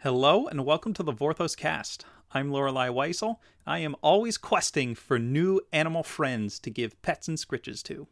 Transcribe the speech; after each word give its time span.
Hello 0.00 0.46
and 0.46 0.66
welcome 0.66 0.92
to 0.92 1.02
the 1.02 1.12
Vorthos 1.12 1.56
cast. 1.56 2.04
I'm 2.30 2.52
Lorelei 2.52 2.88
Weisel. 2.88 3.38
I 3.66 3.78
am 3.78 3.96
always 4.02 4.36
questing 4.36 4.94
for 4.94 5.18
new 5.18 5.62
animal 5.72 6.02
friends 6.02 6.58
to 6.60 6.70
give 6.70 7.00
pets 7.00 7.28
and 7.28 7.38
scritches 7.38 7.82
to. 7.84 8.06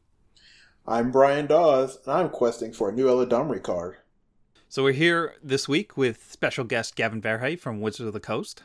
I'm 0.87 1.11
Brian 1.11 1.47
Dawes, 1.47 1.99
and 2.07 2.15
I'm 2.15 2.31
questing 2.31 2.73
for 2.73 2.89
a 2.89 2.93
new 2.93 3.05
Eladamri 3.05 3.63
card. 3.63 3.99
So 4.67 4.83
we're 4.83 4.95
here 4.95 5.35
this 5.43 5.69
week 5.69 5.95
with 5.95 6.33
special 6.33 6.65
guest 6.65 6.97
Gavin 6.97 7.21
Verhey 7.21 7.61
from 7.61 7.83
Wizards 7.83 8.07
of 8.07 8.15
the 8.15 8.19
Coast. 8.19 8.63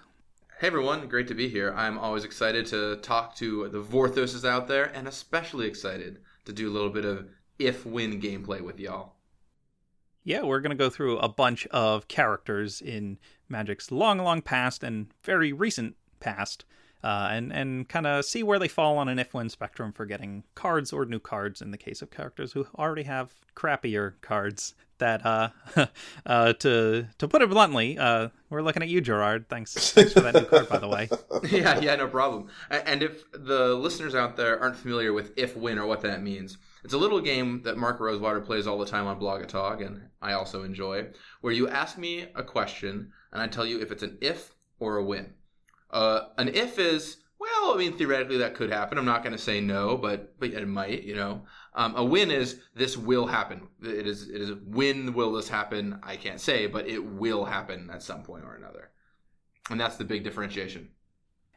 Hey 0.62 0.68
everyone, 0.68 1.10
great 1.10 1.28
to 1.28 1.36
be 1.36 1.50
here. 1.50 1.74
I'm 1.76 2.00
always 2.00 2.24
excited 2.24 2.68
to 2.68 2.96
talk 3.02 3.36
to 3.36 3.68
the 3.68 3.84
Vorthoses 3.84 4.48
out 4.48 4.70
there, 4.70 4.86
and 4.96 5.10
especially 5.10 5.68
excited 5.68 6.20
to 6.46 6.54
do 6.54 6.70
a 6.70 6.74
little 6.74 6.90
bit 6.90 7.04
of 7.04 7.28
if-win 7.60 8.22
gameplay 8.22 8.62
with 8.62 8.80
y'all. 8.80 9.18
Yeah, 10.24 10.44
we're 10.44 10.60
going 10.60 10.78
to 10.78 10.84
go 10.84 10.90
through 10.90 11.18
a 11.20 11.30
bunch 11.30 11.66
of 11.68 12.08
characters 12.08 12.82
in 12.82 13.18
Magic's 13.48 13.92
long, 13.92 14.20
long 14.20 14.42
past 14.42 14.84
and 14.84 15.08
very 15.24 15.54
recent 15.54 15.96
past, 16.20 16.66
uh, 17.04 17.30
and 17.32 17.52
and 17.54 17.88
kind 17.88 18.06
of 18.06 18.26
see 18.26 18.44
where 18.44 18.60
they 18.60 18.68
fall 18.68 18.98
on 18.98 19.08
an 19.08 19.20
if-win 19.20 19.50
spectrum 19.50 19.94
for 19.94 20.06
getting 20.06 20.44
cards 20.56 20.92
or 20.92 21.06
new 21.06 21.20
cards 21.20 21.62
in 21.62 21.72
the 21.72 21.78
case 21.78 22.02
of 22.02 22.12
characters 22.12 22.52
who 22.52 22.68
already 22.78 23.04
have 23.04 23.34
crappier 23.56 24.14
cards. 24.22 24.76
That 24.98 25.26
uh, 25.26 25.50
uh, 26.26 26.54
to 26.54 27.08
to 27.18 27.28
put 27.30 27.42
it 27.42 27.50
bluntly, 27.50 27.98
uh, 27.98 28.30
we're 28.50 28.62
looking 28.62 28.84
at 28.84 28.90
you, 28.90 29.00
Gerard. 29.00 29.48
Thanks, 29.48 29.92
thanks 29.94 30.12
for 30.12 30.20
that 30.20 30.34
new 30.34 30.44
card, 30.44 30.68
by 30.68 30.78
the 30.78 30.90
way. 30.90 31.10
yeah, 31.50 31.80
yeah, 31.80 31.96
no 31.96 32.08
problem. 32.10 32.50
And 32.70 33.02
if 33.02 33.24
the 33.32 33.76
listeners 33.76 34.14
out 34.14 34.36
there 34.36 34.60
aren't 34.60 34.76
familiar 34.76 35.14
with 35.14 35.32
if-win 35.38 35.80
or 35.80 35.86
what 35.86 36.02
that 36.02 36.22
means, 36.22 36.58
it's 36.84 36.94
a 36.94 36.98
little 36.98 37.22
game 37.22 37.62
that 37.64 37.78
Mark 37.78 38.00
Rosewater 38.00 38.42
plays 38.42 38.68
all 38.68 38.78
the 38.78 38.86
time 38.86 39.08
on 39.08 39.20
Blogatog, 39.20 39.86
and 39.86 40.02
I 40.22 40.34
also 40.34 40.64
enjoy, 40.64 41.08
where 41.42 41.54
you 41.54 41.68
ask 41.68 41.98
me 41.98 42.28
a 42.36 42.44
question, 42.44 43.12
and 43.32 43.42
I 43.42 43.48
tell 43.48 43.66
you 43.66 43.80
if 43.80 43.92
it's 43.92 44.04
an 44.04 44.18
if 44.22 44.56
or 44.80 44.98
a 44.98 45.04
win. 45.04 45.34
Uh, 45.92 46.28
an 46.38 46.50
if 46.50 46.78
is 46.80 47.18
well, 47.40 47.74
I 47.74 47.78
mean, 47.78 47.94
theoretically 47.94 48.38
that 48.38 48.54
could 48.54 48.70
happen. 48.70 48.98
I'm 48.98 49.06
not 49.06 49.24
going 49.24 49.36
to 49.36 49.42
say 49.42 49.62
no, 49.62 49.98
but 49.98 50.38
but 50.40 50.50
it 50.50 50.68
might. 50.68 51.04
You 51.04 51.16
know, 51.16 51.46
um, 51.74 51.96
a 51.96 52.04
win 52.04 52.32
is 52.32 52.60
this 52.76 52.98
will 52.98 53.28
happen. 53.28 53.68
It 53.82 54.06
is 54.06 54.30
it 54.30 54.42
is 54.42 54.52
when 54.66 55.14
will 55.14 55.32
this 55.32 55.48
happen? 55.48 56.00
I 56.04 56.18
can't 56.18 56.42
say, 56.42 56.68
but 56.68 56.88
it 56.88 57.04
will 57.04 57.46
happen 57.46 57.90
at 57.92 58.04
some 58.04 58.24
point 58.24 58.44
or 58.44 58.56
another, 58.56 58.90
and 59.70 59.80
that's 59.80 59.96
the 59.96 60.04
big 60.04 60.24
differentiation. 60.24 60.90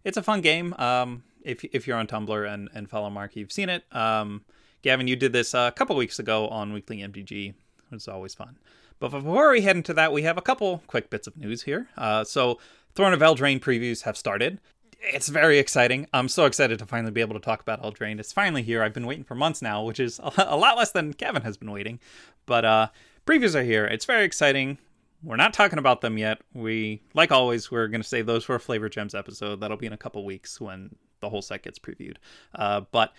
It's 0.05 0.17
a 0.17 0.23
fun 0.23 0.41
game. 0.41 0.73
Um, 0.75 1.25
if 1.43 1.65
if 1.65 1.87
you're 1.89 1.97
on 1.97 2.07
Tumblr 2.07 2.53
and 2.53 2.69
and 2.73 2.89
follow 2.89 3.11
Mark, 3.11 3.35
you've 3.35 3.53
seen 3.53 3.69
it. 3.69 3.85
Um, 3.91 4.45
Gavin, 4.83 5.07
you 5.07 5.17
did 5.17 5.33
this 5.33 5.55
a 5.55 5.73
couple 5.75 5.95
weeks 5.97 6.19
ago 6.19 6.49
on 6.49 6.73
Weekly 6.73 6.99
MTG. 6.99 7.55
It's 7.93 8.09
always 8.09 8.35
fun. 8.35 8.59
But 8.99 9.11
before 9.11 9.51
we 9.51 9.63
head 9.63 9.77
into 9.77 9.95
that, 9.95 10.13
we 10.13 10.23
have 10.23 10.39
a 10.39 10.43
couple 10.43 10.83
quick 10.87 11.11
bits 11.11 11.27
of 11.27 11.37
news 11.37 11.63
here. 11.63 11.89
Uh, 11.97 12.25
so, 12.25 12.59
Throne 12.95 13.13
of 13.13 13.21
Eldraine 13.21 13.61
previews 13.61 14.03
have 14.03 14.17
started. 14.17 14.61
It's 15.01 15.29
very 15.29 15.59
exciting. 15.59 16.07
I'm 16.13 16.29
so 16.29 16.47
excited 16.47 16.79
to 16.79 16.87
finally 16.87 17.11
be 17.11 17.21
able 17.21 17.35
to 17.35 17.41
talk 17.41 17.61
about 17.61 17.83
Eldraine. 17.83 18.21
It's 18.21 18.33
finally 18.33 18.63
here. 18.63 18.83
I've 18.83 18.93
been 18.93 19.07
waiting 19.07 19.25
for 19.25 19.35
months 19.35 19.63
now, 19.63 19.83
which 19.83 19.99
is 19.99 20.21
a 20.37 20.57
lot 20.57 20.77
less 20.77 20.93
than 20.93 21.15
Kevin 21.15 21.43
has 21.43 21.57
been 21.57 21.71
waiting. 21.71 22.01
But 22.47 22.65
uh, 22.65 22.89
previews 23.27 23.55
are 23.55 23.63
here. 23.65 23.85
It's 23.85 24.05
very 24.05 24.25
exciting. 24.25 24.79
We're 25.23 25.37
not 25.37 25.55
talking 25.55 25.79
about 25.79 26.01
them 26.01 26.19
yet. 26.19 26.41
We, 26.53 27.03
like 27.15 27.31
always, 27.31 27.71
we're 27.71 27.89
going 27.89 28.03
to 28.03 28.09
save 28.09 28.27
those 28.27 28.45
for 28.45 28.57
a 28.57 28.61
Flavor 28.61 28.89
Gems 28.89 29.15
episode. 29.15 29.61
That'll 29.61 29.77
be 29.77 29.87
in 29.87 29.93
a 29.93 29.99
couple 29.99 30.25
weeks 30.25 30.61
when 30.61 30.95
the 31.21 31.29
whole 31.29 31.43
set 31.43 31.63
gets 31.63 31.79
previewed. 31.79 32.17
Uh, 32.55 32.83
but 32.91 33.13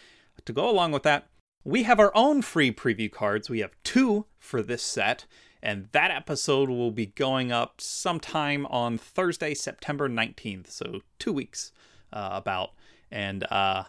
to 0.46 0.54
go 0.54 0.70
along 0.70 0.92
with 0.92 1.04
that, 1.04 1.28
we 1.64 1.84
have 1.84 2.00
our 2.00 2.12
own 2.16 2.42
free 2.42 2.72
preview 2.72 3.12
cards. 3.12 3.50
We 3.50 3.60
have 3.60 3.76
two 3.84 4.26
for 4.38 4.62
this 4.62 4.84
set, 4.84 5.26
and 5.62 5.88
that 5.92 6.12
episode 6.12 6.70
will 6.70 6.92
be 6.92 7.08
going 7.08 7.52
up 7.52 7.80
sometime 7.80 8.66
on 8.68 8.98
Thursday, 8.98 9.54
September 9.54 10.10
19th. 10.10 10.70
So, 10.70 11.02
two 11.20 11.34
weeks 11.34 11.72
uh, 12.12 12.30
about. 12.34 12.72
And 13.12 13.46
uh, 13.52 13.84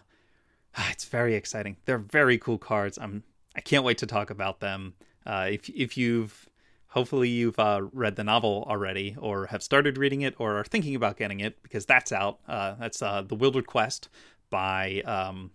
it's 0.91 1.05
very 1.05 1.35
exciting. 1.35 1.77
They're 1.85 1.97
very 1.97 2.37
cool 2.37 2.57
cards. 2.57 2.97
I'm, 3.01 3.23
I 3.55 3.61
can't 3.61 3.83
wait 3.83 3.97
to 3.99 4.05
talk 4.05 4.29
about 4.29 4.59
them. 4.59 4.93
Uh, 5.25 5.47
if, 5.51 5.69
if 5.69 5.97
you've 5.97 6.49
hopefully 6.89 7.27
you've 7.27 7.59
uh, 7.59 7.81
read 7.91 8.15
the 8.15 8.23
novel 8.23 8.65
already 8.69 9.17
or 9.19 9.47
have 9.47 9.61
started 9.61 9.97
reading 9.97 10.21
it 10.21 10.33
or 10.37 10.57
are 10.57 10.63
thinking 10.63 10.95
about 10.95 11.17
getting 11.17 11.41
it 11.41 11.61
because 11.61 11.85
that's 11.85 12.13
out 12.13 12.39
uh, 12.47 12.73
that's 12.79 13.01
uh, 13.01 13.21
the 13.21 13.35
Wildwood 13.35 13.67
Quest 13.67 14.07
by 14.49 15.01
um, 15.01 15.51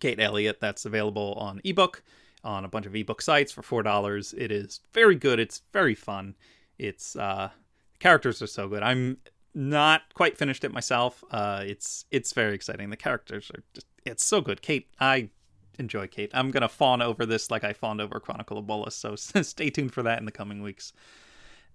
Kate 0.00 0.20
Elliott 0.20 0.60
that's 0.60 0.84
available 0.84 1.34
on 1.34 1.60
ebook 1.64 2.02
on 2.44 2.64
a 2.64 2.68
bunch 2.68 2.86
of 2.86 2.94
ebook 2.94 3.20
sites 3.20 3.52
for 3.52 3.62
four 3.62 3.82
dollars. 3.82 4.34
It 4.36 4.50
is 4.50 4.80
very 4.92 5.14
good. 5.14 5.38
It's 5.38 5.62
very 5.72 5.94
fun. 5.94 6.36
It's 6.78 7.16
uh, 7.16 7.50
characters 7.98 8.40
are 8.42 8.46
so 8.46 8.68
good. 8.68 8.82
I'm 8.82 9.18
not 9.54 10.02
quite 10.14 10.38
finished 10.38 10.64
it 10.64 10.72
myself. 10.72 11.24
Uh, 11.30 11.64
it's 11.66 12.04
it's 12.10 12.32
very 12.32 12.54
exciting. 12.54 12.90
The 12.90 12.96
characters 12.96 13.50
are 13.54 13.62
just 13.74 13.86
it's 14.04 14.24
so 14.24 14.40
good. 14.40 14.62
Kate, 14.62 14.88
I 15.00 15.30
enjoy 15.78 16.06
Kate. 16.06 16.30
I'm 16.34 16.50
gonna 16.50 16.68
fawn 16.68 17.02
over 17.02 17.26
this 17.26 17.50
like 17.50 17.64
I 17.64 17.72
fawned 17.72 18.00
over 18.00 18.20
Chronicle 18.20 18.58
of 18.58 18.66
Bolas. 18.66 18.94
So 18.94 19.16
stay 19.16 19.70
tuned 19.70 19.92
for 19.92 20.02
that 20.02 20.18
in 20.18 20.24
the 20.24 20.32
coming 20.32 20.62
weeks. 20.62 20.92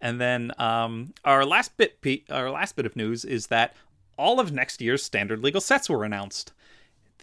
And 0.02 0.20
then 0.20 0.52
um, 0.58 1.14
our 1.24 1.46
last 1.46 1.78
bit, 1.78 1.98
our 2.30 2.52
last 2.52 2.76
bit 2.76 2.86
of 2.86 2.96
news 2.96 3.24
is 3.24 3.48
that 3.48 3.76
all 4.18 4.40
of 4.40 4.52
next 4.52 4.82
year's 4.82 5.04
standard 5.04 5.42
legal 5.42 5.62
sets 5.62 5.90
were 5.90 6.04
announced. 6.04 6.52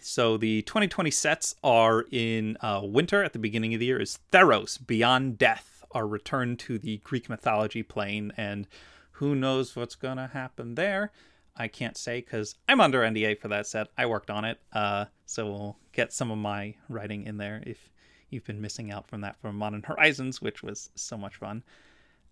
So 0.03 0.37
the 0.37 0.63
2020 0.63 1.11
sets 1.11 1.55
are 1.63 2.07
in 2.11 2.57
uh, 2.61 2.81
winter 2.83 3.23
at 3.23 3.33
the 3.33 3.39
beginning 3.39 3.75
of 3.75 3.81
the 3.81 3.87
year 3.87 4.01
is 4.01 4.19
Theros 4.33 4.85
Beyond 4.85 5.37
Death, 5.37 5.85
our 5.93 6.07
return 6.07 6.57
to 6.59 6.79
the 6.79 6.99
Greek 6.99 7.29
mythology 7.29 7.83
plane, 7.83 8.33
and 8.37 8.67
who 9.13 9.35
knows 9.35 9.77
what's 9.77 9.95
gonna 9.95 10.29
happen 10.29 10.75
there. 10.75 11.13
I 11.55 11.69
can't 11.69 11.99
say 11.99 12.21
because 12.21 12.55
I'm 12.67 12.81
under 12.81 13.03
NDA 13.03 13.39
for 13.39 13.49
that 13.49 13.67
set. 13.67 13.89
I 13.99 14.07
worked 14.07 14.31
on 14.31 14.47
it, 14.47 14.59
uh, 14.73 15.07
so 15.27 15.47
we'll 15.47 15.77
get 15.93 16.13
some 16.13 16.31
of 16.31 16.39
my 16.39 16.77
writing 16.89 17.25
in 17.25 17.37
there 17.37 17.63
if 17.67 17.91
you've 18.31 18.47
been 18.47 18.63
missing 18.63 18.91
out 18.91 19.07
from 19.07 19.21
that 19.21 19.39
from 19.41 19.57
Modern 19.57 19.83
Horizons, 19.83 20.41
which 20.41 20.63
was 20.63 20.89
so 20.95 21.19
much 21.19 21.37
fun. 21.37 21.63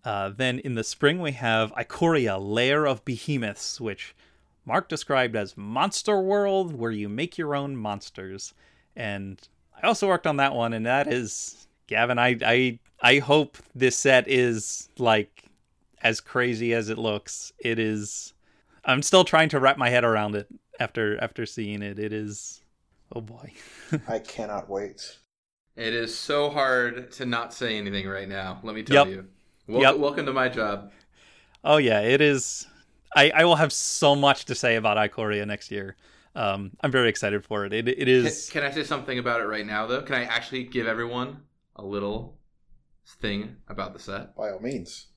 Uh, 0.03 0.29
then 0.29 0.57
in 0.59 0.73
the 0.75 0.83
spring 0.83 1.21
we 1.21 1.33
have 1.33 1.71
Ikoria, 1.73 2.39
Lair 2.41 2.87
of 2.87 3.05
Behemoths, 3.05 3.79
which 3.79 4.15
Mark 4.65 4.87
described 4.89 5.35
as 5.35 5.57
Monster 5.57 6.19
World, 6.19 6.73
where 6.75 6.91
you 6.91 7.09
make 7.09 7.37
your 7.37 7.55
own 7.55 7.75
monsters. 7.75 8.53
And 8.95 9.39
I 9.81 9.87
also 9.87 10.07
worked 10.07 10.27
on 10.27 10.37
that 10.37 10.53
one, 10.53 10.73
and 10.73 10.85
that 10.85 11.11
is 11.11 11.67
Gavin. 11.87 12.19
I 12.19 12.37
I 12.45 12.79
I 13.01 13.19
hope 13.19 13.57
this 13.73 13.95
set 13.97 14.27
is 14.27 14.89
like 14.97 15.43
as 16.01 16.21
crazy 16.21 16.73
as 16.73 16.89
it 16.89 16.97
looks. 16.97 17.53
It 17.59 17.79
is. 17.79 18.33
I'm 18.85 19.01
still 19.01 19.23
trying 19.23 19.49
to 19.49 19.59
wrap 19.59 19.77
my 19.77 19.89
head 19.89 20.03
around 20.03 20.35
it 20.35 20.47
after 20.79 21.21
after 21.21 21.45
seeing 21.45 21.81
it. 21.81 21.97
It 21.99 22.13
is. 22.13 22.61
Oh 23.13 23.21
boy. 23.21 23.53
I 24.07 24.19
cannot 24.19 24.69
wait. 24.69 25.17
It 25.75 25.93
is 25.93 26.15
so 26.17 26.49
hard 26.49 27.11
to 27.13 27.25
not 27.25 27.53
say 27.53 27.77
anything 27.77 28.07
right 28.07 28.27
now. 28.27 28.59
Let 28.63 28.75
me 28.75 28.83
tell 28.83 29.07
Yep. 29.07 29.15
you. 29.15 29.27
Wel- 29.67 29.81
Yep. 29.81 29.97
Welcome 29.97 30.25
to 30.25 30.33
my 30.33 30.49
job. 30.49 30.91
Oh 31.63 31.77
yeah, 31.77 32.01
it 32.01 32.21
is. 32.21 32.67
I, 33.15 33.31
I 33.31 33.45
will 33.45 33.55
have 33.55 33.73
so 33.73 34.15
much 34.15 34.45
to 34.45 34.55
say 34.55 34.75
about 34.75 34.97
Ikoria 34.97 35.45
next 35.45 35.71
year. 35.71 35.95
Um, 36.35 36.71
I'm 36.81 36.91
very 36.91 37.09
excited 37.09 37.43
for 37.43 37.65
it. 37.65 37.73
It 37.73 37.87
it 37.87 38.51
Can, 38.51 38.61
can 38.61 38.71
I 38.71 38.73
say 38.73 38.83
something 38.83 39.17
about 39.17 39.41
it 39.41 39.45
right 39.45 39.65
now, 39.65 39.87
though? 39.87 40.01
Can 40.01 40.15
I 40.15 40.25
actually 40.25 40.63
give 40.63 40.87
everyone 40.87 41.41
a 41.75 41.83
little 41.83 42.37
thing 43.19 43.57
about 43.67 43.93
the 43.93 43.99
set? 43.99 44.35
By 44.35 44.51
all 44.51 44.59
means. 44.59 45.07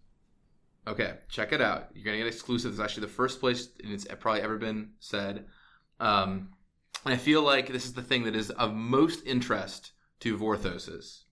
Okay, 0.86 1.14
check 1.28 1.52
it 1.52 1.60
out. 1.60 1.90
You're 1.94 2.04
gonna 2.04 2.16
get 2.16 2.26
exclusive. 2.26 2.72
It's 2.72 2.80
actually 2.80 3.02
the 3.02 3.12
first 3.12 3.40
place 3.40 3.68
and 3.82 3.92
it's 3.92 4.06
probably 4.18 4.40
ever 4.40 4.56
been 4.56 4.90
said. 4.98 5.44
Um, 6.00 6.50
and 7.04 7.14
I 7.14 7.16
feel 7.16 7.42
like 7.42 7.68
this 7.68 7.84
is 7.84 7.92
the 7.92 8.02
thing 8.02 8.24
that 8.24 8.34
is 8.34 8.50
of 8.50 8.72
most 8.74 9.24
interest 9.24 9.92
to 10.20 10.36
Vorthoses, 10.36 11.22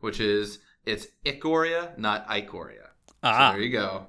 which 0.00 0.20
is 0.20 0.58
it's 0.84 1.06
Ikoria, 1.24 1.96
not 1.96 2.26
Ikoria. 2.28 2.88
Ah, 3.22 3.50
So 3.50 3.52
there 3.52 3.62
you 3.62 3.72
go. 3.72 4.06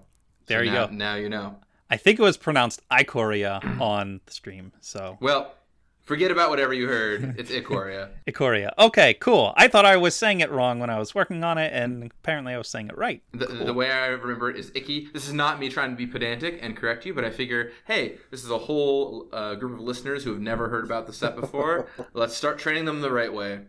There 0.47 0.63
you 0.63 0.71
now, 0.71 0.87
go. 0.87 0.93
Now 0.93 1.15
you 1.15 1.29
know. 1.29 1.57
I 1.89 1.97
think 1.97 2.19
it 2.19 2.23
was 2.23 2.37
pronounced 2.37 2.81
Ikoria 2.89 3.63
on 3.81 4.21
the 4.25 4.31
stream. 4.31 4.71
So 4.81 5.17
Well, 5.19 5.53
forget 6.03 6.31
about 6.31 6.49
whatever 6.49 6.73
you 6.73 6.87
heard. 6.87 7.35
It's 7.37 7.51
Ikoria. 7.51 8.09
Ikoria. 8.27 8.71
Okay, 8.77 9.13
cool. 9.15 9.53
I 9.57 9.67
thought 9.67 9.85
I 9.85 9.97
was 9.97 10.15
saying 10.15 10.39
it 10.41 10.49
wrong 10.51 10.79
when 10.79 10.89
I 10.89 10.97
was 10.99 11.13
working 11.15 11.43
on 11.43 11.57
it, 11.57 11.71
and 11.73 12.11
apparently 12.21 12.53
I 12.53 12.57
was 12.57 12.67
saying 12.67 12.89
it 12.89 12.97
right. 12.97 13.21
The, 13.33 13.45
Cool. 13.47 13.65
the 13.65 13.73
way 13.73 13.91
I 13.91 14.07
remember 14.07 14.49
it 14.49 14.55
is 14.57 14.71
icky. 14.75 15.07
This 15.13 15.27
is 15.27 15.33
not 15.33 15.59
me 15.59 15.69
trying 15.69 15.91
to 15.91 15.95
be 15.95 16.07
pedantic 16.07 16.59
and 16.61 16.75
correct 16.75 17.05
you, 17.05 17.13
but 17.13 17.25
I 17.25 17.29
figure, 17.31 17.71
hey, 17.85 18.17
this 18.31 18.43
is 18.43 18.49
a 18.51 18.57
whole 18.57 19.27
uh, 19.31 19.55
group 19.55 19.73
of 19.73 19.79
listeners 19.81 20.23
who 20.23 20.31
have 20.31 20.41
never 20.41 20.69
heard 20.69 20.83
about 20.85 21.05
the 21.07 21.13
set 21.13 21.35
before. 21.35 21.87
Let's 22.13 22.35
start 22.35 22.57
training 22.59 22.85
them 22.85 23.01
the 23.01 23.11
right 23.11 23.33
way. 23.33 23.61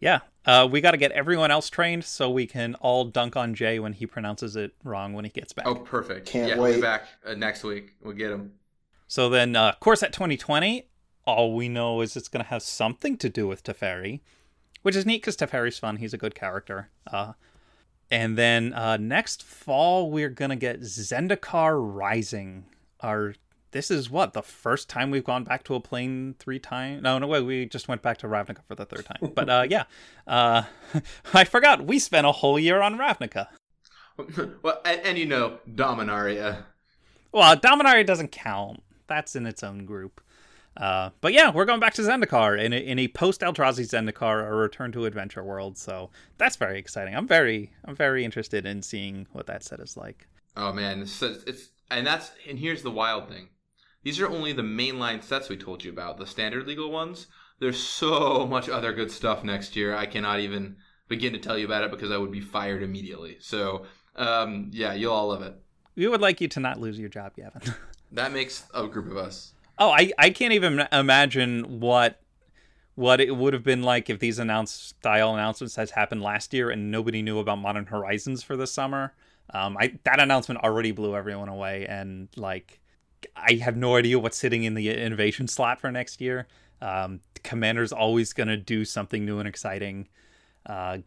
Yeah, 0.00 0.20
uh, 0.48 0.66
we 0.66 0.80
got 0.80 0.92
to 0.92 0.96
get 0.96 1.12
everyone 1.12 1.50
else 1.50 1.68
trained 1.70 2.04
so 2.04 2.30
we 2.30 2.46
can 2.46 2.74
all 2.76 3.04
dunk 3.04 3.36
on 3.36 3.54
Jay 3.54 3.78
when 3.78 3.92
he 3.92 4.06
pronounces 4.06 4.56
it 4.56 4.72
wrong 4.82 5.12
when 5.12 5.24
he 5.24 5.30
gets 5.30 5.52
back. 5.52 5.66
Oh, 5.66 5.74
perfect. 5.76 6.26
Can't 6.26 6.48
yeah, 6.48 6.56
we'll 6.56 6.66
be 6.66 6.72
wait. 6.72 6.82
back 6.82 7.06
uh, 7.24 7.34
next 7.34 7.62
week. 7.62 7.94
We'll 8.02 8.14
get 8.14 8.30
him. 8.32 8.52
So 9.06 9.28
then, 9.28 9.54
uh, 9.54 9.74
course 9.80 10.02
at 10.02 10.12
2020, 10.12 10.88
all 11.24 11.54
we 11.54 11.68
know 11.68 12.00
is 12.00 12.16
it's 12.16 12.28
going 12.28 12.42
to 12.44 12.48
have 12.50 12.62
something 12.62 13.16
to 13.18 13.28
do 13.28 13.46
with 13.46 13.62
Teferi, 13.62 14.20
which 14.82 14.96
is 14.96 15.04
neat 15.06 15.22
because 15.22 15.36
Teferi's 15.36 15.78
fun. 15.78 15.96
He's 15.96 16.14
a 16.14 16.18
good 16.18 16.34
character. 16.34 16.88
Uh, 17.06 17.32
And 18.10 18.38
then 18.38 18.72
uh, 18.72 18.96
next 18.96 19.42
fall, 19.42 20.10
we're 20.10 20.30
going 20.30 20.48
to 20.50 20.56
get 20.56 20.80
Zendikar 20.80 21.78
Rising. 21.78 22.64
Our 23.00 23.34
this 23.70 23.90
is 23.90 24.10
what 24.10 24.32
the 24.32 24.42
first 24.42 24.88
time 24.88 25.10
we've 25.10 25.24
gone 25.24 25.44
back 25.44 25.64
to 25.64 25.74
a 25.74 25.80
plane 25.80 26.34
three 26.38 26.58
times. 26.58 27.02
No, 27.02 27.18
no 27.18 27.26
way. 27.26 27.40
We 27.40 27.66
just 27.66 27.88
went 27.88 28.02
back 28.02 28.18
to 28.18 28.26
Ravnica 28.26 28.60
for 28.66 28.74
the 28.74 28.86
third 28.86 29.04
time. 29.04 29.32
But 29.34 29.48
uh, 29.48 29.66
yeah, 29.70 29.84
uh, 30.26 30.62
I 31.34 31.44
forgot 31.44 31.86
we 31.86 31.98
spent 31.98 32.26
a 32.26 32.32
whole 32.32 32.58
year 32.58 32.80
on 32.80 32.98
Ravnica. 32.98 33.48
well, 34.62 34.80
and, 34.84 35.00
and, 35.02 35.18
you 35.18 35.26
know, 35.26 35.58
Dominaria. 35.68 36.64
Well, 37.32 37.56
Dominaria 37.56 38.04
doesn't 38.04 38.32
count. 38.32 38.82
That's 39.06 39.36
in 39.36 39.46
its 39.46 39.62
own 39.62 39.84
group. 39.84 40.20
Uh, 40.76 41.10
but 41.20 41.32
yeah, 41.32 41.50
we're 41.50 41.64
going 41.64 41.80
back 41.80 41.94
to 41.94 42.02
Zendikar 42.02 42.60
in 42.62 42.72
a, 42.72 42.76
in 42.76 42.98
a 42.98 43.08
post 43.08 43.40
Eldrazi 43.40 43.84
Zendikar, 43.84 44.48
a 44.48 44.54
return 44.54 44.92
to 44.92 45.06
Adventure 45.06 45.42
World. 45.42 45.76
So 45.76 46.10
that's 46.36 46.56
very 46.56 46.78
exciting. 46.78 47.16
I'm 47.16 47.26
very 47.26 47.72
I'm 47.84 47.96
very 47.96 48.24
interested 48.24 48.64
in 48.64 48.82
seeing 48.82 49.26
what 49.32 49.46
that 49.46 49.64
set 49.64 49.80
is 49.80 49.96
like. 49.96 50.28
Oh 50.56 50.72
man, 50.72 51.02
it's, 51.02 51.20
it's 51.20 51.70
and 51.90 52.06
that's 52.06 52.30
and 52.48 52.58
here's 52.58 52.82
the 52.82 52.92
wild 52.92 53.28
thing. 53.28 53.48
These 54.02 54.20
are 54.20 54.28
only 54.28 54.52
the 54.52 54.62
mainline 54.62 55.22
sets 55.22 55.48
we 55.48 55.56
told 55.56 55.84
you 55.84 55.90
about, 55.90 56.18
the 56.18 56.26
standard 56.26 56.66
legal 56.66 56.90
ones. 56.90 57.26
There's 57.58 57.82
so 57.82 58.46
much 58.50 58.68
other 58.68 58.92
good 58.92 59.10
stuff 59.10 59.44
next 59.44 59.76
year. 59.76 59.94
I 59.94 60.06
cannot 60.06 60.40
even 60.40 60.76
begin 61.08 61.32
to 61.32 61.38
tell 61.38 61.58
you 61.58 61.64
about 61.64 61.84
it 61.84 61.90
because 61.90 62.10
I 62.10 62.18
would 62.18 62.32
be 62.32 62.40
fired 62.40 62.82
immediately. 62.82 63.38
So 63.40 63.86
um, 64.18 64.70
yeah, 64.72 64.94
you'll 64.94 65.12
all 65.12 65.28
love 65.28 65.42
it. 65.42 65.54
We 65.96 66.06
would 66.06 66.20
like 66.20 66.40
you 66.40 66.48
to 66.48 66.60
not 66.60 66.78
lose 66.78 66.98
your 66.98 67.08
job, 67.08 67.34
Gavin. 67.36 67.62
that 68.12 68.32
makes 68.32 68.64
a 68.74 68.86
group 68.86 69.10
of 69.10 69.16
us. 69.16 69.54
Oh, 69.78 69.90
I, 69.90 70.12
I 70.18 70.30
can't 70.30 70.52
even 70.52 70.86
imagine 70.92 71.80
what 71.80 72.20
what 72.96 73.20
it 73.20 73.36
would 73.36 73.52
have 73.52 73.62
been 73.62 73.84
like 73.84 74.10
if 74.10 74.18
these 74.18 74.40
announced 74.40 74.88
style 74.88 75.32
announcements 75.32 75.76
has 75.76 75.92
happened 75.92 76.20
last 76.20 76.52
year 76.52 76.68
and 76.68 76.90
nobody 76.90 77.22
knew 77.22 77.38
about 77.38 77.58
Modern 77.58 77.86
Horizons 77.86 78.42
for 78.42 78.56
the 78.56 78.66
summer. 78.66 79.14
Um, 79.50 79.76
I 79.78 79.94
that 80.02 80.18
announcement 80.20 80.62
already 80.62 80.90
blew 80.90 81.14
everyone 81.14 81.48
away, 81.48 81.86
and 81.86 82.28
like 82.36 82.80
I 83.36 83.54
have 83.54 83.76
no 83.76 83.96
idea 83.96 84.18
what's 84.18 84.36
sitting 84.36 84.64
in 84.64 84.74
the 84.74 84.90
innovation 84.90 85.48
slot 85.48 85.80
for 85.80 85.90
next 85.90 86.20
year. 86.20 86.46
Um, 86.80 87.20
Commander's 87.42 87.92
always 87.92 88.32
going 88.32 88.48
to 88.48 88.56
do 88.56 88.84
something 88.84 89.24
new 89.24 89.38
and 89.38 89.48
exciting. 89.48 90.08
Uh, 90.66 90.98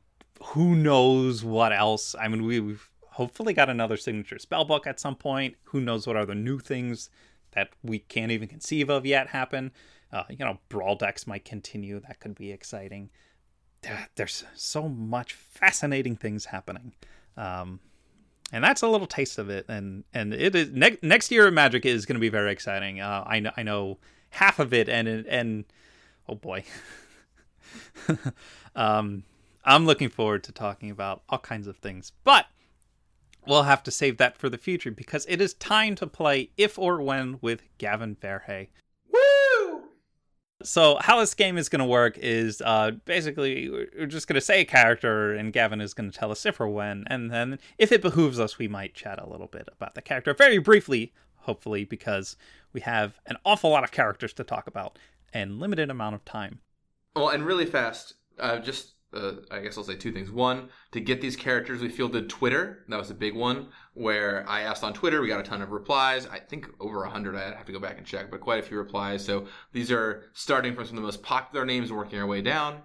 who 0.43 0.75
knows 0.75 1.43
what 1.43 1.71
else? 1.71 2.15
I 2.19 2.27
mean, 2.27 2.43
we've 2.43 2.89
hopefully 3.11 3.53
got 3.53 3.69
another 3.69 3.97
signature 3.97 4.37
spellbook 4.37 4.87
at 4.87 4.99
some 4.99 5.15
point. 5.15 5.55
Who 5.65 5.79
knows 5.79 6.07
what 6.07 6.15
other 6.15 6.35
new 6.35 6.59
things 6.59 7.09
that 7.51 7.69
we 7.83 7.99
can't 7.99 8.31
even 8.31 8.47
conceive 8.47 8.89
of 8.89 9.05
yet 9.05 9.27
happen. 9.27 9.71
Uh, 10.11 10.23
you 10.29 10.37
know, 10.37 10.57
brawl 10.69 10.95
decks 10.95 11.27
might 11.27 11.45
continue. 11.45 11.99
That 11.99 12.19
could 12.19 12.35
be 12.35 12.51
exciting. 12.51 13.09
There's 14.15 14.43
so 14.55 14.87
much 14.87 15.33
fascinating 15.33 16.15
things 16.15 16.45
happening. 16.45 16.93
Um, 17.37 17.79
and 18.51 18.63
that's 18.63 18.81
a 18.81 18.87
little 18.87 19.07
taste 19.07 19.37
of 19.37 19.49
it. 19.49 19.65
And 19.67 20.03
and 20.13 20.33
it 20.33 20.55
is 20.55 20.71
ne- 20.71 20.97
next 21.01 21.31
year 21.31 21.47
of 21.47 21.53
Magic 21.53 21.85
is 21.85 22.05
going 22.05 22.15
to 22.15 22.21
be 22.21 22.29
very 22.29 22.51
exciting. 22.51 22.99
Uh, 22.99 23.23
I 23.25 23.39
know 23.39 23.51
I 23.55 23.63
know 23.63 23.97
half 24.31 24.59
of 24.59 24.73
it, 24.73 24.89
and 24.89 25.07
and 25.07 25.65
oh 26.27 26.35
boy, 26.35 26.63
um, 28.75 29.23
I'm 29.63 29.85
looking 29.85 30.09
forward 30.09 30.43
to 30.45 30.51
talking 30.51 30.89
about 30.91 31.23
all 31.29 31.39
kinds 31.39 31.67
of 31.67 31.77
things. 31.77 32.11
But 32.23 32.47
we'll 33.45 33.63
have 33.63 33.83
to 33.83 33.91
save 33.91 34.17
that 34.17 34.37
for 34.37 34.49
the 34.49 34.57
future 34.57 34.91
because 34.91 35.25
it 35.27 35.41
is 35.41 35.53
time 35.55 35.95
to 35.95 36.07
play 36.07 36.49
If 36.57 36.77
or 36.77 37.01
When 37.01 37.39
with 37.41 37.63
Gavin 37.77 38.15
Verhey. 38.15 38.67
So 40.63 40.97
how 40.99 41.19
this 41.19 41.33
game 41.33 41.57
is 41.57 41.69
going 41.69 41.79
to 41.79 41.85
work 41.85 42.17
is 42.17 42.61
uh, 42.61 42.91
basically 43.05 43.69
we're 43.69 44.05
just 44.05 44.27
going 44.27 44.35
to 44.35 44.41
say 44.41 44.61
a 44.61 44.65
character, 44.65 45.33
and 45.33 45.53
Gavin 45.53 45.81
is 45.81 45.93
going 45.93 46.09
to 46.11 46.17
tell 46.17 46.31
us 46.31 46.45
if 46.45 46.59
or 46.59 46.67
when, 46.67 47.05
and 47.07 47.31
then 47.31 47.59
if 47.77 47.91
it 47.91 48.01
behooves 48.01 48.39
us, 48.39 48.57
we 48.57 48.67
might 48.67 48.93
chat 48.93 49.19
a 49.19 49.29
little 49.29 49.47
bit 49.47 49.67
about 49.71 49.95
the 49.95 50.01
character 50.01 50.33
very 50.33 50.57
briefly, 50.57 51.13
hopefully, 51.37 51.85
because 51.85 52.37
we 52.73 52.81
have 52.81 53.19
an 53.25 53.37
awful 53.45 53.69
lot 53.69 53.83
of 53.83 53.91
characters 53.91 54.33
to 54.33 54.43
talk 54.43 54.67
about 54.67 54.97
and 55.33 55.59
limited 55.59 55.89
amount 55.89 56.15
of 56.15 56.25
time. 56.25 56.59
Well, 57.15 57.29
and 57.29 57.45
really 57.45 57.65
fast, 57.65 58.15
uh, 58.39 58.59
just 58.59 58.93
uh, 59.13 59.33
I 59.49 59.59
guess 59.59 59.77
I'll 59.77 59.83
say 59.83 59.95
two 59.95 60.11
things. 60.11 60.31
One, 60.31 60.69
to 60.91 61.01
get 61.01 61.21
these 61.21 61.35
characters, 61.35 61.81
we 61.81 61.89
fielded 61.89 62.29
Twitter. 62.29 62.85
That 62.87 62.97
was 62.97 63.09
a 63.09 63.15
big 63.15 63.35
one 63.35 63.67
where 63.93 64.45
I 64.47 64.61
asked 64.61 64.83
on 64.83 64.93
Twitter. 64.93 65.21
We 65.21 65.27
got 65.27 65.39
a 65.39 65.43
ton 65.43 65.61
of 65.61 65.71
replies. 65.71 66.27
I 66.27 66.39
think 66.39 66.67
over 66.79 67.03
a 67.03 67.07
100. 67.07 67.35
I 67.35 67.55
have 67.55 67.65
to 67.65 67.73
go 67.73 67.79
back 67.79 67.97
and 67.97 68.05
check, 68.05 68.31
but 68.31 68.39
quite 68.39 68.59
a 68.59 68.67
few 68.67 68.77
replies. 68.77 69.23
So 69.25 69.47
these 69.73 69.91
are 69.91 70.23
starting 70.33 70.75
from 70.75 70.85
some 70.85 70.97
of 70.97 71.01
the 71.01 71.07
most 71.07 71.23
popular 71.23 71.65
names 71.65 71.89
and 71.89 71.97
working 71.97 72.19
our 72.19 72.27
way 72.27 72.41
down. 72.41 72.81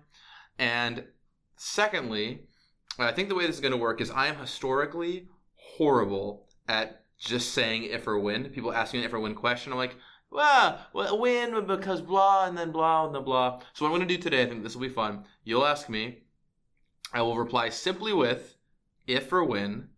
And 0.59 1.05
secondly, 1.57 2.47
I 2.99 3.13
think 3.13 3.29
the 3.29 3.35
way 3.35 3.47
this 3.47 3.57
is 3.57 3.61
going 3.61 3.73
to 3.73 3.79
work 3.79 4.01
is 4.01 4.11
I 4.11 4.27
am 4.27 4.37
historically 4.37 5.29
horrible 5.55 6.49
at 6.69 7.03
just 7.19 7.53
saying 7.53 7.85
if 7.85 8.07
or 8.07 8.19
when. 8.19 8.51
People 8.51 8.73
ask 8.73 8.93
me 8.93 9.01
an 9.01 9.05
if 9.05 9.13
or 9.13 9.21
when 9.21 9.35
question. 9.35 9.73
I'm 9.73 9.79
like, 9.79 9.97
well, 10.37 11.19
win 11.19 11.67
because 11.67 12.03
blah 12.03 12.47
and 12.47 12.57
then 12.57 12.71
blah 12.71 13.07
and 13.07 13.15
then 13.15 13.25
blah. 13.25 13.61
So 13.73 13.85
what 13.85 13.91
I'm 13.91 13.97
going 13.97 14.07
to 14.07 14.17
do 14.17 14.23
today, 14.23 14.43
I 14.43 14.47
think 14.47 14.63
this 14.63 14.75
will 14.75 14.83
be 14.83 14.89
fun. 14.89 15.25
You'll 15.45 15.67
ask 15.67 15.89
me. 15.89 16.19
I 17.13 17.23
will 17.23 17.39
reply 17.39 17.71
simply 17.71 18.13
with 18.13 18.57
if 19.07 19.33
or 19.33 19.45
when. 19.45 19.89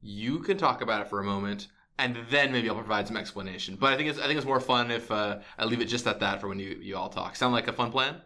You 0.00 0.40
can 0.40 0.56
talk 0.56 0.80
about 0.80 1.02
it 1.02 1.08
for 1.08 1.20
a 1.20 1.24
moment, 1.24 1.68
and 1.98 2.16
then 2.30 2.52
maybe 2.52 2.68
I'll 2.68 2.74
provide 2.74 3.06
some 3.06 3.16
explanation. 3.16 3.76
But 3.76 3.92
I 3.92 3.96
think 3.96 4.10
it's 4.10 4.18
I 4.18 4.26
think 4.26 4.36
it's 4.36 4.46
more 4.46 4.60
fun 4.60 4.90
if 4.90 5.10
uh, 5.10 5.38
I 5.58 5.64
leave 5.64 5.80
it 5.80 5.86
just 5.86 6.06
at 6.06 6.20
that 6.20 6.40
for 6.40 6.48
when 6.48 6.58
you 6.58 6.78
you 6.80 6.96
all 6.96 7.08
talk. 7.08 7.36
Sound 7.36 7.54
like 7.54 7.68
a 7.68 7.72
fun 7.72 7.90
plan? 7.90 8.16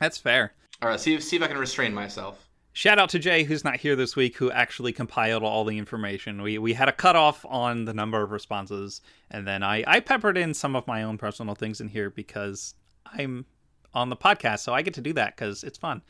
That's 0.00 0.18
fair. 0.18 0.52
All 0.82 0.88
right, 0.88 1.00
see 1.00 1.14
if 1.14 1.22
see 1.22 1.36
if 1.36 1.42
I 1.42 1.46
can 1.46 1.58
restrain 1.58 1.94
myself. 1.94 2.45
Shout 2.76 2.98
out 2.98 3.08
to 3.08 3.18
Jay, 3.18 3.44
who's 3.44 3.64
not 3.64 3.76
here 3.76 3.96
this 3.96 4.16
week, 4.16 4.36
who 4.36 4.50
actually 4.50 4.92
compiled 4.92 5.42
all 5.42 5.64
the 5.64 5.78
information. 5.78 6.42
We 6.42 6.58
we 6.58 6.74
had 6.74 6.90
a 6.90 6.92
cutoff 6.92 7.42
on 7.48 7.86
the 7.86 7.94
number 7.94 8.22
of 8.22 8.32
responses, 8.32 9.00
and 9.30 9.48
then 9.48 9.62
I, 9.62 9.82
I 9.86 10.00
peppered 10.00 10.36
in 10.36 10.52
some 10.52 10.76
of 10.76 10.86
my 10.86 11.02
own 11.02 11.16
personal 11.16 11.54
things 11.54 11.80
in 11.80 11.88
here 11.88 12.10
because 12.10 12.74
I'm 13.06 13.46
on 13.94 14.10
the 14.10 14.16
podcast, 14.16 14.58
so 14.58 14.74
I 14.74 14.82
get 14.82 14.92
to 14.92 15.00
do 15.00 15.14
that 15.14 15.34
because 15.34 15.64
it's 15.64 15.78
fun. 15.78 16.02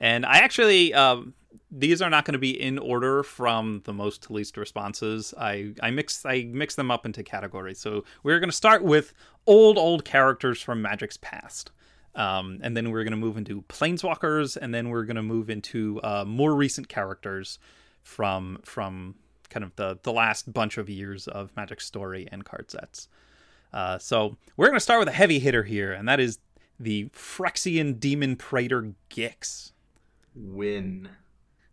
And 0.00 0.24
I 0.24 0.38
actually, 0.38 0.94
um, 0.94 1.34
these 1.70 2.00
are 2.00 2.08
not 2.08 2.24
going 2.24 2.32
to 2.32 2.38
be 2.38 2.58
in 2.58 2.78
order 2.78 3.22
from 3.22 3.82
the 3.84 3.92
most 3.92 4.22
to 4.22 4.32
least 4.32 4.56
responses. 4.56 5.34
I 5.36 5.74
I 5.82 5.90
mix 5.90 6.24
I 6.24 6.48
mix 6.50 6.74
them 6.74 6.90
up 6.90 7.04
into 7.04 7.22
categories. 7.22 7.80
So 7.80 8.04
we're 8.22 8.40
going 8.40 8.48
to 8.48 8.56
start 8.56 8.82
with 8.82 9.12
old 9.46 9.76
old 9.76 10.06
characters 10.06 10.62
from 10.62 10.80
Magic's 10.80 11.18
past. 11.18 11.70
Um, 12.18 12.58
and 12.62 12.76
then 12.76 12.90
we're 12.90 13.04
going 13.04 13.12
to 13.12 13.16
move 13.16 13.36
into 13.38 13.62
planeswalkers, 13.62 14.56
and 14.56 14.74
then 14.74 14.88
we're 14.90 15.04
going 15.04 15.16
to 15.16 15.22
move 15.22 15.48
into 15.48 16.00
uh, 16.02 16.24
more 16.26 16.54
recent 16.54 16.88
characters 16.88 17.60
from 18.02 18.58
from 18.64 19.14
kind 19.50 19.64
of 19.64 19.74
the 19.76 19.98
the 20.02 20.12
last 20.12 20.52
bunch 20.52 20.78
of 20.78 20.90
years 20.90 21.28
of 21.28 21.54
Magic 21.56 21.80
story 21.80 22.28
and 22.30 22.44
card 22.44 22.70
sets. 22.72 23.08
Uh, 23.72 23.98
so 23.98 24.36
we're 24.56 24.66
going 24.66 24.76
to 24.76 24.80
start 24.80 24.98
with 24.98 25.08
a 25.08 25.12
heavy 25.12 25.38
hitter 25.38 25.62
here, 25.62 25.92
and 25.92 26.08
that 26.08 26.18
is 26.18 26.40
the 26.80 27.08
Phyrexian 27.10 28.00
Demon 28.00 28.34
Praetor 28.34 28.94
Gix. 29.10 29.70
Win. 30.34 31.08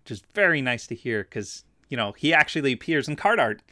Which 0.03 0.11
is 0.11 0.21
very 0.35 0.61
nice 0.61 0.85
to 0.87 0.95
hear 0.95 1.23
because 1.23 1.63
you 1.89 1.97
know 1.97 2.11
he 2.11 2.35
actually 2.35 2.71
appears 2.71 3.07
in 3.07 3.15
card 3.15 3.39
art 3.39 3.63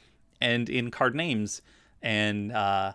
and 0.42 0.68
in 0.70 0.90
card 0.90 1.14
names, 1.14 1.62
and 2.02 2.52
uh, 2.52 2.94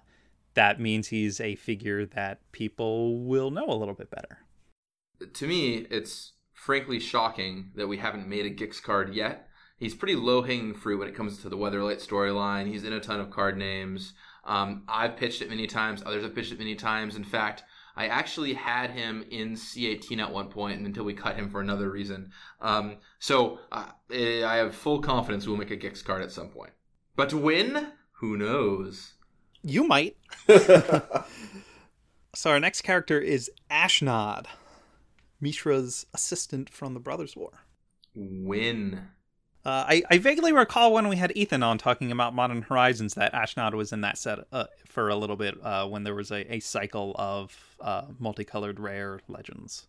that 0.58 0.80
means 0.80 1.06
he's 1.06 1.40
a 1.40 1.54
figure 1.54 2.04
that 2.04 2.40
people 2.50 3.20
will 3.20 3.52
know 3.52 3.66
a 3.68 3.78
little 3.78 3.94
bit 3.94 4.10
better. 4.10 4.40
To 5.34 5.46
me, 5.46 5.86
it's 5.88 6.32
frankly 6.52 6.98
shocking 6.98 7.70
that 7.76 7.86
we 7.86 7.98
haven't 7.98 8.26
made 8.26 8.44
a 8.44 8.50
Gix 8.50 8.82
card 8.82 9.14
yet. 9.14 9.46
He's 9.76 9.94
pretty 9.94 10.16
low 10.16 10.42
hanging 10.42 10.74
fruit 10.74 10.98
when 10.98 11.06
it 11.06 11.14
comes 11.14 11.38
to 11.38 11.48
the 11.48 11.56
Weatherlight 11.56 12.04
storyline. 12.04 12.66
He's 12.66 12.82
in 12.82 12.92
a 12.92 12.98
ton 12.98 13.20
of 13.20 13.30
card 13.30 13.56
names. 13.56 14.14
Um, 14.44 14.82
I've 14.88 15.16
pitched 15.16 15.42
it 15.42 15.48
many 15.48 15.68
times. 15.68 16.02
Others 16.04 16.24
have 16.24 16.34
pitched 16.34 16.50
it 16.50 16.58
many 16.58 16.74
times. 16.74 17.14
In 17.14 17.22
fact, 17.22 17.62
I 17.94 18.08
actually 18.08 18.54
had 18.54 18.90
him 18.90 19.24
in 19.30 19.52
C18 19.52 20.18
at 20.18 20.32
one 20.32 20.48
point 20.48 20.84
until 20.84 21.04
we 21.04 21.14
cut 21.14 21.36
him 21.36 21.50
for 21.50 21.60
another 21.60 21.88
reason. 21.88 22.32
Um, 22.60 22.96
so 23.20 23.60
uh, 23.70 23.90
I 24.10 24.56
have 24.56 24.74
full 24.74 25.02
confidence 25.02 25.46
we'll 25.46 25.56
make 25.56 25.70
a 25.70 25.76
Gix 25.76 26.04
card 26.04 26.22
at 26.22 26.32
some 26.32 26.48
point. 26.48 26.72
But 27.14 27.32
win, 27.32 27.92
who 28.14 28.36
knows? 28.36 29.12
You 29.62 29.84
might. 29.84 30.16
so 32.34 32.50
our 32.50 32.60
next 32.60 32.82
character 32.82 33.20
is 33.20 33.50
Ashnod, 33.70 34.46
Mishra's 35.40 36.06
assistant 36.14 36.70
from 36.70 36.94
the 36.94 37.00
Brothers' 37.00 37.36
War. 37.36 37.64
Win. 38.14 39.08
Uh, 39.64 39.84
I, 39.88 40.02
I 40.10 40.18
vaguely 40.18 40.52
recall 40.52 40.92
when 40.92 41.08
we 41.08 41.16
had 41.16 41.32
Ethan 41.36 41.62
on 41.62 41.78
talking 41.78 42.10
about 42.10 42.34
Modern 42.34 42.62
Horizons 42.62 43.14
that 43.14 43.32
Ashnod 43.34 43.74
was 43.74 43.92
in 43.92 44.00
that 44.00 44.16
set 44.16 44.38
uh, 44.52 44.64
for 44.86 45.08
a 45.08 45.16
little 45.16 45.36
bit 45.36 45.54
uh, 45.62 45.86
when 45.86 46.04
there 46.04 46.14
was 46.14 46.30
a, 46.30 46.54
a 46.54 46.60
cycle 46.60 47.14
of 47.18 47.76
uh, 47.80 48.06
multicolored 48.18 48.80
rare 48.80 49.20
legends. 49.28 49.86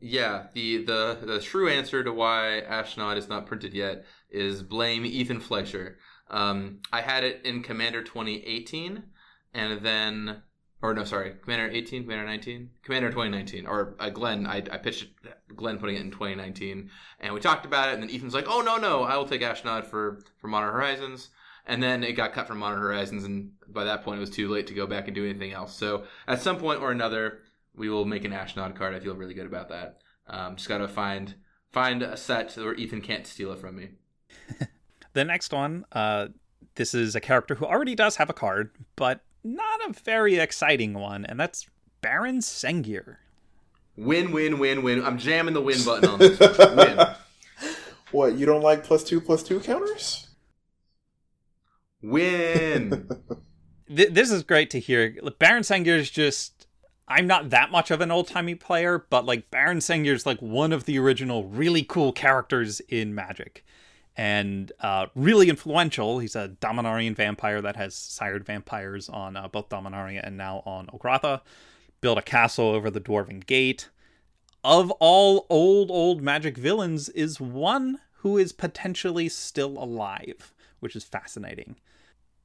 Yeah, 0.00 0.46
the, 0.52 0.84
the 0.84 1.18
the 1.22 1.40
true 1.40 1.68
answer 1.68 2.04
to 2.04 2.12
why 2.12 2.62
Ashnod 2.68 3.16
is 3.16 3.28
not 3.28 3.46
printed 3.46 3.74
yet 3.74 4.04
is 4.30 4.62
blame 4.62 5.04
Ethan 5.04 5.40
Fleischer. 5.40 5.98
Um, 6.30 6.80
I 6.92 7.00
had 7.00 7.24
it 7.24 7.42
in 7.44 7.62
Commander 7.62 8.02
2018, 8.02 9.02
and 9.54 9.80
then 9.80 10.42
or 10.80 10.94
no, 10.94 11.04
sorry, 11.04 11.34
Commander 11.42 11.68
18, 11.70 12.04
Commander 12.04 12.24
19, 12.24 12.70
Commander 12.82 13.08
2019, 13.08 13.66
or 13.66 13.96
uh, 13.98 14.10
Glenn. 14.10 14.46
I, 14.46 14.58
I 14.58 14.78
pitched 14.78 15.08
Glenn 15.54 15.78
putting 15.78 15.96
it 15.96 16.02
in 16.02 16.10
2019, 16.10 16.90
and 17.20 17.34
we 17.34 17.40
talked 17.40 17.66
about 17.66 17.88
it, 17.88 17.94
and 17.94 18.02
then 18.02 18.14
Ethan's 18.14 18.34
like, 18.34 18.46
"Oh 18.48 18.60
no, 18.60 18.76
no, 18.76 19.02
I 19.02 19.16
will 19.16 19.26
take 19.26 19.42
Ashnod 19.42 19.86
for 19.86 20.20
for 20.40 20.46
Modern 20.46 20.72
Horizons," 20.72 21.30
and 21.66 21.82
then 21.82 22.04
it 22.04 22.12
got 22.12 22.32
cut 22.32 22.46
from 22.46 22.58
Modern 22.58 22.78
Horizons, 22.78 23.24
and 23.24 23.52
by 23.66 23.84
that 23.84 24.04
point, 24.04 24.18
it 24.18 24.20
was 24.20 24.30
too 24.30 24.48
late 24.48 24.68
to 24.68 24.74
go 24.74 24.86
back 24.86 25.06
and 25.06 25.14
do 25.14 25.28
anything 25.28 25.52
else. 25.52 25.76
So 25.76 26.04
at 26.28 26.40
some 26.40 26.58
point 26.58 26.80
or 26.80 26.92
another, 26.92 27.40
we 27.74 27.90
will 27.90 28.04
make 28.04 28.24
an 28.24 28.32
Ashnod 28.32 28.76
card. 28.76 28.94
I 28.94 29.00
feel 29.00 29.16
really 29.16 29.34
good 29.34 29.46
about 29.46 29.70
that. 29.70 29.98
Um, 30.28 30.56
just 30.56 30.68
gotta 30.68 30.86
find 30.86 31.34
find 31.72 32.02
a 32.02 32.16
set 32.16 32.54
where 32.54 32.74
Ethan 32.74 33.00
can't 33.00 33.26
steal 33.26 33.52
it 33.52 33.58
from 33.58 33.76
me. 33.76 33.88
the 35.12 35.24
next 35.24 35.52
one, 35.52 35.84
uh, 35.92 36.28
this 36.74 36.94
is 36.94 37.14
a 37.14 37.20
character 37.20 37.56
who 37.56 37.64
already 37.64 37.94
does 37.94 38.16
have 38.16 38.30
a 38.30 38.34
card, 38.34 38.70
but 38.96 39.20
not 39.44 39.80
a 39.88 39.92
very 39.92 40.36
exciting 40.36 40.94
one, 40.94 41.24
and 41.24 41.38
that's 41.38 41.66
Baron 42.00 42.38
Sengir. 42.38 43.16
Win, 43.96 44.30
win, 44.30 44.58
win, 44.58 44.82
win. 44.82 45.04
I'm 45.04 45.18
jamming 45.18 45.54
the 45.54 45.60
win 45.60 45.82
button 45.84 46.08
on 46.08 46.18
this. 46.18 46.38
Win. 46.38 46.98
What, 48.10 48.38
you 48.38 48.46
don't 48.46 48.62
like 48.62 48.84
plus 48.84 49.04
two 49.04 49.20
plus 49.20 49.42
two 49.42 49.60
counters? 49.60 50.28
Win. 52.00 53.06
Th- 53.94 54.08
this 54.08 54.30
is 54.30 54.42
great 54.42 54.70
to 54.70 54.80
hear. 54.80 55.14
Baron 55.38 55.62
Sengir 55.62 55.98
is 55.98 56.10
just. 56.10 56.66
I'm 57.06 57.26
not 57.26 57.50
that 57.50 57.70
much 57.70 57.90
of 57.90 58.00
an 58.00 58.10
old 58.10 58.28
timey 58.28 58.54
player, 58.54 59.04
but 59.10 59.24
like 59.26 59.50
Baron 59.50 59.78
Sengir 59.78 60.12
is 60.12 60.26
like 60.26 60.40
one 60.40 60.72
of 60.72 60.84
the 60.84 60.98
original 60.98 61.44
really 61.44 61.82
cool 61.82 62.12
characters 62.12 62.80
in 62.88 63.14
Magic 63.14 63.64
and 64.18 64.72
uh, 64.80 65.06
really 65.14 65.48
influential. 65.48 66.18
He's 66.18 66.34
a 66.34 66.48
Dominarian 66.60 67.14
vampire 67.14 67.62
that 67.62 67.76
has 67.76 67.94
sired 67.94 68.44
vampires 68.44 69.08
on 69.08 69.36
uh, 69.36 69.46
both 69.46 69.68
Dominaria 69.68 70.20
and 70.26 70.36
now 70.36 70.64
on 70.66 70.88
Ulgrotha. 70.88 71.40
Built 72.00 72.18
a 72.18 72.22
castle 72.22 72.68
over 72.68 72.90
the 72.90 73.00
Dwarven 73.00 73.46
Gate. 73.46 73.88
Of 74.64 74.90
all 74.98 75.46
old, 75.48 75.90
old 75.92 76.20
magic 76.20 76.56
villains, 76.56 77.08
is 77.10 77.40
one 77.40 78.00
who 78.18 78.36
is 78.36 78.52
potentially 78.52 79.28
still 79.28 79.78
alive, 79.78 80.52
which 80.80 80.96
is 80.96 81.04
fascinating. 81.04 81.76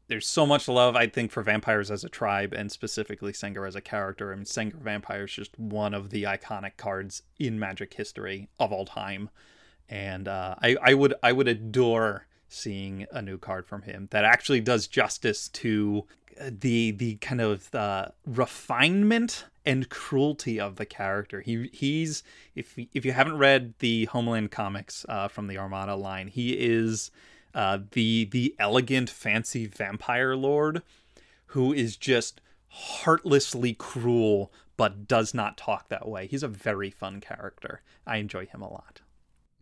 There's 0.07 0.27
so 0.27 0.45
much 0.45 0.67
love, 0.67 0.95
I 0.95 1.07
think, 1.07 1.31
for 1.31 1.41
vampires 1.41 1.89
as 1.89 2.03
a 2.03 2.09
tribe, 2.09 2.53
and 2.53 2.71
specifically 2.71 3.31
Sengir 3.31 3.67
as 3.67 3.75
a 3.75 3.81
character. 3.81 4.31
I 4.31 4.35
mean, 4.35 4.45
Sengir 4.45 4.75
Vampire 4.75 5.23
is 5.23 5.33
just 5.33 5.57
one 5.57 5.95
of 5.95 6.11
the 6.11 6.23
iconic 6.23 6.77
cards 6.77 7.23
in 7.39 7.57
Magic 7.57 7.95
history 7.95 8.49
of 8.59 8.71
all 8.71 8.85
time 8.85 9.31
and 9.93 10.27
uh, 10.27 10.55
I, 10.59 10.75
I 10.81 10.93
would 10.95 11.13
I 11.21 11.31
would 11.31 11.47
adore 11.47 12.25
seeing 12.49 13.05
a 13.11 13.21
new 13.21 13.37
card 13.37 13.67
from 13.67 13.83
him 13.83 14.07
that 14.09 14.25
actually 14.25 14.59
does 14.59 14.87
justice 14.87 15.47
to 15.49 16.05
the 16.41 16.89
the 16.89 17.15
kind 17.17 17.39
of 17.39 17.73
uh, 17.75 18.07
refinement 18.25 19.45
and 19.63 19.89
cruelty 19.89 20.59
of 20.59 20.77
the 20.77 20.85
character. 20.87 21.41
He 21.41 21.69
he's 21.71 22.23
if 22.55 22.75
if 22.75 23.05
you 23.05 23.11
haven't 23.11 23.37
read 23.37 23.75
the 23.77 24.05
Homeland 24.05 24.49
comics 24.49 25.05
uh, 25.07 25.27
from 25.27 25.45
the 25.45 25.59
Armada 25.59 25.95
line, 25.95 26.27
he 26.27 26.53
is 26.53 27.11
uh, 27.53 27.77
the 27.91 28.25
the 28.25 28.55
elegant, 28.57 29.11
fancy 29.11 29.67
vampire 29.67 30.35
lord 30.35 30.81
who 31.47 31.71
is 31.71 31.97
just 31.97 32.41
heartlessly 32.67 33.75
cruel 33.75 34.51
but 34.75 35.07
does 35.07 35.35
not 35.35 35.55
talk 35.55 35.89
that 35.89 36.07
way. 36.07 36.25
He's 36.25 36.41
a 36.41 36.47
very 36.47 36.89
fun 36.89 37.21
character. 37.21 37.83
I 38.07 38.17
enjoy 38.17 38.47
him 38.47 38.63
a 38.63 38.71
lot. 38.71 39.01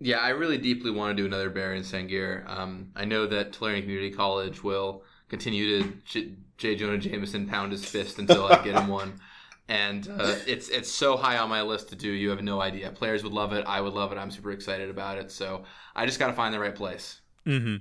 Yeah, 0.04 0.18
I 0.18 0.30
really 0.30 0.58
deeply 0.58 0.90
want 0.90 1.16
to 1.16 1.22
do 1.22 1.28
another 1.28 1.52
Baron 1.52 1.84
Sengir. 1.84 2.50
Um, 2.50 2.90
I 2.96 3.06
know 3.06 3.28
that 3.28 3.52
Tolarian 3.52 3.82
Community 3.82 4.10
College 4.10 4.64
will 4.64 5.04
continue 5.30 5.84
to 5.84 5.94
J. 6.06 6.32
J. 6.58 6.76
Jonah 6.76 6.98
Jameson 6.98 7.48
pound 7.48 7.72
his 7.72 7.86
fist 7.86 8.18
until 8.18 8.46
I 8.46 8.64
get 8.64 8.76
him 8.76 8.88
one. 8.90 9.20
And 9.70 10.08
uh, 10.10 10.38
it's 10.48 10.70
it's 10.70 10.90
so 10.90 11.18
high 11.18 11.38
on 11.38 11.50
my 11.50 11.62
list 11.62 11.90
to 11.90 11.96
do. 11.96 12.10
You 12.10 12.32
have 12.32 12.42
no 12.42 12.60
idea. 12.60 12.90
Players 12.90 13.24
would 13.24 13.32
love 13.32 13.54
it. 13.54 13.64
I 13.68 13.80
would 13.80 13.94
love 13.94 14.12
it. 14.12 14.18
I'm 14.18 14.32
super 14.32 14.52
excited 14.52 14.90
about 14.90 15.20
it. 15.20 15.32
So 15.32 15.66
I 15.96 16.08
just 16.08 16.18
got 16.18 16.28
to 16.28 16.34
find 16.34 16.52
the 16.52 16.60
right 16.60 16.76
place. 16.76 17.22
Mm-hmm. 17.46 17.78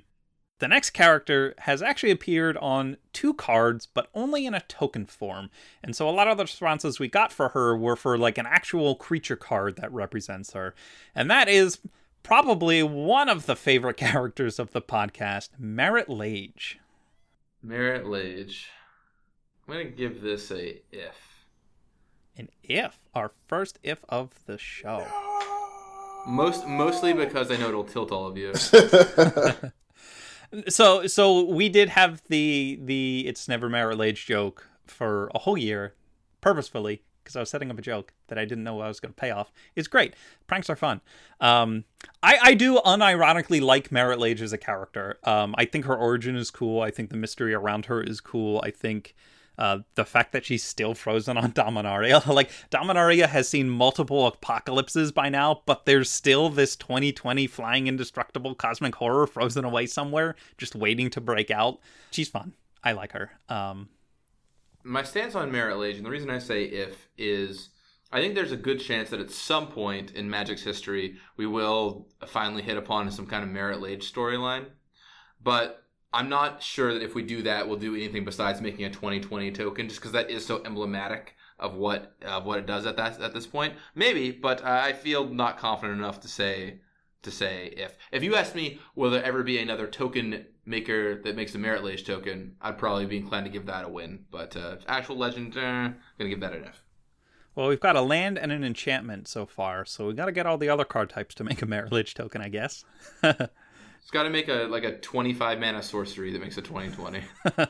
The 0.59 0.67
next 0.67 0.91
character 0.91 1.55
has 1.57 1.81
actually 1.81 2.11
appeared 2.11 2.55
on 2.57 2.97
two 3.13 3.33
cards, 3.33 3.87
but 3.87 4.09
only 4.13 4.45
in 4.45 4.53
a 4.53 4.61
token 4.61 5.07
form. 5.07 5.49
And 5.83 5.95
so 5.95 6.07
a 6.07 6.11
lot 6.11 6.27
of 6.27 6.37
the 6.37 6.43
responses 6.43 6.99
we 6.99 7.07
got 7.07 7.31
for 7.31 7.49
her 7.49 7.75
were 7.75 7.95
for 7.95 8.15
like 8.15 8.37
an 8.37 8.45
actual 8.45 8.93
creature 8.93 9.35
card 9.35 9.77
that 9.77 9.91
represents 9.91 10.53
her. 10.53 10.75
And 11.15 11.31
that 11.31 11.49
is 11.49 11.79
probably 12.23 12.83
one 12.83 13.29
of 13.29 13.45
the 13.45 13.55
favorite 13.55 13.97
characters 13.97 14.59
of 14.59 14.71
the 14.71 14.81
podcast, 14.81 15.49
Marit 15.57 16.09
Lage. 16.09 16.79
Marit 17.61 18.07
Lage. 18.07 18.69
I'm 19.67 19.73
going 19.73 19.87
to 19.87 19.91
give 19.91 20.21
this 20.21 20.51
a 20.51 20.81
if. 20.91 21.45
An 22.37 22.49
if? 22.63 22.99
Our 23.13 23.31
first 23.47 23.79
if 23.83 24.03
of 24.09 24.31
the 24.45 24.57
show. 24.57 25.05
Most 26.27 26.67
mostly 26.67 27.13
because 27.13 27.51
I 27.51 27.57
know 27.57 27.69
it'll 27.69 27.83
tilt 27.83 28.11
all 28.11 28.27
of 28.27 28.37
you. 28.37 28.53
so 30.67 31.07
so 31.07 31.45
we 31.45 31.67
did 31.67 31.89
have 31.89 32.21
the 32.27 32.79
the 32.83 33.25
it's 33.27 33.47
never 33.47 33.69
Marit 33.69 33.97
Lage 33.97 34.27
joke 34.27 34.67
for 34.85 35.31
a 35.33 35.39
whole 35.39 35.57
year 35.57 35.95
purposefully 36.39 37.01
because 37.23 37.35
I 37.35 37.39
was 37.39 37.49
setting 37.49 37.71
up 37.71 37.79
a 37.79 37.81
joke 37.81 38.13
that 38.27 38.37
I 38.37 38.45
didn't 38.45 38.63
know 38.63 38.79
I 38.81 38.87
was 38.87 38.99
going 38.99 39.13
to 39.13 39.19
pay 39.19 39.31
off. 39.31 39.51
It's 39.75 39.87
great. 39.87 40.15
Pranks 40.47 40.69
are 40.69 40.75
fun. 40.75 41.01
Um, 41.39 41.85
I, 42.23 42.37
I 42.41 42.53
do 42.53 42.79
unironically 42.79 43.61
like 43.61 43.91
Marit 43.91 44.19
Lage 44.19 44.41
as 44.41 44.53
a 44.53 44.57
character. 44.57 45.17
Um, 45.23 45.55
I 45.57 45.65
think 45.65 45.85
her 45.85 45.95
origin 45.95 46.35
is 46.35 46.51
cool. 46.51 46.81
I 46.81 46.91
think 46.91 47.09
the 47.09 47.17
mystery 47.17 47.53
around 47.53 47.85
her 47.85 48.01
is 48.01 48.21
cool. 48.21 48.61
I 48.63 48.71
think 48.71 49.15
uh, 49.57 49.79
the 49.95 50.05
fact 50.05 50.31
that 50.31 50.45
she's 50.45 50.63
still 50.63 50.93
frozen 50.93 51.37
on 51.37 51.51
Dominaria. 51.53 52.25
like, 52.33 52.49
Dominaria 52.71 53.27
has 53.27 53.47
seen 53.47 53.69
multiple 53.69 54.25
apocalypses 54.25 55.11
by 55.11 55.29
now, 55.29 55.61
but 55.65 55.85
there's 55.85 56.09
still 56.09 56.49
this 56.49 56.75
2020 56.75 57.47
flying 57.47 57.87
indestructible 57.87 58.55
cosmic 58.55 58.95
horror 58.95 59.27
frozen 59.27 59.65
away 59.65 59.85
somewhere, 59.85 60.35
just 60.57 60.75
waiting 60.75 61.09
to 61.11 61.21
break 61.21 61.51
out. 61.51 61.79
She's 62.11 62.29
fun. 62.29 62.53
I 62.83 62.93
like 62.93 63.11
her. 63.11 63.31
Um, 63.49 63.89
my 64.83 65.03
stance 65.03 65.35
on 65.35 65.51
Marit 65.51 65.77
Lage, 65.77 65.97
and 65.97 66.05
the 66.05 66.09
reason 66.09 66.29
I 66.29 66.39
say 66.39 66.63
if 66.63 67.07
is 67.17 67.69
I 68.11 68.19
think 68.19 68.35
there's 68.35 68.51
a 68.51 68.57
good 68.57 68.79
chance 68.79 69.09
that 69.09 69.19
at 69.19 69.31
some 69.31 69.67
point 69.67 70.11
in 70.11 70.29
Magic's 70.29 70.63
history 70.63 71.17
we 71.37 71.45
will 71.45 72.07
finally 72.27 72.61
hit 72.61 72.77
upon 72.77 73.09
some 73.11 73.25
kind 73.25 73.43
of 73.43 73.49
Marit 73.49 73.81
Lage 73.81 74.11
storyline. 74.11 74.65
But 75.41 75.83
I'm 76.13 76.29
not 76.29 76.61
sure 76.61 76.93
that 76.93 77.03
if 77.03 77.15
we 77.15 77.23
do 77.23 77.41
that, 77.43 77.67
we'll 77.67 77.77
do 77.79 77.95
anything 77.95 78.25
besides 78.25 78.61
making 78.61 78.85
a 78.85 78.89
2020 78.89 79.51
token, 79.51 79.87
just 79.87 80.01
because 80.01 80.11
that 80.11 80.29
is 80.29 80.45
so 80.45 80.61
emblematic 80.65 81.35
of 81.57 81.75
what 81.75 82.15
of 82.23 82.45
what 82.45 82.59
it 82.59 82.65
does 82.65 82.85
at 82.85 82.97
that 82.97 83.21
at 83.21 83.33
this 83.33 83.47
point. 83.47 83.75
Maybe, 83.95 84.31
but 84.31 84.63
I 84.63 84.93
feel 84.93 85.27
not 85.27 85.57
confident 85.57 85.99
enough 85.99 86.19
to 86.21 86.27
say 86.27 86.81
to 87.23 87.31
say 87.31 87.73
if. 87.77 87.97
If 88.11 88.23
you 88.23 88.35
asked 88.35 88.55
me, 88.55 88.79
will 88.95 89.11
there 89.11 89.23
ever 89.23 89.43
be 89.43 89.59
another 89.59 89.87
token 89.87 90.45
maker 90.65 91.21
that 91.21 91.35
makes 91.35 91.55
a 91.55 91.57
Marit 91.57 91.83
Lage 91.83 92.05
token, 92.05 92.55
I'd 92.61 92.77
probably 92.77 93.05
be 93.05 93.17
inclined 93.17 93.45
to 93.45 93.51
give 93.51 93.65
that 93.65 93.85
a 93.85 93.89
win. 93.89 94.25
But 94.31 94.55
uh, 94.55 94.77
actual 94.87 95.17
legend, 95.17 95.55
eh, 95.57 95.59
I'm 95.59 95.95
gonna 96.17 96.29
give 96.29 96.39
that 96.41 96.53
an 96.53 96.65
F. 96.65 96.83
Well, 97.55 97.67
we've 97.67 97.79
got 97.79 97.95
a 97.95 98.01
land 98.01 98.39
and 98.39 98.51
an 98.51 98.63
enchantment 98.63 99.27
so 99.27 99.45
far, 99.45 99.83
so 99.83 100.07
we 100.07 100.13
got 100.13 100.27
to 100.27 100.31
get 100.31 100.45
all 100.45 100.57
the 100.57 100.69
other 100.69 100.85
card 100.85 101.09
types 101.09 101.35
to 101.35 101.43
make 101.43 101.61
a 101.61 101.65
Marit 101.65 101.91
Lage 101.91 102.13
token, 102.13 102.41
I 102.41 102.47
guess. 102.47 102.85
it's 103.23 104.11
got 104.11 104.23
to 104.23 104.29
make 104.29 104.47
a 104.47 104.67
like 104.69 104.85
a 104.85 104.97
25 104.97 105.59
mana 105.59 105.83
sorcery 105.83 106.31
that 106.31 106.41
makes 106.41 106.57
a 106.57 106.61
2020. 106.61 107.21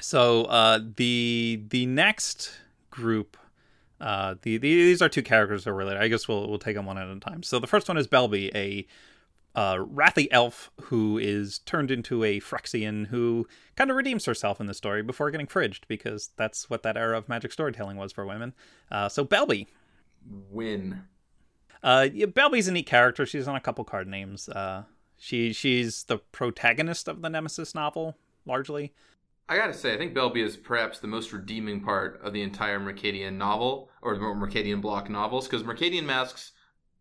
so 0.00 0.44
uh, 0.44 0.78
the 0.96 1.64
the 1.68 1.86
next 1.86 2.52
group 2.90 3.36
uh, 4.02 4.34
the, 4.42 4.56
the, 4.56 4.74
these 4.74 5.00
are 5.00 5.08
two 5.08 5.22
characters 5.22 5.64
that 5.64 5.70
are 5.70 5.74
related. 5.74 6.02
I 6.02 6.08
guess 6.08 6.26
we'll 6.26 6.48
we'll 6.48 6.58
take 6.58 6.74
them 6.74 6.86
one 6.86 6.98
at 6.98 7.08
a 7.08 7.20
time. 7.20 7.42
So 7.42 7.58
the 7.58 7.68
first 7.68 7.88
one 7.88 7.96
is 7.96 8.08
Belbe, 8.08 8.50
a 8.54 8.86
uh, 9.54 9.76
Rathi 9.76 10.26
elf 10.30 10.72
who 10.82 11.18
is 11.18 11.60
turned 11.60 11.90
into 11.90 12.24
a 12.24 12.40
Phyrexian 12.40 13.06
who 13.06 13.46
kind 13.76 13.90
of 13.90 13.96
redeems 13.96 14.24
herself 14.24 14.60
in 14.60 14.66
the 14.66 14.74
story 14.74 15.02
before 15.02 15.30
getting 15.30 15.46
fridged 15.46 15.82
because 15.86 16.30
that's 16.36 16.68
what 16.68 16.82
that 16.82 16.96
era 16.96 17.16
of 17.16 17.28
magic 17.28 17.52
storytelling 17.52 17.96
was 17.96 18.12
for 18.12 18.26
women. 18.26 18.54
Uh, 18.90 19.08
so 19.08 19.24
Belbe. 19.24 19.66
Win. 20.50 21.02
Uh, 21.82 22.08
yeah, 22.12 22.26
Belbe's 22.26 22.66
a 22.68 22.72
neat 22.72 22.86
character. 22.86 23.24
She's 23.24 23.46
on 23.46 23.56
a 23.56 23.60
couple 23.60 23.84
card 23.84 24.08
names. 24.08 24.48
Uh, 24.48 24.84
she 25.16 25.52
she's 25.52 26.04
the 26.04 26.18
protagonist 26.18 27.06
of 27.06 27.22
the 27.22 27.30
Nemesis 27.30 27.72
novel 27.72 28.16
largely. 28.46 28.92
I 29.48 29.56
gotta 29.56 29.74
say, 29.74 29.92
I 29.92 29.98
think 29.98 30.14
Belbe 30.14 30.38
is 30.38 30.56
perhaps 30.56 30.98
the 30.98 31.08
most 31.08 31.32
redeeming 31.32 31.80
part 31.80 32.20
of 32.22 32.32
the 32.32 32.42
entire 32.42 32.80
Mercadian 32.80 33.36
novel, 33.36 33.90
or 34.00 34.14
the 34.14 34.20
Mercadian 34.20 34.80
block 34.80 35.10
novels, 35.10 35.46
because 35.46 35.62
Mercadian 35.62 36.04
Masques 36.04 36.52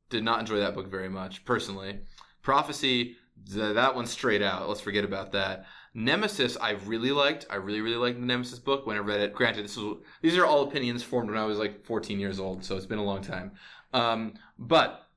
did 0.09 0.23
not 0.23 0.39
enjoy 0.39 0.59
that 0.59 0.75
book 0.75 0.89
very 0.89 1.09
much, 1.09 1.45
personally. 1.45 1.99
Prophecy, 2.41 3.15
that 3.49 3.95
one's 3.95 4.11
straight 4.11 4.41
out. 4.41 4.67
Let's 4.67 4.81
forget 4.81 5.03
about 5.03 5.31
that. 5.31 5.65
Nemesis, 5.93 6.57
I 6.57 6.71
really 6.71 7.11
liked. 7.11 7.45
I 7.49 7.55
really, 7.55 7.81
really 7.81 7.97
liked 7.97 8.19
the 8.19 8.25
Nemesis 8.25 8.59
book 8.59 8.85
when 8.85 8.95
I 8.95 8.99
read 8.99 9.19
it. 9.19 9.33
Granted, 9.33 9.65
this 9.65 9.77
was 9.77 9.97
these 10.21 10.37
are 10.37 10.45
all 10.45 10.63
opinions 10.63 11.03
formed 11.03 11.29
when 11.29 11.39
I 11.39 11.45
was 11.45 11.57
like 11.57 11.85
14 11.85 12.19
years 12.19 12.39
old, 12.39 12.63
so 12.63 12.77
it's 12.77 12.85
been 12.85 12.99
a 12.99 13.03
long 13.03 13.21
time. 13.21 13.51
Um, 13.93 14.35
but 14.57 15.07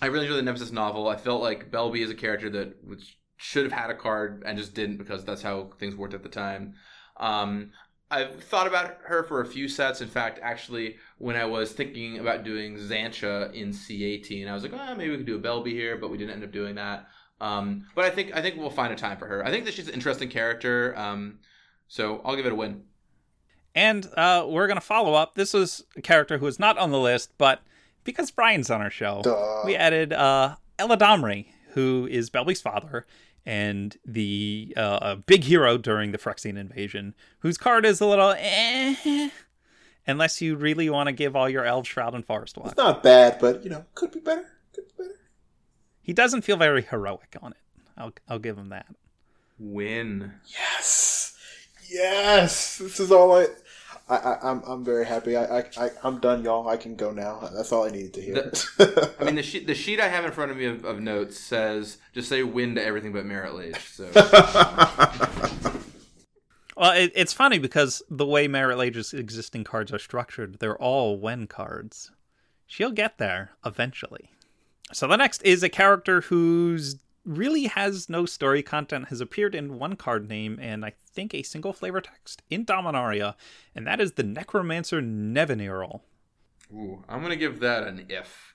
I 0.00 0.06
really 0.06 0.26
enjoyed 0.26 0.38
the 0.38 0.42
Nemesis 0.42 0.70
novel. 0.70 1.08
I 1.08 1.16
felt 1.16 1.42
like 1.42 1.70
Belbe 1.70 2.02
is 2.02 2.10
a 2.10 2.14
character 2.14 2.48
that 2.50 2.84
which 2.84 3.18
should 3.36 3.64
have 3.64 3.72
had 3.72 3.90
a 3.90 3.94
card 3.94 4.42
and 4.46 4.58
just 4.58 4.74
didn't 4.74 4.96
because 4.96 5.24
that's 5.24 5.42
how 5.42 5.70
things 5.78 5.96
worked 5.96 6.14
at 6.14 6.22
the 6.22 6.28
time. 6.28 6.74
Um, 7.16 7.72
I've 8.10 8.42
thought 8.44 8.66
about 8.66 8.98
her 9.06 9.24
for 9.24 9.40
a 9.40 9.46
few 9.46 9.66
sets. 9.68 10.00
In 10.00 10.08
fact, 10.08 10.38
actually, 10.42 10.96
when 11.18 11.36
I 11.36 11.44
was 11.44 11.72
thinking 11.72 12.18
about 12.18 12.44
doing 12.44 12.76
Xantcha 12.76 13.52
in 13.52 13.70
C18, 13.70 14.48
I 14.48 14.54
was 14.54 14.62
like, 14.62 14.72
oh, 14.72 14.94
maybe 14.94 15.10
we 15.10 15.16
could 15.16 15.26
do 15.26 15.36
a 15.36 15.40
Belbe 15.40 15.66
here, 15.66 15.96
but 15.96 16.10
we 16.10 16.18
didn't 16.18 16.34
end 16.34 16.44
up 16.44 16.52
doing 16.52 16.76
that. 16.76 17.08
Um, 17.40 17.86
but 17.94 18.04
I 18.04 18.10
think 18.10 18.34
I 18.34 18.40
think 18.40 18.56
we'll 18.56 18.70
find 18.70 18.92
a 18.92 18.96
time 18.96 19.16
for 19.16 19.26
her. 19.26 19.44
I 19.44 19.50
think 19.50 19.64
that 19.64 19.74
she's 19.74 19.88
an 19.88 19.94
interesting 19.94 20.28
character. 20.28 20.96
Um, 20.96 21.40
so 21.88 22.20
I'll 22.24 22.36
give 22.36 22.46
it 22.46 22.52
a 22.52 22.54
win. 22.54 22.84
And 23.74 24.06
uh, 24.16 24.46
we're 24.48 24.68
going 24.68 24.76
to 24.76 24.86
follow 24.86 25.14
up. 25.14 25.34
This 25.34 25.52
was 25.52 25.84
a 25.96 26.00
character 26.00 26.38
who 26.38 26.46
is 26.46 26.60
not 26.60 26.78
on 26.78 26.92
the 26.92 27.00
list, 27.00 27.32
but 27.38 27.60
because 28.04 28.30
Brian's 28.30 28.70
on 28.70 28.80
our 28.80 28.90
show, 28.90 29.22
Duh. 29.24 29.62
we 29.64 29.74
added 29.74 30.12
uh, 30.12 30.56
Eladamri, 30.78 31.46
who 31.74 32.08
is 32.10 32.30
Belbe's 32.30 32.60
father 32.60 33.06
and 33.46 33.96
the 34.04 34.72
uh, 34.76 35.16
big 35.16 35.44
hero 35.44 35.76
during 35.76 36.12
the 36.12 36.18
Phyrexian 36.18 36.58
invasion, 36.58 37.14
whose 37.40 37.58
card 37.58 37.84
is 37.84 38.00
a 38.00 38.06
little 38.06 38.34
eh, 38.38 39.28
unless 40.06 40.40
you 40.40 40.56
really 40.56 40.88
want 40.88 41.08
to 41.08 41.12
give 41.12 41.36
all 41.36 41.48
your 41.48 41.64
elves 41.64 41.88
Shroud 41.88 42.14
and 42.14 42.26
Forestwalk. 42.26 42.66
It's 42.66 42.76
not 42.76 43.02
bad, 43.02 43.38
but 43.40 43.64
you 43.64 43.70
know, 43.70 43.84
could 43.94 44.12
be 44.12 44.20
better. 44.20 44.46
Could 44.74 44.86
be 44.86 45.04
better. 45.04 45.20
He 46.02 46.12
doesn't 46.12 46.42
feel 46.42 46.56
very 46.56 46.82
heroic 46.82 47.36
on 47.42 47.52
it. 47.52 47.58
I'll 47.96 48.12
I'll 48.28 48.38
give 48.38 48.58
him 48.58 48.70
that. 48.70 48.86
Win. 49.58 50.32
Yes, 50.46 51.36
yes. 51.88 52.78
This 52.78 52.98
is 52.98 53.12
all 53.12 53.36
I. 53.36 53.46
I, 54.08 54.16
I 54.16 54.50
I'm 54.50 54.62
I'm 54.66 54.84
very 54.84 55.06
happy. 55.06 55.36
I, 55.36 55.60
I 55.60 55.64
I 55.76 55.90
I'm 56.02 56.18
done, 56.20 56.44
y'all. 56.44 56.68
I 56.68 56.76
can 56.76 56.94
go 56.94 57.10
now. 57.10 57.48
That's 57.54 57.72
all 57.72 57.84
I 57.84 57.90
needed 57.90 58.14
to 58.14 58.20
hear. 58.20 58.52
I 59.18 59.24
mean, 59.24 59.36
the 59.36 59.42
sheet 59.42 59.66
the 59.66 59.74
sheet 59.74 60.00
I 60.00 60.08
have 60.08 60.24
in 60.24 60.32
front 60.32 60.50
of 60.50 60.56
me 60.56 60.66
of, 60.66 60.84
of 60.84 61.00
notes 61.00 61.38
says 61.38 61.98
just 62.12 62.28
say 62.28 62.42
win 62.42 62.74
to 62.74 62.84
everything 62.84 63.12
but 63.12 63.24
Marit 63.24 63.54
Lage. 63.54 63.80
So 63.80 64.10
Well, 66.76 66.92
it, 66.92 67.12
it's 67.14 67.32
funny 67.32 67.58
because 67.58 68.02
the 68.10 68.26
way 68.26 68.48
Marit 68.48 68.78
Lage's 68.78 69.14
existing 69.14 69.64
cards 69.64 69.92
are 69.92 69.98
structured, 69.98 70.58
they're 70.58 70.80
all 70.80 71.18
when 71.18 71.46
cards. 71.46 72.10
She'll 72.66 72.90
get 72.90 73.18
there 73.18 73.52
eventually. 73.64 74.30
So 74.92 75.06
the 75.06 75.16
next 75.16 75.42
is 75.42 75.62
a 75.62 75.68
character 75.68 76.22
who's 76.22 76.96
really 77.24 77.64
has 77.64 78.08
no 78.08 78.26
story 78.26 78.62
content, 78.62 79.08
has 79.08 79.20
appeared 79.20 79.54
in 79.54 79.78
one 79.78 79.96
card 79.96 80.28
name 80.28 80.58
and 80.60 80.84
I 80.84 80.92
think 81.12 81.34
a 81.34 81.42
single 81.42 81.72
flavor 81.72 82.00
text 82.00 82.42
in 82.50 82.64
Dominaria, 82.64 83.34
and 83.74 83.86
that 83.86 84.00
is 84.00 84.12
the 84.12 84.22
Necromancer 84.22 85.00
Nevinyrral. 85.00 86.00
Ooh, 86.72 87.04
I'm 87.08 87.22
gonna 87.22 87.36
give 87.36 87.60
that 87.60 87.84
an 87.84 88.06
if. 88.08 88.54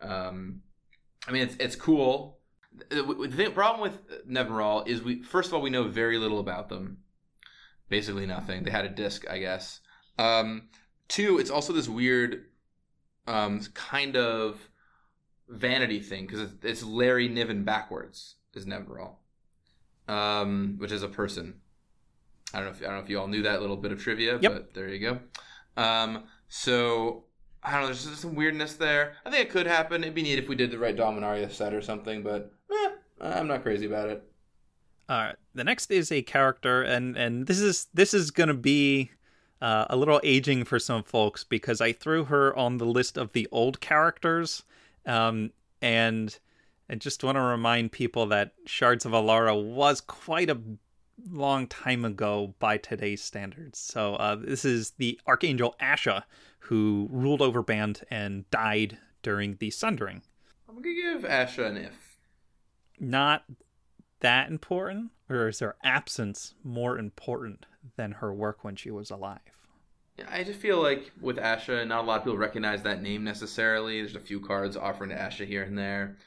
Um, 0.00 0.62
I 1.26 1.32
mean, 1.32 1.42
it's 1.42 1.56
it's 1.58 1.76
cool. 1.76 2.38
The, 2.88 3.28
the 3.30 3.50
problem 3.50 3.80
with 3.80 4.26
Nevinyrral 4.26 4.88
is 4.88 5.02
we 5.02 5.22
first 5.22 5.48
of 5.48 5.54
all 5.54 5.62
we 5.62 5.70
know 5.70 5.84
very 5.84 6.18
little 6.18 6.40
about 6.40 6.68
them. 6.68 6.98
Basically 7.88 8.26
nothing. 8.26 8.64
They 8.64 8.70
had 8.70 8.86
a 8.86 8.88
disc, 8.88 9.28
I 9.28 9.38
guess. 9.38 9.80
Um, 10.18 10.68
two, 11.08 11.38
it's 11.38 11.50
also 11.50 11.74
this 11.74 11.88
weird, 11.88 12.46
um, 13.26 13.60
kind 13.74 14.16
of 14.16 14.58
vanity 15.48 16.00
thing 16.00 16.26
because 16.26 16.50
it's, 16.62 16.82
Larry 16.82 17.28
Niven 17.28 17.64
backwards 17.64 18.36
is 18.54 18.66
Nevinyrral, 18.66 19.14
um, 20.08 20.74
which 20.78 20.92
is 20.92 21.02
a 21.02 21.08
person. 21.08 21.54
I 22.54 22.58
don't 22.58 22.66
know 22.66 22.72
if 22.72 22.82
I 22.82 22.84
don't 22.86 22.94
know 22.96 23.02
if 23.02 23.08
you 23.08 23.18
all 23.18 23.28
knew 23.28 23.42
that 23.42 23.60
little 23.60 23.76
bit 23.76 23.92
of 23.92 24.02
trivia, 24.02 24.38
Yep. 24.40 24.52
but 24.52 24.74
there 24.74 24.88
you 24.88 24.98
go. 24.98 25.20
Um, 25.82 26.24
so 26.48 27.24
I 27.62 27.72
don't 27.72 27.80
know. 27.82 27.86
There's 27.86 28.04
just 28.04 28.20
some 28.20 28.34
weirdness 28.34 28.74
there. 28.74 29.14
I 29.24 29.30
think 29.30 29.46
it 29.46 29.50
could 29.50 29.66
happen. 29.66 30.02
It'd 30.02 30.14
be 30.14 30.22
neat 30.22 30.38
if 30.38 30.48
we 30.48 30.56
did 30.56 30.70
the 30.70 30.78
right 30.78 30.96
Dominaria 30.96 31.50
set 31.50 31.72
or 31.72 31.80
something, 31.80 32.22
but 32.22 32.52
eh, 32.70 32.90
I'm 33.20 33.46
not 33.48 33.62
crazy 33.62 33.86
about 33.86 34.10
it. 34.10 34.22
All 35.08 35.18
right. 35.18 35.36
The 35.54 35.64
next 35.64 35.90
is 35.90 36.12
a 36.12 36.22
character, 36.22 36.82
and 36.82 37.16
and 37.16 37.46
this 37.46 37.58
is 37.60 37.86
this 37.94 38.12
is 38.12 38.30
gonna 38.30 38.54
be 38.54 39.10
uh, 39.62 39.86
a 39.88 39.96
little 39.96 40.20
aging 40.22 40.64
for 40.64 40.78
some 40.78 41.04
folks 41.04 41.44
because 41.44 41.80
I 41.80 41.92
threw 41.92 42.24
her 42.24 42.54
on 42.56 42.76
the 42.78 42.86
list 42.86 43.16
of 43.16 43.32
the 43.32 43.48
old 43.50 43.80
characters, 43.80 44.62
um, 45.06 45.50
and 45.80 46.38
I 46.90 46.94
just 46.96 47.24
want 47.24 47.36
to 47.36 47.42
remind 47.42 47.92
people 47.92 48.26
that 48.26 48.52
Shards 48.66 49.04
of 49.06 49.12
Alara 49.12 49.60
was 49.62 50.00
quite 50.00 50.50
a 50.50 50.60
long 51.30 51.66
time 51.66 52.04
ago 52.04 52.54
by 52.58 52.76
today's 52.78 53.22
standards. 53.22 53.78
So 53.78 54.14
uh, 54.16 54.36
this 54.36 54.64
is 54.64 54.90
the 54.92 55.20
Archangel 55.26 55.74
Asha 55.80 56.24
who 56.58 57.08
ruled 57.10 57.42
over 57.42 57.62
Bant 57.62 58.02
and 58.10 58.48
died 58.50 58.98
during 59.22 59.56
the 59.56 59.70
Sundering. 59.70 60.22
I'm 60.68 60.76
gonna 60.76 60.94
give 60.94 61.22
Asha 61.22 61.66
an 61.66 61.76
if. 61.76 62.16
not 62.98 63.44
that 64.20 64.48
important, 64.48 65.10
or 65.28 65.48
is 65.48 65.58
her 65.58 65.76
absence 65.82 66.54
more 66.62 66.96
important 66.98 67.66
than 67.96 68.12
her 68.12 68.32
work 68.32 68.62
when 68.64 68.76
she 68.76 68.90
was 68.90 69.10
alive? 69.10 69.40
I 70.30 70.44
just 70.44 70.60
feel 70.60 70.80
like 70.82 71.10
with 71.20 71.38
Asha, 71.38 71.86
not 71.86 72.04
a 72.04 72.06
lot 72.06 72.18
of 72.18 72.24
people 72.24 72.38
recognize 72.38 72.82
that 72.82 73.02
name 73.02 73.24
necessarily. 73.24 74.00
There's 74.00 74.16
a 74.16 74.20
few 74.20 74.40
cards 74.40 74.76
offering 74.76 75.10
to 75.10 75.16
Asha 75.16 75.46
here 75.46 75.62
and 75.62 75.76
there. 75.76 76.18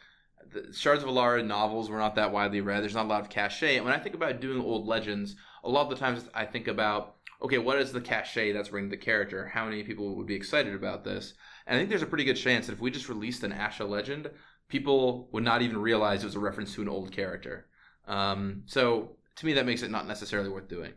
The 0.51 0.73
Shards 0.73 1.03
of 1.03 1.09
Alara 1.09 1.45
novels 1.45 1.89
were 1.89 1.99
not 1.99 2.15
that 2.15 2.31
widely 2.31 2.61
read. 2.61 2.81
There's 2.81 2.95
not 2.95 3.05
a 3.05 3.09
lot 3.09 3.21
of 3.21 3.29
cachet. 3.29 3.75
And 3.75 3.85
when 3.85 3.93
I 3.93 3.99
think 3.99 4.15
about 4.15 4.41
doing 4.41 4.61
old 4.61 4.87
legends, 4.87 5.35
a 5.63 5.69
lot 5.69 5.83
of 5.83 5.89
the 5.89 5.95
times 5.97 6.29
I 6.33 6.45
think 6.45 6.67
about, 6.67 7.15
okay, 7.41 7.57
what 7.57 7.79
is 7.79 7.91
the 7.91 8.01
cachet 8.01 8.53
that's 8.53 8.69
bringing 8.69 8.89
the 8.89 8.97
character? 8.97 9.47
How 9.47 9.65
many 9.65 9.83
people 9.83 10.15
would 10.15 10.27
be 10.27 10.35
excited 10.35 10.73
about 10.73 11.03
this? 11.03 11.33
And 11.67 11.75
I 11.75 11.79
think 11.79 11.89
there's 11.89 12.01
a 12.01 12.07
pretty 12.07 12.23
good 12.23 12.37
chance 12.37 12.67
that 12.67 12.73
if 12.73 12.79
we 12.79 12.91
just 12.91 13.09
released 13.09 13.43
an 13.43 13.51
Asha 13.51 13.87
legend, 13.87 14.29
people 14.67 15.29
would 15.31 15.43
not 15.43 15.61
even 15.61 15.77
realize 15.77 16.23
it 16.23 16.27
was 16.27 16.35
a 16.35 16.39
reference 16.39 16.73
to 16.75 16.81
an 16.81 16.89
old 16.89 17.11
character. 17.11 17.67
Um, 18.07 18.63
so 18.65 19.17
to 19.35 19.45
me, 19.45 19.53
that 19.53 19.65
makes 19.65 19.83
it 19.83 19.91
not 19.91 20.07
necessarily 20.07 20.49
worth 20.49 20.67
doing. 20.67 20.93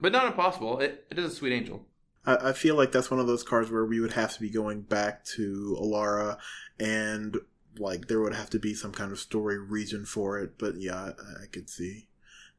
But 0.00 0.12
not 0.12 0.26
impossible. 0.26 0.80
It, 0.80 1.06
it 1.10 1.18
is 1.18 1.32
a 1.32 1.34
sweet 1.34 1.52
angel. 1.52 1.86
I, 2.28 2.50
I 2.50 2.52
feel 2.52 2.76
like 2.76 2.92
that's 2.92 3.10
one 3.10 3.20
of 3.20 3.26
those 3.26 3.42
cards 3.42 3.70
where 3.70 3.86
we 3.86 4.00
would 4.00 4.12
have 4.12 4.34
to 4.34 4.40
be 4.40 4.50
going 4.50 4.82
back 4.82 5.24
to 5.36 5.76
Alara 5.80 6.36
and 6.78 7.38
like 7.78 8.08
there 8.08 8.20
would 8.20 8.34
have 8.34 8.50
to 8.50 8.58
be 8.58 8.74
some 8.74 8.92
kind 8.92 9.12
of 9.12 9.18
story 9.18 9.58
reason 9.58 10.04
for 10.04 10.38
it. 10.38 10.58
But 10.58 10.76
yeah, 10.76 10.96
I, 10.96 11.44
I 11.44 11.46
could 11.50 11.70
see 11.70 12.08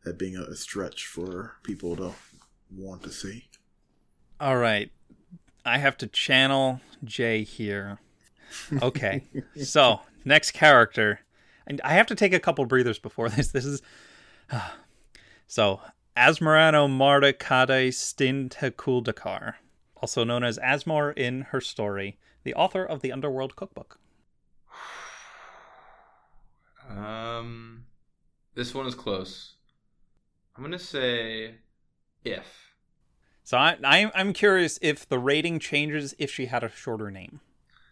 that 0.03 0.17
being 0.17 0.35
a, 0.35 0.43
a 0.43 0.55
stretch 0.55 1.05
for 1.05 1.57
people 1.63 1.95
to 1.97 2.13
want 2.75 3.03
to 3.03 3.11
see. 3.11 3.49
All 4.39 4.57
right. 4.57 4.91
I 5.65 5.77
have 5.77 5.97
to 5.97 6.07
channel 6.07 6.81
Jay 7.03 7.43
here. 7.43 7.99
Okay. 8.81 9.23
so, 9.63 9.99
next 10.25 10.51
character. 10.51 11.19
And 11.67 11.79
I 11.83 11.93
have 11.93 12.07
to 12.07 12.15
take 12.15 12.33
a 12.33 12.39
couple 12.39 12.65
breathers 12.65 12.97
before 12.97 13.29
this. 13.29 13.49
This 13.49 13.65
is. 13.65 13.81
so, 15.47 15.81
Asmarano 16.19 16.89
Marta 16.89 17.31
Kade 17.31 17.87
Stintakuldakar, 17.93 19.53
also 19.95 20.25
known 20.25 20.43
as 20.43 20.59
Asmor 20.59 21.17
in 21.17 21.43
her 21.51 21.61
story, 21.61 22.19
the 22.43 22.53
author 22.55 22.83
of 22.83 22.99
the 22.99 23.13
Underworld 23.13 23.55
Cookbook. 23.55 23.97
Um, 26.89 27.85
this 28.53 28.75
one 28.75 28.85
is 28.85 28.95
close. 28.95 29.53
I'm 30.57 30.63
gonna 30.63 30.77
say 30.77 31.55
if. 32.25 32.73
So, 33.45 33.57
I, 33.57 33.77
I, 33.81 34.11
I'm 34.13 34.33
curious 34.33 34.77
if 34.81 35.07
the 35.07 35.19
rating 35.19 35.57
changes 35.57 36.13
if 36.19 36.29
she 36.29 36.47
had 36.47 36.65
a 36.65 36.69
shorter 36.69 37.09
name. 37.09 37.39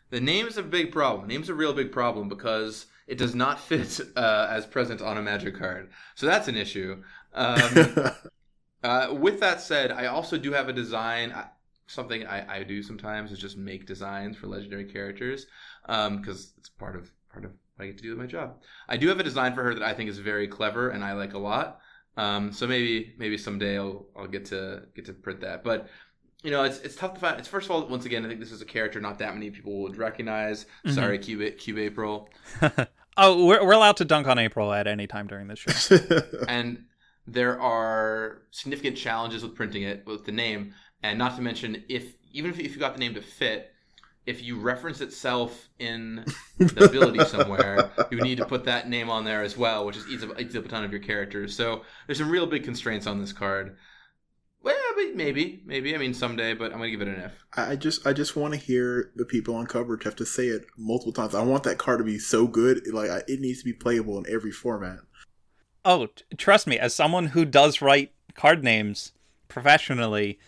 The 0.10 0.22
name 0.22 0.48
is 0.48 0.58
a 0.58 0.63
big 0.63 0.91
problem. 0.91 1.28
Name's 1.28 1.50
a 1.50 1.54
real 1.54 1.74
big 1.74 1.91
problem 1.91 2.30
because 2.30 2.88
it 3.08 3.17
does 3.17 3.36
not 3.36 3.60
fit 3.70 4.00
uh, 4.15 4.48
as 4.50 4.65
present 4.65 5.02
on 5.02 5.17
a 5.17 5.22
magic 5.22 5.58
card. 5.58 5.89
So 6.15 6.26
that's 6.26 6.48
an 6.48 6.56
issue. 6.56 7.04
Um, 7.34 8.12
uh, 8.84 9.13
with 9.13 9.39
that 9.39 9.62
said, 9.62 9.91
I 9.91 10.08
also 10.08 10.38
do 10.38 10.52
have 10.54 10.70
a 10.70 10.74
design. 10.74 11.32
I- 11.32 11.50
Something 11.89 12.28
I, 12.28 12.58
I 12.58 12.63
do 12.63 12.84
sometimes 12.84 13.32
is 13.32 13.39
just 13.39 13.56
make 13.56 13.86
designs 13.86 14.36
for 14.36 14.48
legendary 14.48 14.84
characters 14.84 15.48
because 15.86 16.52
it's 16.58 16.67
part 16.67 16.98
of 16.98 17.10
part 17.32 17.46
of 17.46 17.52
what 17.78 17.86
I 17.86 17.88
get 17.88 17.96
to 18.00 18.04
do 18.04 18.10
with 18.10 18.20
my 18.20 18.26
job. 18.26 18.58
I 18.89 18.98
do 18.98 19.08
have 19.08 19.22
a 19.22 19.24
design 19.24 19.54
for 19.56 19.63
her 19.63 19.74
that 19.74 19.84
I 19.84 19.93
think 19.93 20.10
is 20.10 20.17
very 20.20 20.50
clever 20.50 20.89
and 20.89 21.02
I 21.02 21.13
like 21.13 21.34
a 21.34 21.38
lot. 21.38 21.80
Um, 22.17 22.52
so 22.52 22.67
maybe 22.67 23.15
maybe 23.17 23.38
someday 23.38 23.78
I'll 23.78 24.06
I'll 24.17 24.28
get 24.28 24.43
to 24.48 24.84
get 24.96 25.06
to 25.06 25.13
print 25.13 25.39
that. 25.41 25.63
But 25.63 25.88
you 26.43 26.52
know, 26.52 26.63
it's 26.63 26.80
it's 26.80 26.95
tough 26.95 27.15
to 27.15 27.19
find. 27.19 27.39
It's 27.39 27.47
first 27.47 27.65
of 27.65 27.71
all, 27.71 27.88
once 27.88 28.06
again, 28.06 28.23
I 28.23 28.28
think 28.28 28.39
this 28.39 28.52
is 28.52 28.62
a 28.62 28.65
character 28.65 29.02
not 29.02 29.19
that 29.19 29.34
many 29.34 29.50
people 29.50 29.82
would 29.84 29.97
recognize. 29.97 30.65
Mhm. 30.86 30.93
Sorry, 30.93 31.19
Cube 31.19 31.58
Cube 31.58 31.80
April. 31.80 32.30
oh, 33.17 33.45
we're, 33.45 33.65
we're 33.65 33.73
allowed 33.73 33.97
to 33.97 34.06
dunk 34.06 34.28
on 34.28 34.38
April 34.38 34.71
at 34.73 34.88
any 34.88 35.08
time 35.08 35.28
during 35.28 35.47
this 35.47 35.60
show. 35.60 35.97
and 36.47 36.86
there 37.26 37.60
are 37.60 38.43
significant 38.52 38.97
challenges 38.97 39.43
with 39.43 39.56
printing 39.56 39.84
it 39.84 40.06
with 40.06 40.26
the 40.26 40.32
name, 40.32 40.73
and 41.04 41.17
not 41.17 41.36
to 41.36 41.41
mention 41.41 41.84
if 41.89 42.13
even 42.32 42.52
if, 42.52 42.60
if 42.60 42.73
you 42.73 42.80
got 42.80 42.93
the 42.93 43.00
name 43.00 43.15
to 43.15 43.21
fit, 43.21 43.73
if 44.28 44.43
you 44.43 44.60
reference 44.60 45.02
itself 45.02 45.69
in 45.80 46.23
the 46.60 46.86
ability 46.86 47.23
somewhere, 47.26 47.89
you 48.12 48.19
need 48.21 48.38
to 48.38 48.45
put 48.45 48.65
that 48.65 48.89
name 48.89 49.10
on 49.10 49.23
there 49.23 49.41
as 49.41 49.58
well, 49.58 49.86
which 49.86 49.97
is 49.97 50.08
eats 50.08 50.23
up, 50.23 50.39
eats 50.39 50.56
up 50.56 50.65
a 50.65 50.67
ton 50.67 50.84
of 50.84 50.91
your 50.91 51.02
characters. 51.02 51.56
So 51.56 51.84
there's 52.06 52.19
some 52.19 52.30
real 52.30 52.45
big 52.45 52.63
constraints 52.63 53.08
on 53.08 53.19
this 53.19 53.34
card. 53.34 53.78
Well, 54.63 54.76
but 54.96 55.15
maybe, 55.15 55.62
maybe. 55.65 55.96
I 55.96 55.98
mean, 55.98 56.13
someday, 56.13 56.54
but 56.54 56.72
I'm 56.72 56.80
gonna 56.80 56.91
give 56.91 57.02
it 57.02 57.08
an 57.08 57.22
F. 57.22 57.46
I 57.56 57.76
just 57.76 58.06
I 58.06 58.13
just 58.13 58.36
want 58.36 58.54
to 58.54 58.60
hear 58.60 59.12
the 59.15 59.26
people 59.26 59.56
on 59.56 59.65
coverage 59.67 60.04
have 60.04 60.15
to 60.17 60.26
say 60.26 60.48
it 60.48 60.65
multiple 60.78 61.13
times. 61.13 61.36
I 61.36 61.43
want 61.43 61.63
that 61.63 61.78
card 61.78 62.00
to 62.00 62.04
be 62.04 62.20
so 62.20 62.48
good, 62.48 62.82
like 62.91 63.10
it 63.28 63.39
needs 63.39 63.60
to 63.60 63.65
be 63.65 63.74
playable 63.74 64.17
in 64.17 64.32
every 64.32 64.52
format. 64.52 65.00
Oh, 65.86 66.08
t- 66.08 66.24
trust 66.38 66.67
me, 66.67 66.78
as 66.78 66.93
someone 66.93 67.28
who 67.28 67.46
does 67.46 67.82
write 67.82 68.13
card 68.34 68.63
names, 68.63 69.13
professionally, 69.48 70.39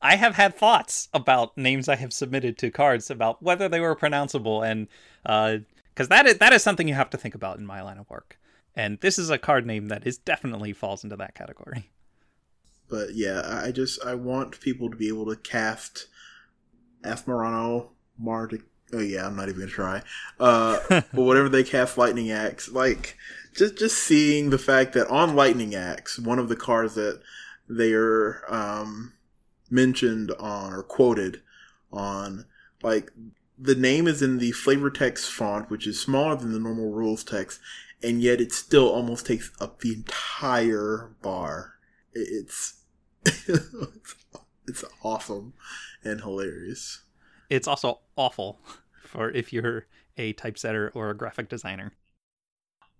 I 0.00 0.16
have 0.16 0.36
had 0.36 0.54
thoughts 0.54 1.08
about 1.12 1.56
names 1.58 1.88
I 1.88 1.96
have 1.96 2.12
submitted 2.12 2.56
to 2.58 2.70
cards 2.70 3.10
about 3.10 3.42
whether 3.42 3.68
they 3.68 3.80
were 3.80 3.96
pronounceable, 3.96 4.66
and 4.66 4.88
because 5.22 6.06
uh, 6.06 6.14
that 6.14 6.26
is 6.26 6.38
that 6.38 6.52
is 6.52 6.62
something 6.62 6.88
you 6.88 6.94
have 6.94 7.10
to 7.10 7.18
think 7.18 7.34
about 7.34 7.58
in 7.58 7.66
my 7.66 7.82
line 7.82 7.98
of 7.98 8.08
work. 8.08 8.38
And 8.74 9.00
this 9.00 9.18
is 9.18 9.30
a 9.30 9.38
card 9.38 9.66
name 9.66 9.88
that 9.88 10.06
is 10.06 10.18
definitely 10.18 10.72
falls 10.72 11.02
into 11.02 11.16
that 11.16 11.34
category. 11.34 11.90
But 12.88 13.14
yeah, 13.14 13.60
I 13.64 13.72
just 13.72 14.04
I 14.04 14.14
want 14.14 14.60
people 14.60 14.90
to 14.90 14.96
be 14.96 15.08
able 15.08 15.26
to 15.26 15.36
cast 15.36 16.06
Athmarano 17.02 17.88
Martic. 18.20 18.62
Oh 18.92 19.00
yeah, 19.00 19.26
I'm 19.26 19.36
not 19.36 19.48
even 19.48 19.62
gonna 19.62 19.70
try. 19.70 20.02
Uh, 20.38 20.78
but 20.88 21.14
whatever 21.14 21.48
they 21.48 21.64
cast 21.64 21.98
Lightning 21.98 22.30
Axe, 22.30 22.68
like 22.68 23.16
just 23.56 23.78
just 23.78 23.98
seeing 23.98 24.50
the 24.50 24.58
fact 24.58 24.92
that 24.92 25.08
on 25.08 25.34
Lightning 25.34 25.74
Axe, 25.74 26.18
one 26.18 26.38
of 26.38 26.48
the 26.48 26.56
cards 26.56 26.94
that 26.94 27.20
they 27.68 27.92
are 27.92 28.42
um, 28.48 29.14
mentioned 29.70 30.30
on 30.38 30.72
or 30.72 30.82
quoted 30.82 31.42
on, 31.92 32.46
like 32.82 33.10
the 33.58 33.74
name 33.74 34.06
is 34.06 34.22
in 34.22 34.38
the 34.38 34.52
flavor 34.52 34.90
text 34.90 35.30
font, 35.30 35.70
which 35.70 35.86
is 35.86 36.00
smaller 36.00 36.36
than 36.36 36.52
the 36.52 36.58
normal 36.58 36.92
rules 36.92 37.24
text, 37.24 37.60
and 38.02 38.20
yet 38.20 38.40
it 38.40 38.52
still 38.52 38.88
almost 38.88 39.26
takes 39.26 39.50
up 39.60 39.80
the 39.80 39.92
entire 39.92 41.14
bar. 41.22 41.75
It's 42.16 42.82
it's 43.24 44.84
awesome 45.02 45.54
and 46.02 46.20
hilarious. 46.20 47.02
It's 47.50 47.68
also 47.68 48.00
awful 48.16 48.58
for 49.04 49.30
if 49.30 49.52
you're 49.52 49.86
a 50.16 50.32
typesetter 50.32 50.90
or 50.94 51.10
a 51.10 51.16
graphic 51.16 51.48
designer. 51.48 51.92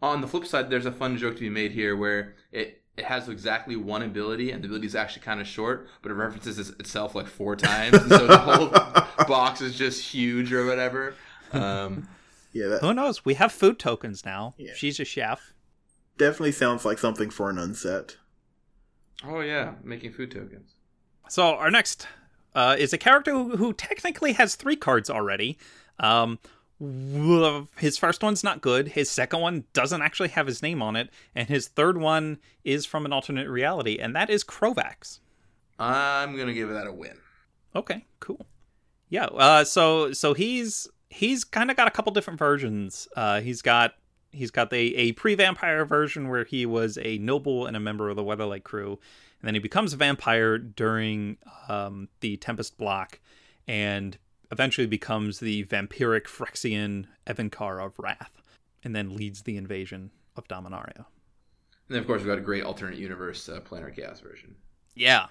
On 0.03 0.21
the 0.21 0.29
flip 0.29 0.47
side, 0.47 0.69
there's 0.69 0.87
a 0.87 0.93
fun 0.93 1.17
joke 1.17 1.35
to 1.37 1.41
be 1.41 1.49
made 1.49 1.73
here 1.73 1.97
where 1.97 2.37
it 2.53 2.83
it 2.97 3.05
has 3.05 3.29
exactly 3.29 3.77
one 3.77 4.03
ability, 4.03 4.51
and 4.51 4.63
the 4.63 4.69
ability 4.69 4.87
is 4.87 4.95
actually 4.95 5.23
kind 5.23 5.41
of 5.41 5.47
short, 5.47 5.89
but 6.03 6.11
it 6.11 6.15
references 6.15 6.59
itself 6.59 7.15
like 7.15 7.27
four 7.27 7.55
times, 7.55 7.95
and 7.95 8.11
so 8.11 8.27
the 8.27 8.39
whole 8.39 8.69
box 9.29 9.61
is 9.61 9.77
just 9.77 10.03
huge 10.03 10.53
or 10.53 10.67
whatever. 10.67 11.15
Um, 11.53 12.09
yeah, 12.53 12.69
that, 12.69 12.81
who 12.81 12.95
knows? 12.95 13.25
We 13.25 13.35
have 13.35 13.53
food 13.53 13.79
tokens 13.79 14.25
now. 14.25 14.55
Yeah. 14.57 14.73
She's 14.75 14.99
a 14.99 15.05
chef. 15.05 15.53
Definitely 16.17 16.53
sounds 16.53 16.87
like 16.87 16.99
something 16.99 17.29
for 17.29 17.51
an 17.51 17.59
unset. 17.59 18.17
Oh 19.25 19.41
yeah, 19.41 19.75
making 19.83 20.13
food 20.13 20.31
tokens. 20.31 20.75
So 21.29 21.55
our 21.57 21.71
next 21.71 22.07
uh, 22.55 22.77
is 22.79 22.93
a 22.93 22.99
character 22.99 23.33
who, 23.33 23.57
who, 23.57 23.73
technically 23.73 24.33
has 24.33 24.55
three 24.55 24.77
cards 24.77 25.11
already. 25.11 25.59
Um, 25.99 26.39
his 27.79 27.97
first 27.97 28.23
one's 28.23 28.45
not 28.45 28.61
good. 28.61 28.89
His 28.89 29.11
second 29.11 29.41
one 29.41 29.65
doesn't 29.73 30.03
actually 30.03 30.29
have 30.31 30.47
his 30.47 30.63
name 30.63 30.83
on 30.83 30.95
it, 30.95 31.11
and 31.35 31.49
his 31.49 31.69
third 31.69 31.99
one 31.99 32.39
is 32.65 32.85
from 32.85 33.07
an 33.07 33.13
alternate 33.13 33.49
reality, 33.49 33.99
and 33.99 34.15
that 34.15 34.31
is 34.31 34.45
Crovax. 34.45 35.21
I'm 35.79 36.37
gonna 36.37 36.55
give 36.55 36.69
that 36.71 36.87
a 36.87 36.93
win. 36.93 37.19
Okay, 37.75 38.05
cool. 38.21 38.47
Yeah. 39.09 39.27
Uh, 39.27 39.65
so 39.65 40.13
so 40.13 40.35
he's 40.35 40.89
he's 41.09 41.45
kind 41.45 41.71
of 41.71 41.77
got 41.77 41.89
a 41.89 41.91
couple 41.91 42.13
different 42.13 42.39
versions. 42.39 43.09
Uh, 43.17 43.41
he's 43.41 43.63
got 43.63 43.95
he's 44.37 44.51
got 44.51 44.73
a, 44.73 44.77
a 44.77 45.13
pre-vampire 45.13 45.85
version 45.85 46.29
where 46.29 46.45
he 46.45 46.67
was 46.67 46.99
a 47.03 47.19
noble 47.19 47.67
and 47.67 47.77
a 47.77 47.81
member 47.81 48.09
of 48.09 48.17
the 48.17 48.25
Weatherlight 48.25 48.63
crew, 48.63 48.99
and 49.41 49.49
then 49.49 49.55
he 49.55 49.61
becomes 49.61 49.93
a 49.93 49.97
vampire 49.97 50.59
during 50.59 51.39
um, 51.69 52.09
the 52.21 52.37
Tempest 52.37 52.79
block, 52.79 53.21
and 53.67 54.19
eventually 54.53 54.87
becomes 54.87 55.41
the 55.41 55.65
vampiric 55.65 56.25
Phyrexian 56.25 57.07
Evincar 57.27 57.85
of 57.85 57.99
Rath, 57.99 58.43
and 58.85 58.95
then 58.95 59.17
leads 59.17 59.43
the 59.43 59.57
invasion 59.57 60.11
of 60.37 60.47
Dominaria. 60.49 61.07
And 61.89 61.95
then, 61.95 62.01
of 62.01 62.07
course, 62.07 62.21
we've 62.21 62.29
got 62.29 62.39
a 62.39 62.43
great 62.43 62.65
alternate 62.65 62.99
universe 62.99 63.49
uh, 63.49 63.61
Planar 63.61 63.95
Chaos 63.95 64.21
version. 64.21 64.57
Yeah, 64.95 65.27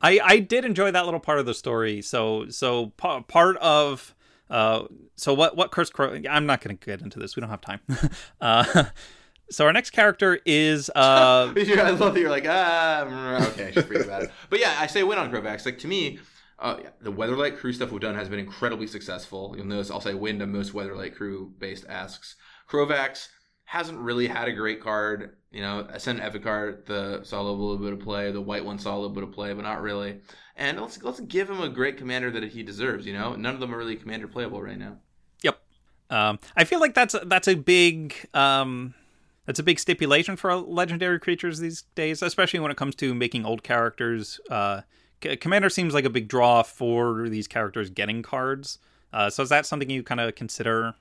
I 0.00 0.20
I 0.22 0.38
did 0.38 0.64
enjoy 0.64 0.90
that 0.90 1.04
little 1.04 1.20
part 1.20 1.38
of 1.38 1.46
the 1.46 1.54
story. 1.54 2.02
So 2.02 2.48
so 2.50 2.92
p- 2.96 3.24
part 3.26 3.56
of 3.58 4.14
uh, 4.50 4.84
so 5.16 5.34
what 5.34 5.56
what 5.56 5.70
Curse 5.70 5.90
Crow? 5.90 6.20
I'm 6.28 6.46
not 6.46 6.60
going 6.60 6.76
to 6.76 6.86
get 6.86 7.00
into 7.00 7.18
this. 7.18 7.36
We 7.36 7.40
don't 7.40 7.50
have 7.50 7.60
time. 7.60 7.80
uh, 8.40 8.84
so 9.50 9.66
our 9.66 9.72
next 9.72 9.90
character 9.90 10.40
is. 10.46 10.90
Uh, 10.90 11.52
I 11.56 11.90
love 11.90 12.14
that 12.14 12.20
you're 12.20 12.30
like 12.30 12.46
ah 12.48 13.46
okay, 13.48 13.72
just 13.72 13.88
forget 13.88 14.04
about 14.04 14.22
it. 14.22 14.30
But 14.50 14.60
yeah, 14.60 14.76
I 14.78 14.86
say 14.86 15.02
win 15.02 15.18
on 15.18 15.30
Crovax. 15.30 15.64
Like 15.64 15.78
to 15.80 15.88
me, 15.88 16.18
uh, 16.58 16.78
the 17.00 17.12
Weatherlight 17.12 17.58
crew 17.58 17.72
stuff 17.72 17.90
we've 17.90 18.00
done 18.00 18.14
has 18.14 18.28
been 18.28 18.38
incredibly 18.38 18.86
successful. 18.86 19.54
You'll 19.56 19.66
notice 19.66 19.90
I'll 19.90 20.00
say 20.00 20.14
win 20.14 20.38
to 20.38 20.46
most 20.46 20.72
Weatherlight 20.72 21.14
crew 21.14 21.52
based 21.58 21.84
asks. 21.88 22.36
Crovax 22.68 23.28
hasn't 23.64 23.98
really 23.98 24.28
had 24.28 24.48
a 24.48 24.52
great 24.52 24.80
card. 24.80 25.36
You 25.50 25.62
know, 25.62 25.86
Ascent 25.90 26.20
Evincar, 26.20 26.84
the 26.84 27.24
saw 27.24 27.40
a 27.40 27.42
little 27.42 27.78
bit 27.78 27.94
of 27.94 28.00
play. 28.00 28.30
The 28.30 28.40
white 28.40 28.64
one 28.64 28.78
saw 28.78 28.94
a 28.94 28.98
little 28.98 29.14
bit 29.14 29.22
of 29.22 29.32
play, 29.32 29.54
but 29.54 29.62
not 29.62 29.80
really 29.80 30.20
and 30.58 30.80
let's 30.80 31.02
let's 31.02 31.20
give 31.20 31.48
him 31.48 31.60
a 31.60 31.68
great 31.68 31.96
commander 31.96 32.30
that 32.32 32.42
he 32.42 32.62
deserves. 32.62 33.06
You 33.06 33.14
know, 33.14 33.34
none 33.34 33.54
of 33.54 33.60
them 33.60 33.72
are 33.72 33.78
really 33.78 33.96
commander 33.96 34.26
playable 34.26 34.60
right 34.60 34.76
now. 34.76 34.96
Yep. 35.42 35.58
Um, 36.10 36.38
I 36.56 36.64
feel 36.64 36.80
like 36.80 36.94
that's 36.94 37.14
that's 37.26 37.48
a 37.48 37.54
big 37.54 38.14
um, 38.34 38.92
that's 39.46 39.60
a 39.60 39.62
big 39.62 39.78
stipulation 39.78 40.36
for 40.36 40.54
legendary 40.56 41.20
creatures 41.20 41.60
these 41.60 41.82
days, 41.94 42.22
especially 42.22 42.60
when 42.60 42.72
it 42.72 42.76
comes 42.76 42.96
to 42.96 43.14
making 43.14 43.46
old 43.46 43.62
characters. 43.62 44.40
Uh, 44.50 44.82
commander 45.40 45.70
seems 45.70 45.94
like 45.94 46.04
a 46.04 46.10
big 46.10 46.28
draw 46.28 46.62
for 46.62 47.28
these 47.28 47.46
characters 47.46 47.88
getting 47.88 48.22
cards. 48.22 48.78
Uh, 49.12 49.30
so 49.30 49.42
is 49.42 49.48
that 49.48 49.64
something 49.64 49.88
you 49.88 50.02
kind 50.02 50.20
of 50.20 50.34
consider 50.34 50.94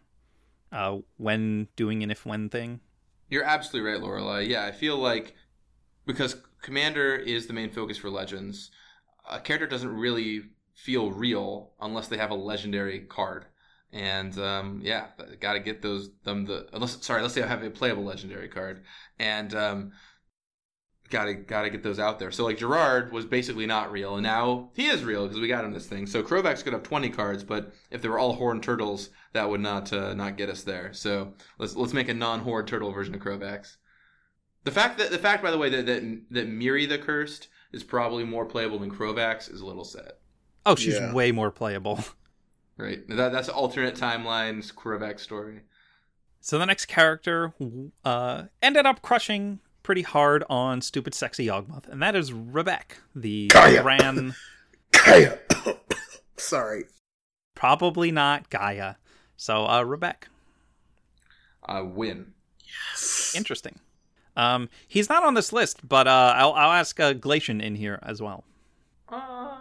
uh, 0.72 0.98
when 1.18 1.68
doing 1.76 2.04
an 2.04 2.12
if 2.12 2.26
when 2.26 2.48
thing? 2.48 2.80
You're 3.30 3.44
absolutely 3.44 3.92
right, 3.92 4.02
Lorelei. 4.02 4.42
Yeah, 4.42 4.66
I 4.66 4.72
feel 4.72 4.98
like 4.98 5.36
because 6.06 6.38
commander 6.62 7.16
is 7.16 7.48
the 7.48 7.54
main 7.54 7.70
focus 7.70 7.98
for 7.98 8.10
legends 8.10 8.72
a 9.30 9.40
character 9.40 9.68
doesn't 9.68 9.96
really 9.96 10.44
feel 10.74 11.12
real 11.12 11.72
unless 11.82 12.08
they 12.08 12.18
have 12.18 12.32
a 12.32 12.36
legendary 12.36 13.02
card. 13.02 13.46
And 13.92 14.38
um, 14.38 14.82
yeah, 14.84 15.08
got 15.40 15.54
to 15.54 15.60
get 15.60 15.82
those 15.82 16.10
them 16.24 16.46
the 16.46 16.68
unless 16.74 17.06
sorry, 17.06 17.20
unless 17.20 17.36
they 17.36 17.42
have 17.42 17.63
a 17.63 17.70
playable 17.70 18.04
legendary 18.04 18.50
card, 18.50 18.84
and 19.18 19.54
um, 19.56 19.92
gotta 21.10 21.34
gotta 21.34 21.70
get 21.70 21.84
those 21.84 21.98
out 21.98 22.20
there. 22.20 22.30
So 22.32 22.44
like 22.44 22.58
Gerard 22.58 23.13
was 23.13 23.26
basically 23.26 23.66
not 23.66 23.94
real, 23.94 24.16
and 24.16 24.24
now 24.24 24.72
he 24.76 24.88
is 24.88 25.06
real 25.06 25.26
because 25.26 25.40
we 25.40 25.48
got 25.48 25.63
him 25.63 25.72
this 25.72 25.88
thing. 25.88 26.06
So 26.06 26.22
Crovax 26.22 26.66
could 26.66 26.74
have 26.74 26.84
twenty 26.84 27.10
cards, 27.10 27.46
but 27.46 27.74
if 27.90 28.02
they 28.02 28.10
were 28.10 28.20
all 28.20 28.34
Horned 28.34 28.62
Turtles, 28.62 29.10
that 29.38 29.50
would 29.50 29.62
not 29.62 29.93
uh, 29.93 30.13
not 30.15 30.36
get 30.36 30.50
us 30.50 30.63
there. 30.63 30.91
So 30.93 31.34
let's 31.60 31.76
let's 31.76 31.93
make 31.93 32.10
a 32.10 32.13
non-horde 32.13 32.67
Turtle 32.67 32.91
version 32.91 33.13
of 33.13 33.21
Crovax. 33.21 33.78
The 34.63 34.71
fact 34.71 34.97
that 34.97 35.12
the 35.12 35.19
fact, 35.19 35.43
by 35.43 35.52
the 35.52 35.58
way, 35.58 35.69
that 35.69 35.86
that, 35.86 36.21
that 36.32 36.50
Mirri 36.50 36.89
the 36.89 36.97
Cursed 36.97 37.47
is 37.71 37.84
probably 37.84 38.23
more 38.23 38.45
playable 38.45 38.80
than 38.80 38.91
Crovax 38.91 39.54
is 39.54 39.62
a 39.62 39.65
little 39.65 39.86
sad. 39.86 40.13
Oh, 40.65 40.76
she's 40.76 40.95
yeah. 40.95 41.13
way 41.13 41.32
more 41.32 41.52
playable. 41.52 42.04
Right. 42.80 43.00
That, 43.08 43.32
that's 43.32 43.50
alternate 43.50 43.95
timelines 43.95 44.71
Crovax 44.71 45.21
story. 45.21 45.62
So 46.41 46.60
the 46.60 46.65
next 46.67 46.86
character 46.86 47.56
uh, 48.06 48.43
ended 48.62 48.86
up 48.86 49.02
crushing 49.02 49.62
pretty 49.82 50.04
hard 50.04 50.43
on 50.47 50.82
stupid 50.82 51.15
sexy 51.15 51.47
Yawgmoth, 51.47 51.88
and 51.88 52.04
that 52.04 52.15
is 52.15 52.30
Rebbec, 52.30 53.00
the 53.15 53.47
Gaia. 53.47 53.82
Ran. 53.82 54.36
Gaia. 54.91 55.39
Sorry. 56.38 56.84
Probably 57.56 58.12
not 58.12 58.52
Gaia. 58.52 58.97
So 59.38 59.65
uh, 59.65 59.84
Rebbec. 59.84 60.23
Uh, 61.63 61.84
win. 61.86 62.34
Yes. 62.60 63.34
Interesting. 63.36 63.80
Um, 64.36 64.69
he's 64.88 65.10
not 65.10 65.23
on 65.23 65.34
this 65.34 65.54
list, 65.54 65.88
but 65.88 66.08
uh, 66.08 66.34
I'll, 66.36 66.54
I'll 66.54 66.71
ask 66.71 67.00
uh, 67.00 67.13
Glacian 67.13 67.62
in 67.62 67.76
here 67.76 68.00
as 68.04 68.21
well. 68.21 68.43
Uh, 69.10 69.58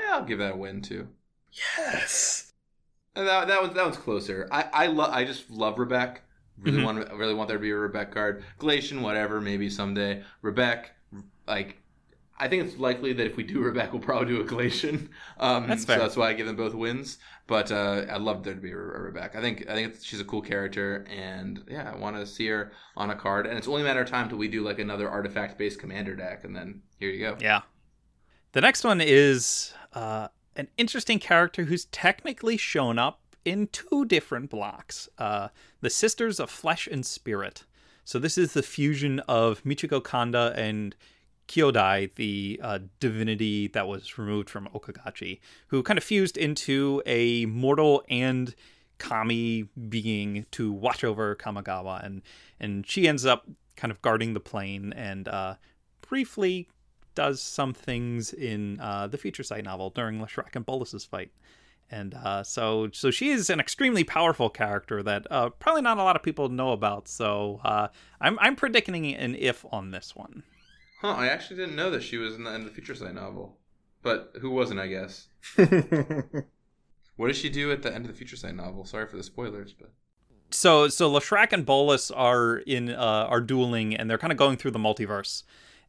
yeah, 0.00 0.16
I'll 0.16 0.24
give 0.24 0.38
that 0.38 0.54
a 0.54 0.56
win 0.56 0.80
too. 0.82 1.08
Yes. 1.52 2.52
And 3.14 3.26
that 3.26 3.48
that 3.48 3.60
was 3.60 3.72
that 3.72 3.84
one's 3.84 3.96
closer. 3.96 4.48
I 4.50 4.66
I 4.72 4.86
love 4.86 5.12
I 5.12 5.24
just 5.24 5.50
love 5.50 5.78
Rebecca. 5.78 6.20
Really 6.58 6.78
mm-hmm. 6.78 6.86
want 6.86 7.12
really 7.18 7.34
want 7.34 7.48
there 7.48 7.58
to 7.58 7.62
be 7.62 7.70
a 7.70 7.76
Rebecca 7.76 8.12
card. 8.12 8.44
Glacian, 8.58 9.02
whatever, 9.02 9.40
maybe 9.40 9.68
someday. 9.68 10.22
Rebecca, 10.42 10.90
like 11.46 11.79
I 12.40 12.48
think 12.48 12.64
it's 12.64 12.78
likely 12.78 13.12
that 13.12 13.26
if 13.26 13.36
we 13.36 13.42
do 13.42 13.60
Rebecca, 13.60 13.92
we'll 13.92 14.02
probably 14.02 14.34
do 14.34 14.40
a 14.40 14.44
Glacian. 14.44 15.08
Um, 15.38 15.68
that's 15.68 15.84
fair. 15.84 15.98
So 15.98 16.02
that's 16.02 16.16
why 16.16 16.30
I 16.30 16.32
give 16.32 16.46
them 16.46 16.56
both 16.56 16.74
wins. 16.74 17.18
But 17.46 17.70
uh, 17.70 18.06
I'd 18.10 18.22
love 18.22 18.42
there 18.44 18.54
to 18.54 18.60
be 18.60 18.72
a, 18.72 18.76
a 18.76 18.98
Rebbec. 18.98 19.36
I 19.36 19.40
think 19.40 19.68
I 19.68 19.74
think 19.74 19.96
she's 20.02 20.20
a 20.20 20.24
cool 20.24 20.40
character, 20.40 21.06
and 21.10 21.62
yeah, 21.68 21.92
I 21.92 21.96
want 21.96 22.16
to 22.16 22.26
see 22.26 22.46
her 22.48 22.72
on 22.96 23.10
a 23.10 23.14
card. 23.14 23.46
And 23.46 23.58
it's 23.58 23.68
only 23.68 23.82
a 23.82 23.84
matter 23.84 24.00
of 24.00 24.08
time 24.08 24.28
till 24.28 24.38
we 24.38 24.48
do 24.48 24.62
like 24.62 24.78
another 24.78 25.08
artifact 25.08 25.58
based 25.58 25.78
commander 25.78 26.16
deck, 26.16 26.44
and 26.44 26.56
then 26.56 26.82
here 26.98 27.10
you 27.10 27.20
go. 27.20 27.36
Yeah. 27.40 27.62
The 28.52 28.60
next 28.60 28.84
one 28.84 29.00
is 29.00 29.74
uh, 29.92 30.28
an 30.56 30.68
interesting 30.78 31.18
character 31.18 31.64
who's 31.64 31.84
technically 31.86 32.56
shown 32.56 32.98
up 32.98 33.20
in 33.44 33.68
two 33.68 34.04
different 34.06 34.48
blocks: 34.48 35.08
uh, 35.18 35.48
the 35.80 35.90
Sisters 35.90 36.40
of 36.40 36.50
Flesh 36.50 36.86
and 36.86 37.04
Spirit. 37.04 37.64
So 38.04 38.18
this 38.18 38.38
is 38.38 38.54
the 38.54 38.62
fusion 38.62 39.20
of 39.28 39.62
Michiko 39.62 40.02
Konda 40.02 40.56
and 40.56 40.96
Kyodai, 41.50 42.14
the 42.14 42.60
uh, 42.62 42.78
divinity 43.00 43.66
that 43.68 43.88
was 43.88 44.16
removed 44.16 44.48
from 44.48 44.68
Okagachi, 44.68 45.40
who 45.66 45.82
kind 45.82 45.98
of 45.98 46.04
fused 46.04 46.36
into 46.36 47.02
a 47.06 47.44
mortal 47.46 48.04
and 48.08 48.54
kami 48.98 49.68
being 49.88 50.46
to 50.52 50.70
watch 50.70 51.02
over 51.02 51.34
Kamigawa, 51.34 52.04
and 52.04 52.22
and 52.60 52.86
she 52.86 53.08
ends 53.08 53.26
up 53.26 53.48
kind 53.74 53.90
of 53.90 54.00
guarding 54.00 54.32
the 54.34 54.40
plane 54.40 54.92
and 54.92 55.26
uh, 55.26 55.56
briefly 56.08 56.68
does 57.16 57.42
some 57.42 57.74
things 57.74 58.32
in 58.32 58.78
uh, 58.78 59.08
the 59.08 59.18
Future 59.18 59.42
Sight 59.42 59.64
novel 59.64 59.90
during 59.90 60.20
Leshrac 60.20 60.54
and 60.54 60.64
Bolas's 60.64 61.04
fight. 61.04 61.32
And 61.90 62.14
uh, 62.14 62.44
so, 62.44 62.88
so 62.92 63.10
she 63.10 63.30
is 63.30 63.50
an 63.50 63.58
extremely 63.58 64.04
powerful 64.04 64.48
character 64.48 65.02
that 65.02 65.26
uh, 65.28 65.48
probably 65.48 65.82
not 65.82 65.98
a 65.98 66.04
lot 66.04 66.14
of 66.14 66.22
people 66.22 66.48
know 66.48 66.70
about. 66.70 67.08
So 67.08 67.60
uh, 67.64 67.88
I'm 68.20 68.38
I'm 68.38 68.54
predicting 68.54 69.12
an 69.16 69.34
if 69.34 69.64
on 69.72 69.90
this 69.90 70.14
one. 70.14 70.44
Huh? 71.00 71.14
I 71.16 71.28
actually 71.28 71.56
didn't 71.56 71.76
know 71.76 71.90
that 71.90 72.02
she 72.02 72.16
was 72.16 72.34
in 72.34 72.44
the, 72.44 72.54
in 72.54 72.64
the 72.64 72.70
Future 72.70 72.94
Sight 72.94 73.14
novel, 73.14 73.58
but 74.02 74.32
who 74.40 74.50
wasn't? 74.50 74.80
I 74.80 74.86
guess. 74.86 75.28
What 77.20 77.28
does 77.28 77.36
she 77.36 77.50
do 77.50 77.70
at 77.70 77.82
the 77.82 77.94
end 77.94 78.06
of 78.06 78.10
the 78.10 78.16
Future 78.16 78.34
Sight 78.36 78.54
novel? 78.54 78.86
Sorry 78.86 79.06
for 79.06 79.18
the 79.18 79.22
spoilers, 79.22 79.74
but 79.74 79.92
So 80.48 80.88
so 80.88 81.12
Leshrac 81.12 81.52
and 81.52 81.66
Bolas 81.66 82.10
are 82.10 82.56
in 82.56 82.88
uh, 82.88 83.26
are 83.28 83.42
dueling, 83.42 83.94
and 83.94 84.08
they're 84.08 84.16
kind 84.16 84.32
of 84.32 84.38
going 84.38 84.56
through 84.56 84.70
the 84.70 84.78
multiverse, 84.78 85.42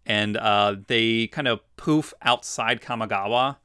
and 0.06 0.36
uh, 0.36 0.76
they 0.88 1.28
kind 1.28 1.48
of 1.48 1.62
poof 1.78 2.14
outside 2.22 2.82
Kamigawa 2.82 3.56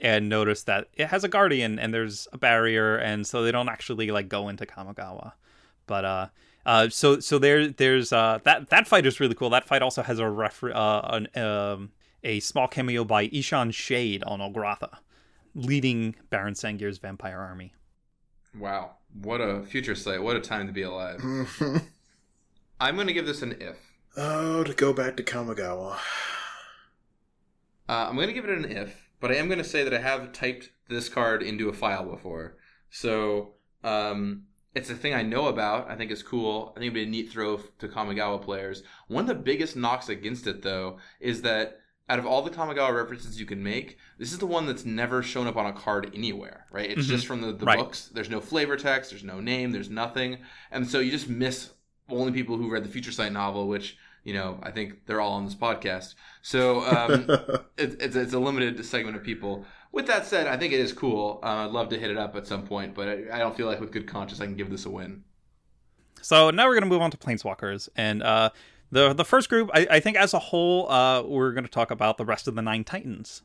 and 0.00 0.28
notice 0.28 0.64
that 0.64 0.88
it 0.94 1.06
has 1.06 1.22
a 1.22 1.28
guardian 1.28 1.78
and 1.78 1.94
there's 1.94 2.26
a 2.32 2.38
barrier 2.38 2.96
and 2.96 3.24
so 3.24 3.44
they 3.44 3.52
don't 3.52 3.68
actually 3.68 4.10
like 4.10 4.28
go 4.28 4.48
into 4.48 4.66
Kamigawa. 4.66 5.34
But 5.86 6.04
uh 6.04 6.26
uh 6.64 6.88
so 6.88 7.20
so 7.20 7.38
there 7.38 7.68
there's 7.68 8.12
uh 8.12 8.38
that 8.44 8.70
that 8.70 8.86
fight 8.86 9.06
is 9.06 9.20
really 9.20 9.34
cool. 9.34 9.50
That 9.50 9.64
fight 9.64 9.82
also 9.82 10.02
has 10.02 10.18
a 10.18 10.28
refer 10.28 10.72
uh 10.72 11.00
an 11.34 11.42
um 11.42 11.92
a 12.24 12.40
small 12.40 12.66
cameo 12.68 13.04
by 13.04 13.28
Ihsan's 13.28 13.74
Shade 13.74 14.24
on 14.24 14.40
Ulgrotha, 14.40 14.98
leading 15.54 16.16
Baron 16.30 16.54
Sengir's 16.54 16.98
vampire 16.98 17.38
army. 17.38 17.72
wow, 18.58 18.96
what 19.22 19.40
a 19.40 19.62
Future 19.64 19.94
Sight! 19.94 20.22
What 20.22 20.36
a 20.36 20.40
time 20.40 20.66
to 20.66 20.72
be 20.72 20.82
alive. 20.82 21.20
I'm 22.80 22.96
gonna 22.96 23.12
give 23.12 23.26
this 23.26 23.42
an 23.42 23.56
if. 23.60 23.76
oh, 24.16 24.64
to 24.64 24.74
go 24.74 24.92
back 24.92 25.16
to 25.18 25.22
Kamigawa. 25.22 25.98
Uh, 27.88 28.06
I'm 28.08 28.16
going 28.16 28.26
to 28.28 28.32
give 28.34 28.44
it 28.44 28.50
an 28.58 28.64
if, 28.64 29.08
but 29.20 29.30
I 29.30 29.34
am 29.36 29.46
going 29.46 29.58
to 29.58 29.64
say 29.64 29.84
that 29.84 29.94
I 29.94 30.00
have 30.00 30.32
typed 30.32 30.70
this 30.88 31.08
card 31.08 31.42
into 31.42 31.68
a 31.68 31.72
file 31.72 32.04
before. 32.04 32.56
So 32.90 33.54
um, 33.84 34.44
it's 34.76 34.90
a 34.90 34.94
thing 34.94 35.14
I 35.14 35.22
know 35.22 35.46
about. 35.46 35.90
I 35.90 35.96
think 35.96 36.10
it's 36.10 36.22
cool. 36.22 36.72
I 36.76 36.80
think 36.80 36.92
it'd 36.92 36.94
be 36.94 37.02
a 37.02 37.06
neat 37.06 37.30
throw 37.30 37.56
to 37.78 37.88
Kamigawa 37.88 38.40
players. 38.42 38.82
One 39.08 39.22
of 39.22 39.28
the 39.28 39.42
biggest 39.42 39.74
knocks 39.74 40.08
against 40.08 40.46
it, 40.46 40.62
though, 40.62 40.98
is 41.18 41.42
that 41.42 41.80
out 42.08 42.18
of 42.20 42.26
all 42.26 42.42
the 42.42 42.50
Kamigawa 42.50 42.94
references 42.94 43.40
you 43.40 43.46
can 43.46 43.62
make, 43.62 43.96
this 44.18 44.32
is 44.32 44.38
the 44.38 44.46
one 44.46 44.66
that's 44.66 44.84
never 44.84 45.22
shown 45.22 45.46
up 45.48 45.56
on 45.56 45.66
a 45.66 45.72
card 45.72 46.12
anywhere, 46.14 46.66
right? 46.70 46.90
It's 46.90 47.06
Mhm. 47.06 47.10
just 47.10 47.26
from 47.26 47.40
the, 47.40 47.52
the 47.52 47.64
Right. 47.66 47.78
books. 47.78 48.10
There's 48.14 48.30
no 48.30 48.40
flavor 48.40 48.76
text, 48.76 49.10
there's 49.10 49.24
no 49.24 49.40
name, 49.40 49.72
there's 49.72 49.90
nothing. 49.90 50.38
And 50.70 50.86
so 50.88 51.00
you 51.00 51.10
just 51.10 51.28
miss 51.28 51.70
only 52.08 52.30
people 52.32 52.56
who 52.58 52.70
read 52.70 52.84
the 52.84 52.88
Future 52.88 53.10
Sight 53.12 53.32
novel, 53.32 53.66
which, 53.66 53.96
you 54.22 54.34
know, 54.34 54.60
I 54.62 54.70
think 54.70 55.06
they're 55.06 55.20
all 55.20 55.32
on 55.32 55.44
this 55.46 55.56
podcast. 55.56 56.14
So 56.42 56.82
um, 56.82 57.26
it, 57.76 58.00
it's, 58.00 58.14
it's 58.14 58.34
a 58.34 58.38
limited 58.38 58.84
segment 58.84 59.16
of 59.16 59.24
people. 59.24 59.64
With 59.96 60.08
that 60.08 60.26
said, 60.26 60.46
I 60.46 60.58
think 60.58 60.74
it 60.74 60.80
is 60.80 60.92
cool. 60.92 61.40
Uh, 61.42 61.64
I'd 61.64 61.70
love 61.70 61.88
to 61.88 61.98
hit 61.98 62.10
it 62.10 62.18
up 62.18 62.36
at 62.36 62.46
some 62.46 62.66
point, 62.66 62.94
but 62.94 63.08
I, 63.08 63.36
I 63.36 63.38
don't 63.38 63.56
feel 63.56 63.66
like 63.66 63.80
with 63.80 63.92
good 63.92 64.06
conscience 64.06 64.42
I 64.42 64.44
can 64.44 64.54
give 64.54 64.68
this 64.68 64.84
a 64.84 64.90
win. 64.90 65.24
So 66.20 66.50
now 66.50 66.66
we're 66.66 66.74
going 66.74 66.82
to 66.82 66.88
move 66.90 67.00
on 67.00 67.10
to 67.12 67.16
Planeswalkers. 67.16 67.88
And 67.96 68.22
uh, 68.22 68.50
the 68.90 69.14
the 69.14 69.24
first 69.24 69.48
group, 69.48 69.70
I, 69.72 69.86
I 69.92 70.00
think 70.00 70.18
as 70.18 70.34
a 70.34 70.38
whole, 70.38 70.92
uh, 70.92 71.22
we're 71.22 71.52
going 71.52 71.64
to 71.64 71.70
talk 71.70 71.90
about 71.90 72.18
the 72.18 72.26
rest 72.26 72.46
of 72.46 72.54
the 72.54 72.60
Nine 72.60 72.84
Titans. 72.84 73.40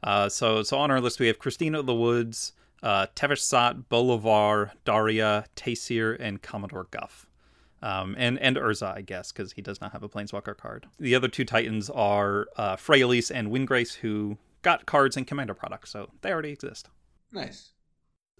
Uh, 0.00 0.28
so 0.28 0.62
so 0.62 0.78
on 0.78 0.92
our 0.92 1.00
list, 1.00 1.18
we 1.18 1.26
have 1.26 1.40
Kristina 1.40 1.80
of 1.80 1.86
the 1.86 1.94
Woods, 1.94 2.52
uh, 2.84 3.08
Tevesh 3.16 3.40
Szat, 3.40 3.88
Bolivar, 3.88 4.70
Daria, 4.84 5.46
Taysir, 5.56 6.16
and 6.20 6.40
Commodore 6.40 6.86
Guff. 6.92 7.26
Um, 7.82 8.14
and, 8.16 8.38
and 8.38 8.56
Urza, 8.56 8.94
I 8.94 9.00
guess, 9.00 9.32
because 9.32 9.54
he 9.54 9.62
does 9.62 9.80
not 9.80 9.90
have 9.90 10.04
a 10.04 10.08
Planeswalker 10.08 10.56
card. 10.56 10.86
The 11.00 11.16
other 11.16 11.28
two 11.28 11.44
Titans 11.44 11.90
are 11.90 12.46
uh, 12.56 12.76
and 12.76 13.48
Windgrace, 13.50 13.94
who 13.94 14.38
got 14.62 14.86
cards 14.86 15.16
in 15.16 15.24
Commander 15.24 15.54
products, 15.54 15.90
so 15.90 16.10
they 16.22 16.30
already 16.32 16.50
exist 16.50 16.88
Nice. 17.32 17.72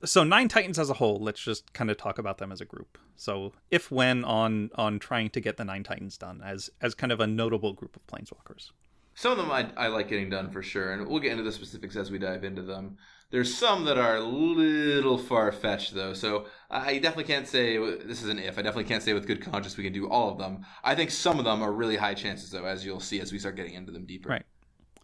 so 0.04 0.24
nine 0.24 0.48
titans 0.48 0.78
as 0.78 0.90
a 0.90 0.94
whole 0.94 1.18
let's 1.20 1.40
just 1.40 1.72
kind 1.72 1.90
of 1.90 1.96
talk 1.96 2.18
about 2.18 2.38
them 2.38 2.50
as 2.52 2.60
a 2.60 2.64
group 2.64 2.98
so 3.16 3.52
if 3.70 3.90
when 3.90 4.24
on 4.24 4.70
on 4.74 4.98
trying 4.98 5.30
to 5.30 5.40
get 5.40 5.56
the 5.56 5.64
nine 5.64 5.82
titans 5.84 6.16
done 6.18 6.40
as 6.44 6.70
as 6.80 6.94
kind 6.94 7.12
of 7.12 7.20
a 7.20 7.26
notable 7.26 7.72
group 7.72 7.94
of 7.96 8.06
planeswalkers 8.06 8.70
Some 9.14 9.32
of 9.32 9.38
them 9.38 9.50
I, 9.50 9.70
I 9.76 9.88
like 9.88 10.08
getting 10.08 10.30
done 10.30 10.50
for 10.50 10.62
sure, 10.62 10.92
and 10.92 11.06
we'll 11.06 11.20
get 11.20 11.32
into 11.32 11.42
the 11.44 11.52
specifics 11.52 11.96
as 11.96 12.10
we 12.10 12.18
dive 12.18 12.44
into 12.44 12.62
them. 12.62 12.96
There's 13.30 13.52
some 13.54 13.84
that 13.84 13.98
are 13.98 14.16
a 14.16 14.24
little 14.24 15.18
far 15.18 15.52
fetched, 15.52 15.94
though, 15.94 16.14
so 16.14 16.46
I 16.70 16.98
definitely 16.98 17.24
can't 17.32 17.46
say 17.46 17.76
this 18.06 18.22
is 18.22 18.28
an 18.28 18.38
if. 18.38 18.56
I 18.58 18.62
definitely 18.62 18.84
can't 18.92 19.02
say 19.02 19.12
with 19.12 19.26
good 19.26 19.42
conscience 19.42 19.76
we 19.76 19.84
can 19.84 19.92
do 19.92 20.08
all 20.08 20.30
of 20.32 20.38
them. 20.38 20.64
I 20.82 20.94
think 20.94 21.10
some 21.10 21.38
of 21.38 21.44
them 21.44 21.60
are 21.62 21.72
really 21.72 21.96
high 21.96 22.14
chances, 22.14 22.50
though, 22.50 22.64
as 22.64 22.84
you'll 22.84 22.98
see 23.10 23.20
as 23.20 23.30
we 23.32 23.38
start 23.38 23.56
getting 23.56 23.74
into 23.74 23.92
them 23.92 24.06
deeper. 24.06 24.28
Right. 24.30 24.46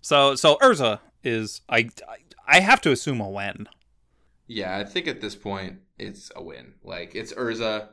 So 0.00 0.34
so 0.34 0.56
urza 0.56 1.00
is 1.24 1.60
i 1.68 1.88
i, 2.46 2.60
have 2.60 2.80
to 2.82 2.92
assume 2.92 3.20
a 3.20 3.28
win. 3.28 3.68
Yeah, 4.46 4.76
I 4.76 4.84
think 4.84 5.08
at 5.08 5.20
this 5.20 5.34
point 5.34 5.80
it's 5.98 6.30
a 6.36 6.42
win. 6.42 6.74
Like 6.82 7.14
it's 7.14 7.32
Urza. 7.32 7.88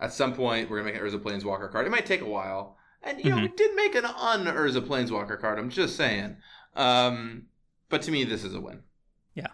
At 0.00 0.12
some 0.12 0.32
point, 0.32 0.70
we're 0.70 0.78
gonna 0.78 0.92
make 0.92 1.00
an 1.00 1.06
Urza 1.06 1.18
Planeswalker 1.18 1.72
card. 1.72 1.86
It 1.86 1.90
might 1.90 2.06
take 2.06 2.20
a 2.20 2.28
while, 2.28 2.76
and 3.02 3.22
you 3.22 3.30
know 3.30 3.42
we 3.42 3.48
did 3.48 3.74
make 3.74 3.96
an 3.96 4.04
un 4.04 4.46
Urza 4.46 4.80
Planeswalker 4.80 5.40
card. 5.40 5.58
I'm 5.58 5.70
just 5.70 5.96
saying. 5.96 6.36
Um, 6.76 7.46
but 7.88 8.02
to 8.02 8.12
me, 8.12 8.24
this 8.24 8.44
is 8.44 8.54
a 8.54 8.60
win. 8.60 8.82
Yeah, 9.34 9.48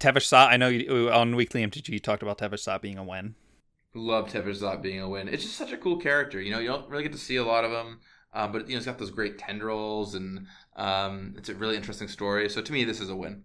Tevesh 0.00 0.26
Szat, 0.26 0.50
i 0.50 0.56
know 0.56 0.68
you, 0.68 1.10
on 1.10 1.36
weekly 1.36 1.64
mtg 1.64 1.88
you 1.88 2.00
talked 2.00 2.22
about 2.22 2.38
Tevesh 2.38 2.60
Szat 2.60 2.82
being 2.82 2.98
a 2.98 3.04
win. 3.04 3.36
Love 3.94 4.28
Tevesh 4.28 4.56
Szat 4.56 4.82
being 4.82 5.00
a 5.00 5.08
win. 5.08 5.28
It's 5.28 5.44
just 5.44 5.56
such 5.56 5.72
a 5.72 5.78
cool 5.78 5.98
character. 5.98 6.40
You 6.40 6.50
know, 6.50 6.58
you 6.58 6.68
don't 6.68 6.88
really 6.90 7.04
get 7.04 7.12
to 7.12 7.18
see 7.18 7.36
a 7.36 7.44
lot 7.44 7.64
of 7.64 7.70
them, 7.70 8.00
um, 8.36 8.52
but 8.52 8.68
you 8.68 8.74
know, 8.74 8.76
it's 8.76 8.86
got 8.86 8.98
those 8.98 9.10
great 9.10 9.38
tendrils, 9.38 10.14
and 10.14 10.46
um, 10.76 11.34
it's 11.38 11.48
a 11.48 11.54
really 11.54 11.76
interesting 11.76 12.06
story. 12.06 12.48
So 12.50 12.60
to 12.60 12.72
me, 12.72 12.84
this 12.84 13.00
is 13.00 13.08
a 13.08 13.16
win. 13.16 13.44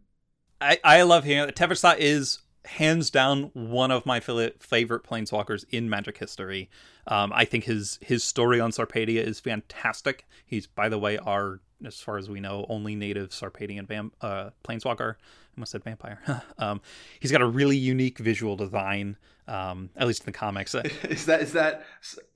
I, 0.60 0.80
I 0.84 1.02
love 1.04 1.24
hearing 1.24 1.46
that. 1.46 1.56
Tevesh 1.56 1.98
is 1.98 2.40
hands 2.66 3.10
down 3.10 3.50
one 3.54 3.90
of 3.90 4.06
my 4.06 4.20
favorite 4.20 5.04
planeswalkers 5.04 5.66
in 5.72 5.90
Magic 5.90 6.18
history. 6.18 6.70
Um, 7.08 7.32
I 7.34 7.46
think 7.46 7.64
his 7.64 8.00
his 8.02 8.24
story 8.24 8.60
on 8.60 8.72
Sarpedia 8.72 9.24
is 9.24 9.40
fantastic. 9.40 10.28
He's, 10.46 10.68
by 10.68 10.90
the 10.90 11.00
way, 11.00 11.18
our 11.18 11.62
as 11.86 12.00
far 12.00 12.18
as 12.18 12.30
we 12.30 12.40
know, 12.40 12.66
only 12.70 12.96
native 12.96 13.30
Sarpedian 13.30 14.12
uh, 14.22 14.50
planeswalker. 14.64 15.16
I 15.52 15.60
almost 15.60 15.72
said 15.72 15.84
vampire. 15.84 16.20
um, 16.58 16.82
he's 17.20 17.32
got 17.32 17.42
a 17.42 17.46
really 17.46 17.78
unique 17.78 18.20
visual 18.20 18.56
design, 18.56 19.18
um, 19.48 19.90
at 19.98 20.08
least 20.08 20.22
in 20.22 20.26
the 20.26 20.32
comics. 20.32 20.74
Is 21.04 21.26
that 21.26 21.42
is 21.42 21.54
that 21.54 21.86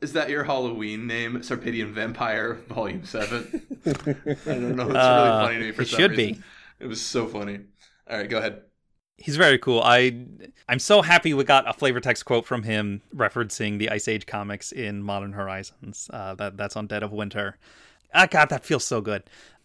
is 0.01 0.13
that 0.13 0.30
your 0.30 0.43
Halloween 0.43 1.08
name, 1.08 1.39
Sarpedian 1.41 1.91
Vampire, 1.93 2.56
Volume 2.67 3.06
Seven? 3.06 3.62
I 3.86 3.91
don't 4.45 4.75
know. 4.75 4.91
It's 4.91 5.08
really 5.08 5.30
Uh, 5.30 5.41
funny 5.45 5.60
to 5.60 5.65
me 5.65 5.71
for 5.71 5.82
it 5.84 5.88
should 5.88 6.12
reason. 6.12 6.34
be. 6.36 6.41
It 6.80 6.88
was 6.88 7.01
so 7.01 7.25
funny. 7.28 7.60
All 8.10 8.17
right, 8.17 8.30
go 8.30 8.38
ahead. 8.38 8.62
He's 9.17 9.38
very 9.38 9.58
cool. 9.58 9.82
I 9.82 10.25
I'm 10.67 10.80
so 10.80 11.01
happy 11.01 11.34
we 11.34 11.45
got 11.45 11.69
a 11.69 11.73
flavor 11.73 12.01
text 12.01 12.25
quote 12.25 12.45
from 12.45 12.63
him 12.63 13.01
referencing 13.15 13.80
the 13.80 13.89
Ice 13.89 14.10
Age 14.10 14.25
comics 14.25 14.73
in 14.73 15.01
Modern 15.01 15.32
Horizons. 15.34 16.10
Uh, 16.12 16.36
that 16.36 16.58
that's 16.58 16.75
on 16.75 16.88
Dead 16.88 17.01
of 17.01 17.13
Winter. 17.13 17.58
Ah, 18.13 18.28
God, 18.30 18.49
that 18.49 18.65
feels 18.65 18.84
so 18.84 18.99
good. 19.01 19.23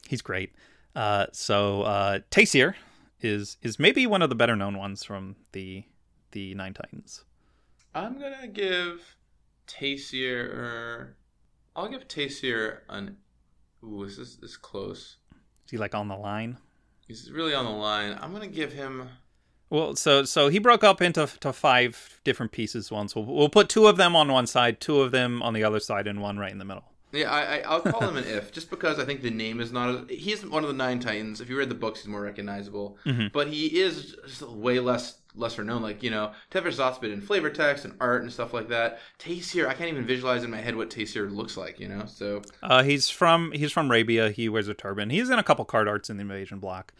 He's 0.09 0.23
great. 0.23 0.53
Uh, 0.95 1.27
so 1.33 1.83
uh, 1.83 2.19
Taysir 2.31 2.75
is 3.23 3.57
is 3.63 3.79
maybe 3.79 4.07
one 4.07 4.23
of 4.23 4.29
the 4.29 4.35
better 4.35 4.57
known 4.57 4.77
ones 4.77 5.05
from 5.05 5.37
the 5.53 5.85
the 6.33 6.55
Nine 6.55 6.75
Titans. 6.75 7.25
I'm 7.95 8.19
gonna 8.19 8.49
give 8.49 9.17
Taysir. 9.67 10.45
Er, 10.55 11.17
I'll 11.75 11.89
give 11.89 12.09
Taysir 12.09 12.79
an. 12.89 13.17
Ooh, 13.85 14.03
is 14.05 14.17
this 14.17 14.39
is 14.43 14.57
close? 14.57 15.17
Is 15.65 15.71
he 15.71 15.77
like 15.79 15.95
on 15.95 16.09
the 16.09 16.17
line? 16.17 16.59
He's 17.07 17.31
really 17.31 17.55
on 17.55 17.65
the 17.65 17.71
line. 17.71 18.17
I'm 18.21 18.33
gonna 18.33 18.47
give 18.47 18.73
him. 18.73 19.09
Well, 19.69 19.95
so 19.95 20.25
so 20.25 20.49
he 20.49 20.59
broke 20.59 20.85
up 20.85 21.01
into 21.01 21.29
to 21.41 21.53
five 21.53 22.21
different 22.25 22.53
pieces 22.53 22.91
once. 22.91 23.15
We'll, 23.15 23.25
we'll 23.25 23.49
put 23.49 23.69
two 23.69 23.87
of 23.87 23.97
them 23.97 24.17
on 24.17 24.33
one 24.33 24.47
side, 24.47 24.81
two 24.81 25.01
of 25.01 25.13
them 25.13 25.43
on 25.43 25.55
the 25.55 25.65
other 25.65 25.81
side, 25.81 26.07
and 26.07 26.21
one 26.21 26.39
right 26.39 26.53
in 26.53 26.59
the 26.59 26.65
middle. 26.65 26.90
Yeah, 27.13 27.31
I, 27.31 27.57
I 27.57 27.59
I'll 27.61 27.81
call 27.81 28.09
him 28.09 28.17
an 28.17 28.25
if, 28.25 28.53
just 28.53 28.71
because 28.71 28.99
I 28.99 29.05
think 29.05 29.23
the 29.23 29.31
name 29.31 29.61
is 29.61 29.73
not. 29.73 29.89
As, 29.89 30.17
he's 30.19 30.47
one 30.47 30.63
of 30.63 30.69
the 30.69 30.77
nine 30.77 31.01
Titans. 31.01 31.41
If 31.41 31.49
you 31.49 31.59
read 31.59 31.69
the 31.69 31.75
books, 31.75 32.01
he's 32.01 32.09
more 32.09 32.21
recognizable. 32.23 32.99
Mhm. 33.05 33.33
But 33.33 33.49
he 33.49 33.81
is 33.81 34.17
just 34.27 34.43
way 34.43 34.79
less 34.81 35.17
lesser 35.35 35.65
known. 35.65 35.83
Like 35.83 36.03
you 36.03 36.11
know, 36.11 36.33
Tevesh 36.51 36.75
Szat's 36.75 36.99
been 36.99 37.11
in 37.11 37.21
flavor 37.21 37.51
text 37.51 37.85
and 37.85 37.95
art 38.01 38.23
and 38.23 38.33
stuff 38.33 38.53
like 38.55 38.69
that. 38.69 39.01
Taysir, 39.19 39.67
I 39.67 39.75
can't 39.75 39.91
even 39.91 40.07
visualize 40.07 40.45
in 40.45 40.51
my 40.51 40.59
head 40.61 40.77
what 40.77 40.91
Taysir 40.91 41.31
looks 41.35 41.57
like. 41.57 41.81
You 41.81 41.89
know, 41.89 42.05
so 42.07 42.43
Uh, 42.63 42.83
he's 42.83 43.11
from 43.11 43.53
he's 43.53 43.73
from 43.73 43.89
Arabia. 43.91 44.31
He 44.31 44.49
wears 44.49 44.69
a 44.69 44.75
turban. 44.75 45.11
He's 45.11 45.31
in 45.31 45.39
a 45.39 45.43
couple 45.45 45.65
card 45.65 45.89
arts 45.89 46.11
in 46.11 46.17
the 46.17 46.23
Invasion 46.23 46.59
block. 46.59 46.93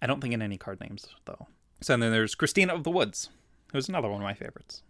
I 0.00 0.06
don't 0.06 0.20
think 0.20 0.34
in 0.34 0.42
any 0.42 0.56
card 0.58 0.80
names 0.80 1.06
though. 1.26 1.46
So 1.80 1.96
then 1.96 2.10
there's 2.12 2.34
Kristina 2.34 2.70
of 2.70 2.84
the 2.84 2.90
Woods, 2.90 3.28
who's 3.72 3.88
another 3.88 4.08
one 4.08 4.20
of 4.20 4.24
my 4.24 4.34
favorites. 4.34 4.82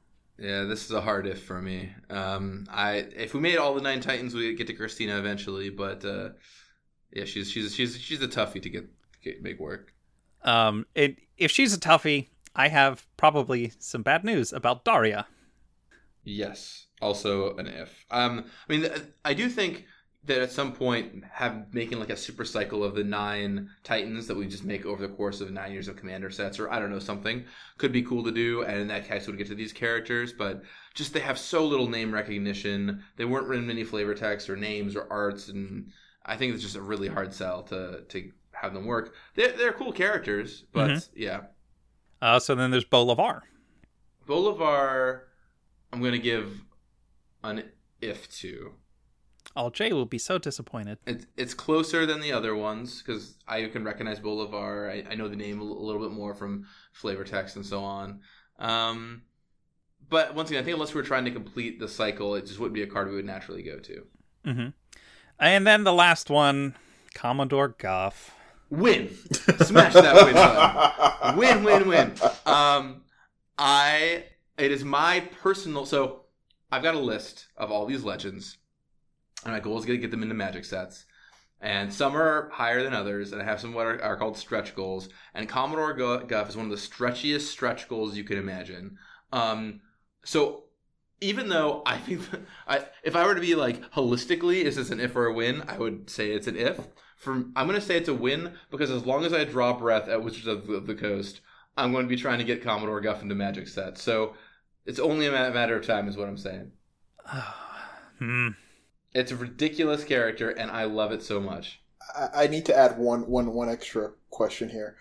Yeah, 0.43 0.65
this 0.65 0.85
is 0.85 0.91
a 0.91 1.01
hard 1.01 1.29
if 1.29 1.45
for 1.45 1.63
me. 1.63 1.95
Um, 2.11 2.67
I 2.69 3.07
if 3.15 3.33
we 3.33 3.39
made 3.39 3.59
all 3.59 3.75
the 3.75 3.81
nine 3.81 4.01
Titans, 4.01 4.35
we 4.35 4.55
get 4.57 4.67
to 4.67 4.75
Kristina 4.75 5.17
eventually. 5.17 5.71
But 5.71 6.05
uh, 6.05 6.31
yeah, 7.13 7.27
she's 7.27 7.49
she's 7.49 7.73
she's 7.73 7.97
she's 7.97 8.21
a 8.21 8.27
toughie 8.27 8.61
to 8.61 8.69
get, 8.69 8.91
get 9.23 9.41
make 9.41 9.61
work. 9.61 9.95
Um, 10.43 10.87
it, 10.97 11.19
if 11.39 11.53
she's 11.53 11.73
a 11.73 11.79
toughie, 11.79 12.27
I 12.57 12.69
have 12.69 13.07
probably 13.17 13.71
some 13.79 14.03
bad 14.03 14.25
news 14.25 14.53
about 14.53 14.85
Daria. 14.85 15.29
Yes, 16.25 16.89
also 17.01 17.55
an 17.57 17.69
if. 17.69 18.05
Um, 18.11 18.45
I 18.69 18.73
mean, 18.73 18.91
I 19.25 19.35
do 19.35 19.49
think 19.49 19.87
that 20.25 20.41
at 20.41 20.53
some 20.53 20.73
point 20.73 21.25
have 21.33 21.73
making 21.75 21.99
like 21.99 22.11
a 22.11 22.17
super 22.17 22.45
cycle 22.45 22.85
of 22.85 22.95
the 22.95 23.03
nine 23.03 23.69
titans 23.83 24.27
that 24.29 24.37
we 24.37 24.47
just 24.47 24.65
make 24.65 24.87
over 24.87 25.05
the 25.05 25.13
course 25.13 25.41
of 25.41 25.51
nine 25.51 25.73
years 25.73 25.89
of 25.89 25.97
commander 25.97 26.31
sets 26.31 26.61
or 26.61 26.71
i 26.71 26.79
don't 26.79 26.91
know 26.91 26.99
something 26.99 27.45
could 27.77 27.91
be 27.91 28.03
cool 28.03 28.23
to 28.23 28.31
do 28.31 28.63
and 28.63 28.79
in 28.79 28.87
that 28.87 29.07
case 29.07 29.27
we'd 29.27 29.37
get 29.37 29.49
to 29.49 29.55
these 29.55 29.73
characters 29.73 30.33
but 30.33 30.63
just 30.95 31.13
they 31.13 31.21
have 31.21 31.39
so 31.39 31.65
little 31.65 31.89
name 31.89 32.13
recognition. 32.13 33.03
They 33.17 33.25
weren't 33.25 33.47
written 33.47 33.67
many 33.67 33.85
flavor 33.85 34.15
text 34.15 34.51
or 34.51 34.57
names 34.57 34.97
or 34.97 35.11
arts 35.11 35.49
and 35.49 35.91
i 36.25 36.37
think 36.37 36.55
it's 36.55 36.63
just 36.63 36.77
a 36.77 36.83
really 36.83 37.09
hard 37.09 37.33
sell 37.33 37.63
to 37.65 38.03
to 38.09 38.31
have 38.53 38.75
them 38.75 38.85
work. 38.85 39.15
They're, 39.35 39.53
they're 39.53 39.73
cool 39.73 39.93
characters 39.93 40.65
but 40.73 40.91
mm-hmm. 40.91 41.13
yeah. 41.21 41.41
Uh, 42.21 42.39
so 42.39 42.55
then 42.55 42.71
there's 42.71 42.85
Bo 42.85 43.05
Levar. 43.05 43.41
Bolivar 44.27 45.29
i'm 45.93 46.01
going 46.01 46.13
to 46.13 46.19
give 46.19 46.61
an 47.43 47.65
if 48.01 48.31
to 48.39 48.73
Oh, 49.55 49.71
Jay 49.71 49.93
will 49.93 50.07
be 50.07 50.19
so 50.19 50.39
disappointed. 50.39 50.99
It's 51.07 51.27
it's 51.37 51.55
closer 51.55 52.07
than 52.07 52.21
the 52.21 52.33
other 52.33 52.55
ones 52.55 53.03
because 53.03 53.35
I 53.47 53.65
can 53.67 53.85
recognize 53.85 54.19
Bo 54.19 54.37
Levar. 54.37 54.91
I, 54.91 55.13
I 55.13 55.15
know 55.15 55.29
the 55.29 55.37
name 55.37 55.61
a 55.61 55.65
little 55.65 56.01
bit 56.01 56.13
more 56.13 56.35
from 56.35 56.67
flavor 56.93 57.25
text 57.25 57.57
and 57.57 57.67
so 57.67 57.83
on. 57.83 58.21
Um, 58.59 59.23
but 60.09 60.35
once 60.35 60.51
again, 60.51 60.63
I 60.63 60.65
think 60.65 60.75
unless 60.75 60.95
we 60.95 61.01
are 61.01 61.05
trying 61.05 61.25
to 61.27 61.31
complete 61.31 61.79
the 61.79 61.89
cycle, 61.89 62.35
it 62.35 62.47
just 62.47 62.59
wouldn't 62.59 62.75
be 62.75 62.83
a 62.83 62.87
card 62.87 63.09
we 63.09 63.17
would 63.17 63.25
naturally 63.25 63.63
go 63.63 63.79
to. 63.79 64.07
Mm-hmm. 64.47 64.69
And 65.39 65.67
then 65.67 65.85
the 65.85 65.93
last 65.93 66.31
one, 66.31 66.75
Commodore 67.15 67.69
Guff. 67.69 68.35
Win, 68.71 69.11
smash 69.61 69.93
that 69.93 70.25
win 70.25 70.35
button. 70.35 71.37
win, 71.37 71.65
win, 71.65 71.89
win. 71.89 72.15
Um, 72.47 73.03
I 73.59 74.25
it 74.57 74.71
is 74.71 74.83
my 74.83 75.21
personal. 75.43 75.85
So 75.85 76.23
I've 76.71 76.83
got 76.83 76.95
a 76.95 77.01
list 77.01 77.49
of 77.57 77.71
all 77.71 77.85
these 77.85 78.03
legends 78.03 78.57
and 79.45 79.53
my 79.53 79.61
goal 79.61 79.79
is 79.79 79.85
to 79.85 79.97
get 79.97 80.11
them 80.11 80.23
into 80.23 80.35
magic 80.35 80.65
sets. 80.65 81.05
And 81.61 81.93
some 81.95 82.17
are 82.17 82.51
higher 82.51 82.83
than 82.83 82.93
others, 82.93 83.33
and 83.33 83.41
I 83.41 83.45
have 83.45 83.61
some 83.61 83.73
what 83.73 83.87
are, 83.87 84.03
are 84.03 84.17
called 84.17 84.37
stretch 84.37 84.75
goals. 84.75 85.09
And 85.33 85.49
Commodore 85.49 85.95
Guff 85.95 86.49
is 86.49 86.57
one 86.57 86.67
of 86.67 86.73
the 86.73 86.77
stretchiest 86.77 87.43
stretch 87.43 87.89
goals 87.89 88.17
you 88.17 88.25
can 88.25 88.39
imagine. 88.39 88.99
Um, 89.33 89.81
so 90.25 90.65
even 91.21 91.49
though 91.49 91.83
I 91.87 91.99
think 91.99 92.23
I, 92.67 92.85
if 93.05 93.15
I 93.15 93.25
were 93.25 93.37
to 93.37 93.41
be 93.41 93.55
like 93.55 93.93
holistically, 93.93 94.63
is 94.63 94.77
this 94.77 94.91
an 94.91 95.01
if 95.01 95.15
or 95.15 95.27
a 95.27 95.33
win? 95.33 95.63
I 95.69 95.79
would 95.79 96.11
say 96.11 96.33
it's 96.33 96.49
an 96.49 96.57
if. 96.57 96.81
For 97.17 97.35
I'm 97.55 97.69
going 97.69 97.79
to 97.79 97.81
say 97.81 97.97
it's 97.97 98.09
a 98.09 98.15
win 98.15 98.55
because 98.71 98.91
as 98.91 99.07
long 99.07 99.25
as 99.25 99.33
I 99.33 99.45
draw 99.45 99.73
breath 99.73 100.09
at 100.09 100.25
Wizards 100.25 100.49
of 100.49 100.67
the, 100.67 100.75
of 100.75 100.87
the 100.89 100.97
Coast, 100.97 101.41
I'm 101.77 101.93
going 101.93 102.05
to 102.05 102.09
be 102.09 102.17
trying 102.17 102.39
to 102.39 102.45
get 102.45 102.65
Commodore 102.65 103.01
Guff 103.01 103.23
into 103.23 103.37
Magic 103.37 103.69
sets. 103.69 104.03
So 104.03 104.35
it's 104.85 104.99
only 104.99 105.27
a 105.27 105.31
matter 105.31 105.77
of 105.77 105.87
time, 105.87 106.09
is 106.09 106.17
what 106.17 106.29
I'm 106.29 106.37
saying. 106.37 106.73
hmm. 108.19 108.49
It's 109.15 109.33
a 109.33 109.37
ridiculous 109.37 110.05
character, 110.05 110.51
and 110.51 110.71
I 110.71 110.85
love 110.85 111.13
it 111.13 111.23
so 111.23 111.41
much. 111.41 111.81
I, 112.17 112.45
I 112.45 112.47
need 112.47 112.67
to 112.67 112.77
add 112.77 112.99
one, 112.99 113.27
one, 113.29 113.53
one 113.53 113.69
extra 113.69 114.13
question 114.31 114.69
here. 114.69 114.97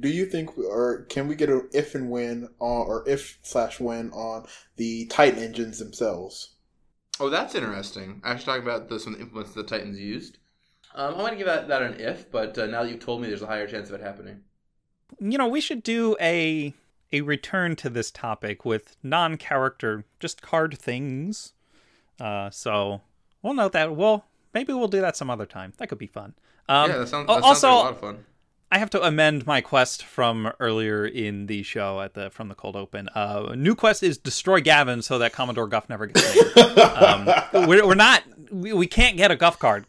Do 0.00 0.08
you 0.08 0.26
think, 0.26 0.56
or 0.58 1.04
can 1.04 1.28
we 1.28 1.34
get 1.34 1.50
an 1.50 1.68
if 1.72 1.94
and 1.94 2.10
when 2.10 2.48
on, 2.58 2.86
or 2.86 3.08
if 3.08 3.38
slash 3.42 3.80
when 3.80 4.10
on 4.12 4.46
the 4.76 5.06
Titan 5.06 5.42
engines 5.42 5.78
themselves? 5.78 6.54
Oh, 7.20 7.30
that's 7.30 7.54
interesting. 7.54 8.20
I 8.24 8.36
should 8.36 8.46
talk 8.46 8.60
about 8.60 8.88
this 8.88 9.04
when 9.04 9.14
the 9.14 9.20
implements 9.20 9.54
the 9.54 9.62
Titans 9.62 10.00
used. 10.00 10.38
Um, 10.94 11.14
I'm 11.14 11.20
going 11.20 11.32
to 11.32 11.36
give 11.36 11.46
that, 11.46 11.68
that 11.68 11.82
an 11.82 12.00
if, 12.00 12.30
but 12.30 12.56
uh, 12.58 12.66
now 12.66 12.82
that 12.82 12.90
you've 12.90 13.00
told 13.00 13.20
me, 13.20 13.28
there's 13.28 13.42
a 13.42 13.46
higher 13.46 13.66
chance 13.66 13.88
of 13.88 13.94
it 13.94 14.00
happening. 14.00 14.40
You 15.20 15.38
know, 15.38 15.48
we 15.48 15.60
should 15.60 15.82
do 15.82 16.16
a 16.20 16.74
a 17.12 17.20
return 17.20 17.76
to 17.76 17.88
this 17.88 18.10
topic 18.10 18.64
with 18.64 18.96
non-character, 19.02 20.04
just 20.18 20.42
card 20.42 20.76
things. 20.76 21.52
Uh, 22.18 22.50
so 22.50 23.02
we'll 23.44 23.54
note 23.54 23.72
that. 23.72 23.94
Well, 23.94 24.26
maybe 24.52 24.72
we'll 24.72 24.88
do 24.88 25.00
that 25.00 25.16
some 25.16 25.30
other 25.30 25.46
time. 25.46 25.72
That 25.76 25.88
could 25.88 25.98
be 25.98 26.08
fun. 26.08 26.34
Um, 26.68 26.90
yeah, 26.90 26.98
that 26.98 27.08
sounds, 27.08 27.26
that 27.28 27.42
also, 27.42 27.44
sounds 27.44 27.62
like 27.62 27.72
a 27.72 27.76
lot 27.76 27.92
of 27.92 28.00
fun. 28.00 28.24
I 28.72 28.78
have 28.78 28.90
to 28.90 29.02
amend 29.06 29.46
my 29.46 29.60
quest 29.60 30.02
from 30.02 30.50
earlier 30.58 31.06
in 31.06 31.46
the 31.46 31.62
show 31.62 32.00
at 32.00 32.14
the 32.14 32.30
from 32.30 32.48
the 32.48 32.56
cold 32.56 32.74
open. 32.74 33.08
Uh, 33.14 33.54
new 33.56 33.76
quest 33.76 34.02
is 34.02 34.18
destroy 34.18 34.60
Gavin 34.60 35.00
so 35.02 35.18
that 35.20 35.32
Commodore 35.32 35.68
Guff 35.68 35.88
never 35.88 36.06
gets 36.06 36.56
um, 36.76 37.28
we're, 37.68 37.86
we're, 37.86 37.94
not. 37.94 38.24
We, 38.50 38.72
we 38.72 38.88
can't 38.88 39.16
get 39.16 39.30
a 39.30 39.36
Guff 39.36 39.60
card. 39.60 39.86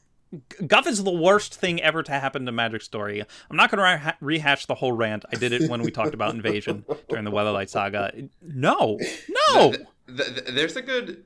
Guff 0.67 0.85
is 0.85 1.03
the 1.03 1.11
worst 1.11 1.55
thing 1.55 1.81
ever 1.81 2.03
to 2.03 2.11
happen 2.11 2.45
to 2.45 2.51
Magic 2.51 2.81
Story. 2.81 3.23
I'm 3.49 3.55
not 3.57 3.71
going 3.71 3.79
to 3.79 4.05
re- 4.05 4.13
rehash 4.19 4.65
the 4.65 4.75
whole 4.75 4.91
rant. 4.91 5.25
I 5.33 5.37
did 5.37 5.53
it 5.53 5.69
when 5.69 5.81
we 5.81 5.89
talked 5.89 6.13
about 6.13 6.35
Invasion 6.35 6.85
during 7.07 7.23
the 7.23 7.31
Weatherlight 7.31 7.69
Saga. 7.69 8.11
No, 8.41 8.99
no. 9.29 9.71
The, 9.71 9.87
the, 10.07 10.41
the, 10.41 10.51
there's 10.51 10.75
a 10.75 10.81
good 10.81 11.23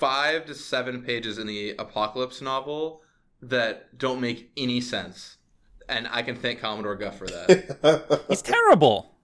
five 0.00 0.46
to 0.46 0.54
seven 0.54 1.02
pages 1.02 1.38
in 1.38 1.46
the 1.46 1.76
Apocalypse 1.78 2.40
novel 2.40 3.02
that 3.42 3.98
don't 3.98 4.20
make 4.20 4.50
any 4.56 4.80
sense. 4.80 5.36
And 5.88 6.08
I 6.10 6.22
can 6.22 6.36
thank 6.36 6.60
Commodore 6.60 6.96
Guff 6.96 7.18
for 7.18 7.26
that. 7.26 8.24
He's 8.28 8.42
terrible. 8.42 9.14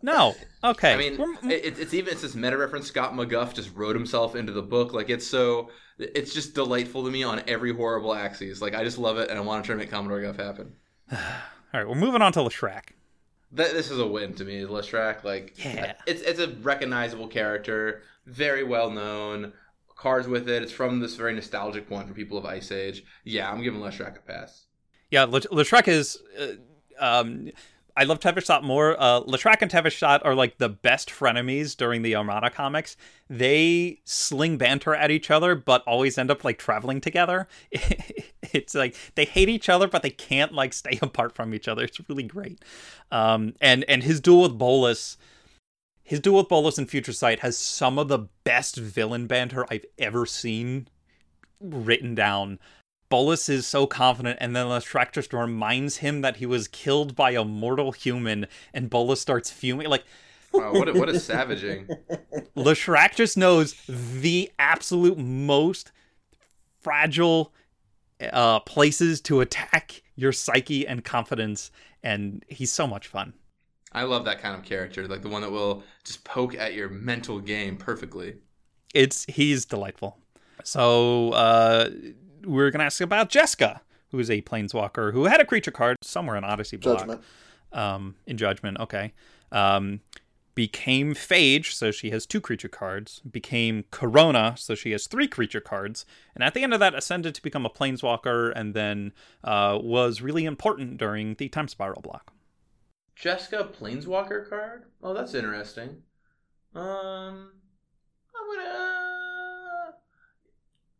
No. 0.00 0.34
Okay. 0.62 0.92
I 0.92 0.96
mean, 0.96 1.18
it, 1.50 1.78
it's 1.78 1.94
even 1.94 2.12
it's 2.12 2.22
this 2.22 2.34
meta 2.34 2.56
reference. 2.56 2.86
Scott 2.86 3.14
McGough 3.14 3.52
just 3.54 3.74
wrote 3.74 3.96
himself 3.96 4.36
into 4.36 4.52
the 4.52 4.62
book. 4.62 4.92
Like 4.92 5.10
it's 5.10 5.26
so, 5.26 5.70
it's 5.98 6.34
just 6.34 6.54
delightful 6.54 7.04
to 7.04 7.10
me 7.10 7.22
on 7.22 7.42
every 7.48 7.74
horrible 7.74 8.14
axis. 8.14 8.60
Like 8.60 8.74
I 8.74 8.84
just 8.84 8.98
love 8.98 9.18
it, 9.18 9.30
and 9.30 9.38
I 9.38 9.42
want 9.42 9.64
to 9.64 9.66
try 9.66 9.74
to 9.74 9.78
make 9.78 9.90
Commodore 9.90 10.20
Guff 10.20 10.36
happen. 10.36 10.74
All 11.12 11.18
right, 11.72 11.88
we're 11.88 11.94
moving 11.94 12.20
on 12.20 12.32
to 12.32 12.40
Leshrac. 12.40 12.90
this 13.50 13.90
is 13.90 13.98
a 13.98 14.06
win 14.06 14.34
to 14.34 14.44
me, 14.44 14.62
Leshrac. 14.62 15.24
Like, 15.24 15.54
yeah, 15.64 15.94
it's 16.06 16.22
it's 16.22 16.40
a 16.40 16.48
recognizable 16.48 17.28
character, 17.28 18.02
very 18.26 18.64
well 18.64 18.90
known 18.90 19.52
cards 20.02 20.26
with 20.26 20.48
it. 20.48 20.62
It's 20.62 20.72
from 20.72 20.98
this 20.98 21.14
very 21.14 21.32
nostalgic 21.32 21.88
point 21.88 22.08
for 22.08 22.14
people 22.14 22.36
of 22.36 22.44
Ice 22.44 22.72
Age. 22.72 23.04
Yeah, 23.24 23.50
I'm 23.50 23.62
giving 23.62 23.80
Leshrac 23.80 24.18
a 24.18 24.20
pass. 24.20 24.66
Yeah, 25.10 25.26
Leshrac 25.26 25.86
is. 25.86 26.18
Uh, 26.38 26.54
um, 26.98 27.50
I 27.96 28.04
love 28.04 28.20
Tevesh 28.20 28.46
Szat 28.46 28.64
more. 28.64 28.96
Uh, 28.98 29.20
Leshrac 29.20 29.60
and 29.60 29.70
Tevesh 29.70 29.98
Szat 29.98 30.24
are 30.24 30.34
like 30.34 30.58
the 30.58 30.70
best 30.70 31.10
frenemies 31.10 31.76
during 31.76 32.02
the 32.02 32.16
Armada 32.16 32.50
comics. 32.50 32.96
They 33.28 34.00
sling 34.04 34.56
banter 34.56 34.94
at 34.94 35.10
each 35.10 35.30
other, 35.30 35.54
but 35.54 35.82
always 35.86 36.16
end 36.18 36.30
up 36.30 36.42
like 36.42 36.58
traveling 36.58 37.00
together. 37.00 37.46
it's 37.70 38.74
like 38.74 38.96
they 39.14 39.26
hate 39.26 39.50
each 39.50 39.68
other, 39.68 39.86
but 39.86 40.02
they 40.02 40.10
can't 40.10 40.52
like 40.52 40.72
stay 40.72 40.98
apart 41.02 41.34
from 41.34 41.54
each 41.54 41.68
other. 41.68 41.84
It's 41.84 42.00
really 42.08 42.24
great. 42.24 42.64
Um, 43.12 43.54
and 43.60 43.84
and 43.88 44.02
his 44.02 44.20
duel 44.20 44.42
with 44.42 44.58
Bolas 44.58 45.16
his 46.12 46.20
duel 46.20 46.40
with 46.40 46.48
Bolas 46.48 46.76
in 46.76 46.84
Future 46.84 47.14
Sight 47.14 47.40
has 47.40 47.56
some 47.56 47.98
of 47.98 48.08
the 48.08 48.28
best 48.44 48.76
villain 48.76 49.26
banter 49.26 49.64
I've 49.70 49.86
ever 49.98 50.26
seen 50.26 50.88
written 51.58 52.14
down. 52.14 52.58
Bolas 53.08 53.48
is 53.48 53.66
so 53.66 53.86
confident, 53.86 54.36
and 54.38 54.54
then 54.54 54.66
Leshrac 54.66 55.12
just 55.12 55.32
reminds 55.32 55.96
him 55.96 56.20
that 56.20 56.36
he 56.36 56.44
was 56.44 56.68
killed 56.68 57.16
by 57.16 57.30
a 57.30 57.46
mortal 57.46 57.92
human, 57.92 58.46
and 58.74 58.90
Bolas 58.90 59.22
starts 59.22 59.50
fuming. 59.50 59.88
Like, 59.88 60.04
wow, 60.52 60.74
what 60.74 60.86
a, 60.86 60.92
what 60.92 61.08
a 61.08 61.18
savaging. 61.18 61.88
Leshrac 62.58 63.14
just 63.14 63.38
knows 63.38 63.74
the 63.88 64.52
absolute 64.58 65.16
most 65.16 65.92
fragile 66.78 67.54
uh, 68.20 68.60
places 68.60 69.22
to 69.22 69.40
attack 69.40 70.02
your 70.14 70.32
psyche 70.32 70.86
and 70.86 71.06
confidence, 71.06 71.70
and 72.02 72.44
he's 72.48 72.70
so 72.70 72.86
much 72.86 73.08
fun. 73.08 73.32
I 73.92 74.04
love 74.04 74.24
that 74.24 74.40
kind 74.40 74.56
of 74.56 74.64
character, 74.64 75.06
like 75.06 75.22
the 75.22 75.28
one 75.28 75.42
that 75.42 75.50
will 75.50 75.82
just 76.04 76.24
poke 76.24 76.54
at 76.54 76.74
your 76.74 76.88
mental 76.88 77.40
game 77.40 77.76
perfectly. 77.76 78.36
It's 78.94 79.24
he's 79.26 79.64
delightful. 79.64 80.18
So 80.64 81.30
uh, 81.32 81.90
we're 82.44 82.70
gonna 82.70 82.84
ask 82.84 83.00
about 83.00 83.30
Jeska, 83.30 83.80
who 84.10 84.18
is 84.18 84.30
a 84.30 84.42
planeswalker 84.42 85.12
who 85.12 85.24
had 85.24 85.40
a 85.40 85.44
creature 85.44 85.70
card 85.70 85.98
somewhere 86.02 86.36
in 86.36 86.44
Odyssey 86.44 86.76
block. 86.76 87.00
Judgment. 87.00 87.22
Um, 87.72 88.16
in 88.26 88.36
Judgment, 88.36 88.78
okay. 88.80 89.12
Um, 89.50 90.00
became 90.54 91.14
Phage, 91.14 91.72
so 91.72 91.90
she 91.90 92.10
has 92.10 92.26
two 92.26 92.40
creature 92.40 92.68
cards. 92.68 93.20
Became 93.20 93.84
Karona, 93.90 94.58
so 94.58 94.74
she 94.74 94.92
has 94.92 95.06
three 95.06 95.26
creature 95.26 95.60
cards. 95.60 96.04
And 96.34 96.44
at 96.44 96.54
the 96.54 96.62
end 96.62 96.74
of 96.74 96.80
that, 96.80 96.94
ascended 96.94 97.34
to 97.34 97.42
become 97.42 97.64
a 97.64 97.70
planeswalker, 97.70 98.52
and 98.54 98.74
then 98.74 99.12
uh, 99.42 99.78
was 99.80 100.20
really 100.20 100.44
important 100.44 100.98
during 100.98 101.34
the 101.34 101.48
Time 101.48 101.68
Spiral 101.68 102.02
block. 102.02 102.32
Jeska 103.16 103.72
Planeswalker 103.72 104.48
card? 104.48 104.84
Oh, 105.02 105.14
that's 105.14 105.34
interesting. 105.34 106.02
Um, 106.74 107.52
I'm 108.34 108.56
gonna. 108.56 109.94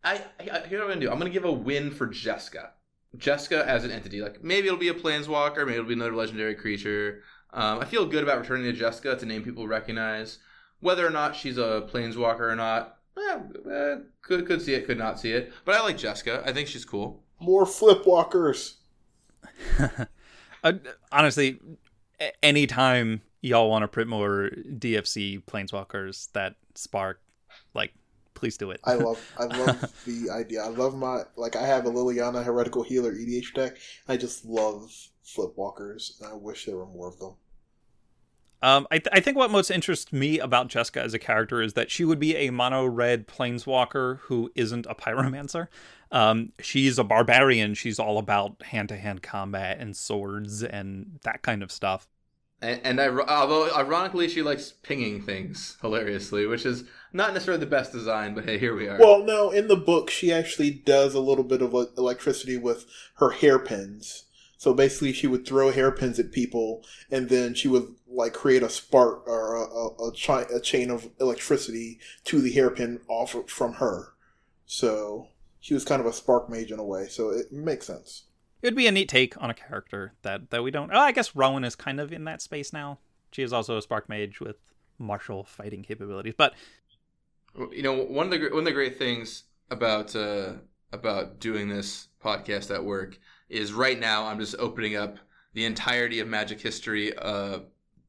I, 0.05 0.21
I 0.39 0.59
here's 0.67 0.81
what 0.81 0.83
I'm 0.83 0.89
gonna 0.89 1.01
do. 1.01 1.11
I'm 1.11 1.19
gonna 1.19 1.31
give 1.31 1.45
a 1.45 1.53
win 1.53 1.91
for 1.91 2.07
Jeska. 2.07 2.71
Jeska 3.17 3.65
as 3.67 3.85
an 3.85 3.91
entity. 3.91 4.21
Like 4.21 4.43
maybe 4.43 4.67
it'll 4.67 4.79
be 4.79 4.89
a 4.89 4.95
Planeswalker, 4.95 5.59
maybe 5.59 5.75
it'll 5.75 5.87
be 5.87 5.95
another 5.95 6.15
legendary 6.15 6.55
creature. 6.55 7.23
Um, 7.53 7.81
I 7.81 7.85
feel 7.85 8.07
good 8.07 8.23
about 8.23 8.41
returning 8.41 8.73
to 8.73 8.79
Jeska. 8.79 9.13
It's 9.13 9.23
a 9.23 9.27
name 9.27 9.43
people 9.43 9.67
recognize. 9.69 10.39
Whether 10.81 11.07
or 11.07 11.11
not 11.11 11.37
she's 11.37 11.59
a 11.59 11.89
Planeswalker 11.93 12.41
or 12.41 12.57
not, 12.57 12.99
eh, 13.17 13.39
eh, 13.71 13.97
could 14.23 14.47
could 14.47 14.63
see 14.63 14.75
it, 14.75 14.87
could 14.87 14.99
not 14.99 15.21
see 15.21 15.33
it. 15.33 15.53
But 15.65 15.75
I 15.75 15.83
like 15.83 15.99
Jeska. 15.99 16.47
I 16.47 16.53
think 16.53 16.69
she's 16.69 16.85
cool. 16.85 17.23
More 17.39 17.65
flipwalkers. 17.65 18.75
uh, 20.65 20.73
honestly, 21.11 21.61
anytime 22.43 23.23
y'all 23.41 23.71
want 23.71 23.83
to 23.83 23.89
print 23.89 24.09
more 24.09 24.51
DFC 24.69 25.43
planeswalkers 25.45 26.31
that 26.33 26.57
spark, 26.75 27.21
like, 27.75 27.93
Please 28.43 28.57
do 28.57 28.73
it. 28.73 28.81
I 28.83 28.95
love 28.95 29.25
I 29.39 29.45
love 29.45 30.05
the 30.05 30.29
idea. 30.29 30.65
I 30.65 30.69
love 30.69 30.97
my 30.97 31.23
like 31.37 31.55
I 31.55 31.65
have 31.65 31.87
a 31.87 31.91
Liliana 31.91 32.43
heretical 32.43 32.83
healer 32.83 33.13
EDH 33.13 33.55
deck. 33.55 33.77
I 34.09 34.17
just 34.17 34.45
love 34.45 34.93
flipwalkers, 35.25 36.21
and 36.21 36.29
I 36.29 36.35
wish 36.35 36.67
there 36.67 36.77
were 36.77 36.87
more 36.87 37.07
of 37.07 37.21
them. 37.21 37.35
Um, 38.61 38.89
I, 38.91 38.99
th- 38.99 39.09
I 39.13 39.21
think 39.21 39.37
what 39.37 39.53
most 39.53 39.71
interests 39.71 40.13
me 40.13 40.41
about 40.41 40.69
Jeska 40.69 41.01
as 41.01 41.15
a 41.15 41.21
character 41.21 41.63
is 41.63 41.75
that 41.75 41.91
she 41.91 42.05
would 42.05 42.19
be 42.19 42.35
a 42.37 42.51
mono 42.51 42.85
red 42.85 43.29
planeswalker 43.29 44.19
who 44.21 44.51
isn't 44.57 44.87
a 44.89 44.95
pyromancer. 44.95 45.69
Um, 46.13 46.53
she's 46.61 46.99
a 46.99 47.05
barbarian. 47.05 47.75
She's 47.75 47.99
all 47.99 48.19
about 48.19 48.61
hand 48.63 48.89
to 48.91 48.97
hand 48.97 49.23
combat 49.23 49.79
and 49.81 49.97
swords 49.97 50.63
and 50.63 51.19
that 51.23 51.43
kind 51.43 51.63
of 51.63 51.73
stuff. 51.73 52.09
And, 52.63 52.81
and 52.85 53.01
I, 53.01 53.09
although 53.09 53.75
ironically, 53.75 54.29
she 54.29 54.41
likes 54.41 54.73
pinging 54.83 55.21
things 55.21 55.77
hilariously, 55.83 56.47
which 56.47 56.65
is 56.65 56.85
not 57.13 57.35
necessarily 57.35 57.61
the 57.61 57.71
best 57.71 57.93
design, 57.93 58.35
but 58.35 58.45
hey, 58.45 58.57
here 58.57 58.75
we 58.75 58.87
are. 58.87 58.99
Well, 58.99 59.25
no, 59.25 59.51
in 59.51 59.67
the 59.67 59.77
book, 59.77 60.09
she 60.09 60.33
actually 60.33 60.71
does 60.71 61.15
a 61.15 61.21
little 61.21 61.45
bit 61.45 61.61
of 61.61 61.75
electricity 61.99 62.57
with 62.57 62.87
her 63.17 63.31
hairpins. 63.31 64.25
So 64.57 64.73
basically, 64.73 65.13
she 65.13 65.27
would 65.27 65.45
throw 65.45 65.73
hairpins 65.73 66.21
at 66.21 66.31
people, 66.31 66.85
and 67.11 67.29
then 67.29 67.53
she 67.55 67.67
would 67.67 67.97
like 68.07 68.33
create 68.33 68.63
a 68.63 68.71
spark 68.71 69.27
or 69.27 69.57
a, 69.57 69.63
a, 69.63 70.09
a, 70.09 70.13
chi- 70.13 70.47
a 70.55 70.61
chain 70.61 70.89
of 70.89 71.11
electricity 71.21 71.99
to 72.27 72.41
the 72.41 72.53
hairpin 72.53 73.01
off 73.09 73.35
from 73.49 73.75
her. 73.75 74.13
So 74.65 75.27
she 75.59 75.75
was 75.75 75.85
kind 75.85 76.01
of 76.01 76.07
a 76.07 76.13
spark 76.13 76.49
mage 76.49 76.71
in 76.71 76.79
a 76.79 76.85
way. 76.85 77.09
So 77.09 77.31
it 77.31 77.51
makes 77.51 77.89
sense. 77.89 78.25
It 78.63 78.69
would 78.69 78.77
be 78.77 78.87
a 78.87 78.93
neat 78.93 79.09
take 79.09 79.41
on 79.43 79.51
a 79.51 79.55
character 79.55 80.15
that 80.23 80.51
that 80.51 80.63
we 80.63 80.71
don't. 80.71 80.91
Oh, 80.93 80.99
I 80.99 81.13
guess 81.13 81.35
Rowan 81.35 81.65
is 81.65 81.75
kind 81.75 82.01
of 82.01 82.13
in 82.13 82.25
that 82.25 82.41
space 82.41 82.73
now. 82.73 82.99
She 83.33 83.43
is 83.43 83.53
also 83.53 83.77
a 83.77 83.83
spark 83.83 84.09
mage 84.09 84.41
with 84.41 84.57
martial 84.99 85.43
fighting 85.43 85.83
capabilities, 85.83 86.35
but 86.37 86.55
you 87.73 87.83
know 87.83 87.95
one 87.95 88.33
of 88.33 88.33
the 88.33 88.49
one 88.51 88.61
of 88.61 88.65
the 88.65 88.73
great 88.73 88.99
things 88.99 89.45
about 89.71 90.15
uh, 90.15 90.53
about 90.93 91.41
doing 91.41 91.69
this 91.69 92.09
podcast 92.23 92.73
at 92.73 92.85
work 92.85 93.19
is 93.49 93.73
right 93.73 93.99
now 93.99 94.27
I'm 94.27 94.39
just 94.39 94.55
opening 94.59 94.97
up 94.97 95.19
the 95.55 95.65
entirety 95.65 96.21
of 96.21 96.29
Magic 96.29 96.61
history, 96.61 97.17
uh, 97.19 97.61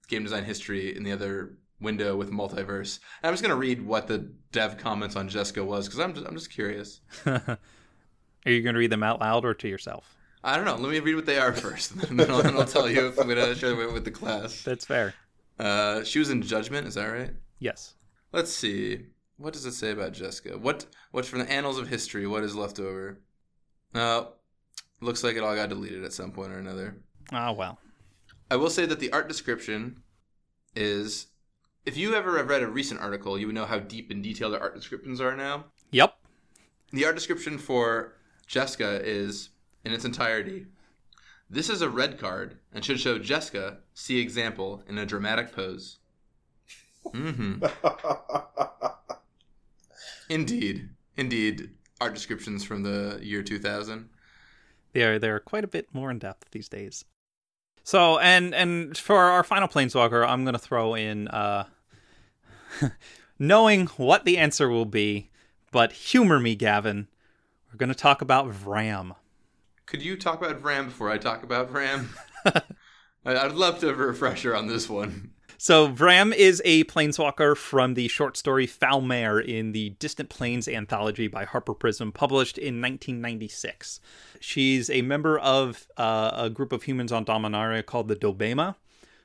game 0.07 0.23
design 0.23 0.43
history 0.43 0.95
in 0.95 1.03
the 1.03 1.11
other 1.11 1.57
window 1.81 2.15
with 2.15 2.31
multiverse. 2.31 2.99
And 3.21 3.27
I'm 3.27 3.33
just 3.33 3.41
gonna 3.41 3.55
read 3.55 3.81
what 3.83 4.07
the 4.07 4.31
dev 4.51 4.77
comments 4.77 5.15
on 5.15 5.29
Jeska 5.29 5.65
was 5.65 5.87
because 5.87 5.99
I'm 5.99 6.13
just 6.13 6.27
I'm 6.27 6.35
just 6.35 6.51
curious. 6.51 7.01
are 7.25 7.57
you 8.45 8.61
gonna 8.61 8.77
read 8.77 8.91
them 8.91 9.03
out 9.03 9.19
loud 9.19 9.45
or 9.45 9.55
to 9.55 9.67
yourself? 9.67 10.15
I 10.43 10.55
don't 10.57 10.65
know. 10.65 10.75
Let 10.75 10.91
me 10.91 10.99
read 10.99 11.15
what 11.15 11.25
they 11.25 11.37
are 11.37 11.53
first, 11.53 11.91
and 11.95 12.19
then 12.19 12.29
I'll, 12.29 12.43
then 12.43 12.55
I'll 12.55 12.65
tell 12.65 12.89
you 12.89 13.07
if 13.07 13.17
I'm 13.17 13.27
gonna 13.27 13.55
share 13.55 13.75
them 13.75 13.93
with 13.93 14.05
the 14.05 14.11
class. 14.11 14.61
That's 14.63 14.85
fair. 14.85 15.13
Uh, 15.57 16.03
she 16.03 16.19
was 16.19 16.29
in 16.29 16.41
Judgment. 16.41 16.87
Is 16.87 16.95
that 16.95 17.05
right? 17.05 17.31
Yes. 17.59 17.93
Let's 18.31 18.51
see. 18.51 19.05
What 19.37 19.53
does 19.53 19.65
it 19.65 19.73
say 19.73 19.91
about 19.91 20.13
Jeska? 20.13 20.59
What 20.59 20.85
what's 21.11 21.27
from 21.27 21.39
the 21.39 21.51
annals 21.51 21.79
of 21.79 21.87
history? 21.87 22.27
What 22.27 22.43
is 22.43 22.55
left 22.55 22.79
over? 22.79 23.19
Uh, 23.95 24.25
looks 24.99 25.23
like 25.23 25.35
it 25.35 25.43
all 25.43 25.55
got 25.55 25.69
deleted 25.69 26.03
at 26.03 26.13
some 26.13 26.31
point 26.31 26.51
or 26.51 26.59
another. 26.59 26.97
Ah, 27.31 27.49
oh, 27.49 27.53
well. 27.53 27.79
I 28.51 28.55
will 28.55 28.69
say 28.69 28.85
that 28.85 28.99
the 28.99 29.11
art 29.11 29.27
description 29.27 30.01
is. 30.75 31.27
If 31.85 31.97
you 31.97 32.15
ever 32.15 32.37
have 32.37 32.47
read 32.47 32.63
a 32.63 32.67
recent 32.67 33.01
article, 33.01 33.37
you 33.37 33.47
would 33.47 33.55
know 33.55 33.65
how 33.65 33.79
deep 33.79 34.09
and 34.09 34.23
detailed 34.23 34.53
the 34.53 34.59
art 34.59 34.73
descriptions 34.73 35.19
are 35.19 35.35
now. 35.35 35.65
Yep. 35.91 36.15
The 36.91 37.05
art 37.05 37.15
description 37.15 37.57
for 37.57 38.13
Jeska 38.47 39.01
is 39.03 39.49
in 39.83 39.93
its 39.93 40.05
entirety. 40.05 40.67
This 41.49 41.69
is 41.69 41.81
a 41.81 41.89
red 41.89 42.17
card 42.17 42.57
and 42.73 42.83
should 42.83 42.99
show 42.99 43.19
Jeska 43.19 43.77
see 43.93 44.19
example 44.19 44.83
in 44.87 44.97
a 44.97 45.05
dramatic 45.05 45.51
pose. 45.51 45.97
Mm-hmm. 47.07 47.63
Indeed. 50.29 50.89
Indeed. 51.15 51.69
Art 52.01 52.13
descriptions 52.13 52.63
from 52.63 52.83
the 52.83 53.19
year 53.21 53.43
2000. 53.43 54.09
They 54.93 55.03
are 55.03 55.19
they're 55.19 55.39
quite 55.39 55.63
a 55.63 55.67
bit 55.67 55.93
more 55.93 56.11
in 56.11 56.19
depth 56.19 56.51
these 56.51 56.69
days. 56.69 57.05
So 57.83 58.19
and 58.19 58.55
and 58.55 58.97
for 58.97 59.17
our 59.17 59.43
final 59.43 59.67
planeswalker, 59.67 60.27
I'm 60.27 60.45
gonna 60.45 60.57
throw 60.57 60.95
in 60.95 61.27
uh 61.27 61.65
knowing 63.39 63.87
what 63.97 64.25
the 64.25 64.37
answer 64.37 64.69
will 64.69 64.85
be, 64.85 65.29
but 65.71 65.91
humor 65.91 66.39
me, 66.39 66.55
Gavin. 66.55 67.07
We're 67.71 67.77
gonna 67.77 67.95
talk 67.95 68.21
about 68.21 68.51
Vram. 68.51 69.15
Could 69.85 70.01
you 70.01 70.17
talk 70.17 70.41
about 70.41 70.61
Vram 70.61 70.85
before 70.85 71.09
I 71.09 71.17
talk 71.17 71.43
about 71.43 71.71
Vram? 71.71 72.07
I'd 73.25 73.51
love 73.53 73.79
to 73.79 73.87
have 73.87 73.99
a 73.99 74.05
refresher 74.05 74.55
on 74.55 74.67
this 74.67 74.89
one. 74.89 75.31
So 75.57 75.87
Vram 75.87 76.33
is 76.35 76.61
a 76.65 76.83
planeswalker 76.85 77.55
from 77.55 77.93
the 77.93 78.09
short 78.09 78.35
story 78.35 78.67
Foulmare 78.67 79.39
in 79.39 79.71
the 79.71 79.91
Distant 79.91 80.29
Planes 80.29 80.67
anthology 80.67 81.27
by 81.27 81.45
Harper 81.45 81.73
Prism, 81.73 82.11
published 82.11 82.57
in 82.57 82.81
1996. 82.81 84.01
She's 84.41 84.89
a 84.89 85.03
member 85.03 85.39
of 85.39 85.87
uh, 85.95 86.31
a 86.33 86.49
group 86.49 86.73
of 86.73 86.83
humans 86.83 87.13
on 87.13 87.23
Dominaria 87.23 87.85
called 87.85 88.09
the 88.09 88.15
Dobema, 88.15 88.75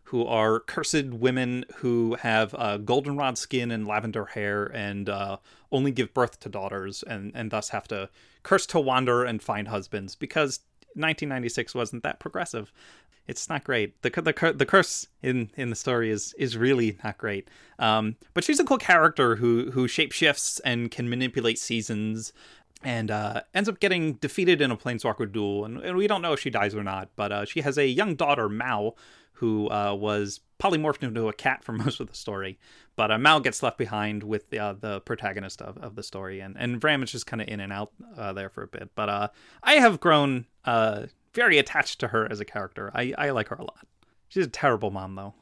who 0.05 0.25
are 0.27 0.61
cursed 0.61 1.07
women 1.07 1.65
who 1.77 2.15
have 2.21 2.55
uh, 2.55 2.77
goldenrod 2.79 3.37
skin 3.37 3.71
and 3.71 3.87
lavender 3.87 4.27
hair 4.27 4.67
and 4.67 5.09
uh, 5.09 5.39
only 5.73 5.91
give 5.91 6.15
birth 6.15 6.41
to 6.41 6.49
daughters 6.49 7.03
and, 7.03 7.33
and 7.35 7.51
thus 7.51 7.71
have 7.71 7.89
to 7.89 8.09
curse 8.49 8.65
to 8.65 8.81
wander 8.81 9.25
and 9.25 9.43
find 9.43 9.69
husbands 9.69 10.15
because 10.15 10.61
1996 10.95 11.75
wasn't 11.75 12.03
that 12.03 12.19
progressive 12.19 12.73
it's 13.27 13.47
not 13.51 13.63
great. 13.63 14.01
The 14.01 14.09
the 14.09 14.55
the 14.57 14.65
curse 14.65 15.07
in 15.23 15.51
in 15.55 15.69
the 15.69 15.77
story 15.77 16.11
is 16.11 16.35
is 16.39 16.57
really 16.57 16.99
not 17.05 17.19
great. 17.19 17.47
Um, 17.79 18.17
but 18.33 18.43
she's 18.43 18.59
a 18.59 18.65
cool 18.65 18.79
character 18.79 19.37
who 19.37 19.71
who 19.73 19.87
shapeshifts 19.87 20.63
and 20.65 20.91
can 20.91 21.11
manipulate 21.11 21.59
seasons, 21.59 22.33
and 22.83 23.11
uh, 23.11 23.43
ends 23.53 23.69
up 23.69 23.81
getting 23.81 24.15
defeated 24.15 24.63
in 24.63 24.71
a 24.71 24.79
planeswalker 24.79 25.31
duel. 25.31 25.67
And, 25.67 25.79
and 25.83 25.99
we 25.99 26.07
don't 26.07 26.23
know 26.23 26.33
if 26.33 26.41
she 26.41 26.49
dies 26.49 26.75
or 26.75 26.83
not. 26.83 27.11
But 27.17 27.31
uh, 27.31 27.45
she 27.45 27.61
has 27.61 27.77
a 27.77 27.87
young 27.87 28.15
daughter, 28.15 28.49
Mao, 28.49 28.95
who 29.39 29.70
uh, 29.70 29.95
was 29.95 30.41
polymorphed 30.59 31.05
into 31.05 31.28
a 31.28 31.32
cat 31.32 31.62
for 31.62 31.72
most 31.84 32.01
of 32.01 32.09
the 32.09 32.16
story. 32.16 32.59
But 32.97 33.12
uh, 33.12 33.18
Mao 33.18 33.39
gets 33.39 33.62
left 33.62 33.78
behind 33.78 34.24
with 34.24 34.53
uh, 34.53 34.74
the 34.78 35.01
protagonist 35.01 35.62
of, 35.62 35.78
of 35.78 35.95
the 35.95 36.03
story, 36.03 36.41
and 36.41 36.57
and 36.59 36.80
Vram 36.80 37.03
is 37.03 37.12
just 37.12 37.26
kind 37.26 37.41
of 37.41 37.49
in 37.49 37.61
and 37.61 37.72
out 37.72 37.93
uh, 38.16 38.32
there 38.32 38.49
for 38.49 38.62
a 38.62 38.68
bit. 38.68 38.91
But 38.95 39.09
uh, 39.09 39.28
I 39.62 39.74
have 39.74 40.01
grown 40.01 40.47
uh, 40.64 41.07
very 41.32 41.59
attached 41.59 42.01
to 42.01 42.09
her 42.09 42.30
as 42.30 42.41
a 42.41 42.45
character. 42.45 42.91
I, 42.95 43.14
I 43.16 43.30
like 43.30 43.49
her 43.49 43.57
a 43.57 43.62
lot. 43.62 43.86
She's 44.28 44.47
a 44.47 44.51
terrible 44.51 44.91
mom 44.91 45.14
though. 45.14 45.34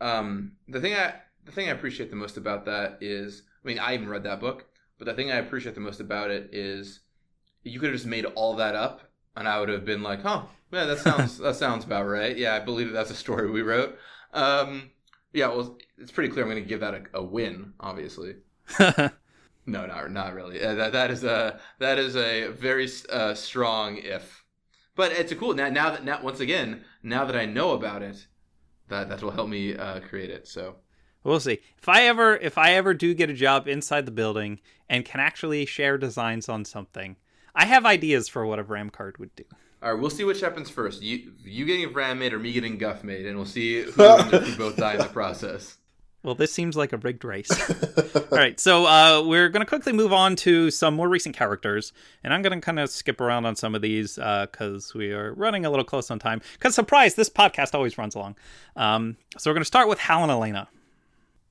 Um, 0.00 0.52
the 0.66 0.80
thing 0.80 0.94
I 0.94 1.14
the 1.44 1.52
thing 1.52 1.68
I 1.68 1.72
appreciate 1.72 2.08
the 2.08 2.16
most 2.16 2.38
about 2.38 2.64
that 2.64 2.98
is, 3.00 3.42
I 3.62 3.68
mean, 3.68 3.78
I 3.78 3.94
even 3.94 4.08
read 4.08 4.24
that 4.24 4.40
book, 4.40 4.64
but 4.98 5.04
the 5.04 5.14
thing 5.14 5.30
I 5.30 5.36
appreciate 5.36 5.74
the 5.74 5.80
most 5.80 6.00
about 6.00 6.30
it 6.30 6.48
is, 6.52 7.00
you 7.62 7.78
could 7.78 7.90
have 7.90 7.96
just 7.96 8.06
made 8.06 8.24
all 8.24 8.56
that 8.56 8.74
up, 8.74 9.02
and 9.36 9.46
I 9.46 9.60
would 9.60 9.68
have 9.68 9.84
been 9.84 10.02
like, 10.02 10.22
"Huh, 10.22 10.44
yeah, 10.72 10.84
that 10.86 10.98
sounds 10.98 11.38
that 11.38 11.56
sounds 11.56 11.84
about 11.84 12.06
right. 12.06 12.36
Yeah, 12.36 12.54
I 12.54 12.60
believe 12.60 12.88
that 12.88 12.94
that's 12.94 13.10
a 13.10 13.14
story 13.14 13.50
we 13.50 13.62
wrote." 13.62 13.98
Um, 14.32 14.90
yeah, 15.32 15.48
well, 15.48 15.78
it's 15.98 16.12
pretty 16.12 16.32
clear 16.32 16.44
I'm 16.44 16.50
going 16.50 16.62
to 16.62 16.68
give 16.68 16.80
that 16.80 16.94
a, 16.94 17.18
a 17.18 17.22
win, 17.22 17.74
obviously. 17.80 18.36
no, 18.78 19.10
not 19.66 20.10
not 20.10 20.34
really. 20.34 20.62
Uh, 20.62 20.74
that 20.74 20.92
that 20.92 21.10
is 21.10 21.24
a 21.24 21.60
that 21.78 21.98
is 21.98 22.16
a 22.16 22.48
very 22.48 22.88
uh, 23.10 23.34
strong 23.34 23.98
if 23.98 24.42
but 24.94 25.12
it's 25.12 25.32
a 25.32 25.36
cool 25.36 25.54
now. 25.54 25.68
Now 25.68 25.90
that 25.90 26.04
now 26.04 26.22
once 26.22 26.40
again, 26.40 26.84
now 27.02 27.24
that 27.24 27.36
I 27.36 27.46
know 27.46 27.72
about 27.72 28.02
it, 28.02 28.26
that 28.88 29.08
that 29.08 29.22
will 29.22 29.30
help 29.30 29.48
me 29.48 29.76
uh, 29.76 30.00
create 30.00 30.30
it. 30.30 30.46
So 30.46 30.76
we'll 31.24 31.40
see 31.40 31.60
if 31.78 31.88
I 31.88 32.02
ever 32.06 32.36
if 32.36 32.58
I 32.58 32.74
ever 32.74 32.94
do 32.94 33.14
get 33.14 33.30
a 33.30 33.34
job 33.34 33.66
inside 33.66 34.06
the 34.06 34.12
building 34.12 34.60
and 34.88 35.04
can 35.04 35.20
actually 35.20 35.64
share 35.66 35.96
designs 35.96 36.48
on 36.48 36.64
something. 36.64 37.16
I 37.54 37.66
have 37.66 37.84
ideas 37.84 38.28
for 38.28 38.46
what 38.46 38.58
a 38.58 38.64
Vram 38.64 38.90
card 38.90 39.18
would 39.18 39.34
do. 39.36 39.44
All 39.82 39.92
right, 39.92 40.00
we'll 40.00 40.10
see 40.10 40.22
which 40.22 40.40
happens 40.40 40.70
first. 40.70 41.02
You 41.02 41.32
you 41.44 41.64
getting 41.64 41.84
a 41.84 41.88
Vram 41.88 42.18
made 42.18 42.32
or 42.32 42.38
me 42.38 42.52
getting 42.52 42.78
Guff 42.78 43.02
made, 43.02 43.26
and 43.26 43.36
we'll 43.36 43.46
see 43.46 43.82
who 43.82 43.92
if 43.98 44.46
we 44.46 44.54
both 44.56 44.76
die 44.76 44.92
in 44.92 44.98
the 44.98 45.04
process. 45.04 45.78
Well, 46.22 46.36
this 46.36 46.52
seems 46.52 46.76
like 46.76 46.92
a 46.92 46.98
rigged 46.98 47.24
race. 47.24 47.50
All 48.14 48.38
right, 48.38 48.58
so 48.60 48.86
uh, 48.86 49.24
we're 49.26 49.48
going 49.48 49.60
to 49.60 49.66
quickly 49.66 49.92
move 49.92 50.12
on 50.12 50.36
to 50.36 50.70
some 50.70 50.94
more 50.94 51.08
recent 51.08 51.34
characters, 51.34 51.92
and 52.22 52.32
I'm 52.32 52.42
going 52.42 52.52
to 52.52 52.64
kind 52.64 52.78
of 52.78 52.90
skip 52.90 53.20
around 53.20 53.44
on 53.44 53.56
some 53.56 53.74
of 53.74 53.82
these 53.82 54.14
because 54.14 54.92
uh, 54.94 54.98
we 54.98 55.10
are 55.10 55.34
running 55.34 55.66
a 55.66 55.70
little 55.70 55.84
close 55.84 56.12
on 56.12 56.20
time. 56.20 56.40
Because, 56.52 56.76
surprise, 56.76 57.16
this 57.16 57.28
podcast 57.28 57.74
always 57.74 57.98
runs 57.98 58.14
long. 58.14 58.36
Um, 58.76 59.16
so 59.36 59.50
we're 59.50 59.54
going 59.54 59.62
to 59.62 59.66
start 59.66 59.88
with 59.88 59.98
Halana 59.98 60.22
and 60.22 60.56
Alena. 60.56 60.68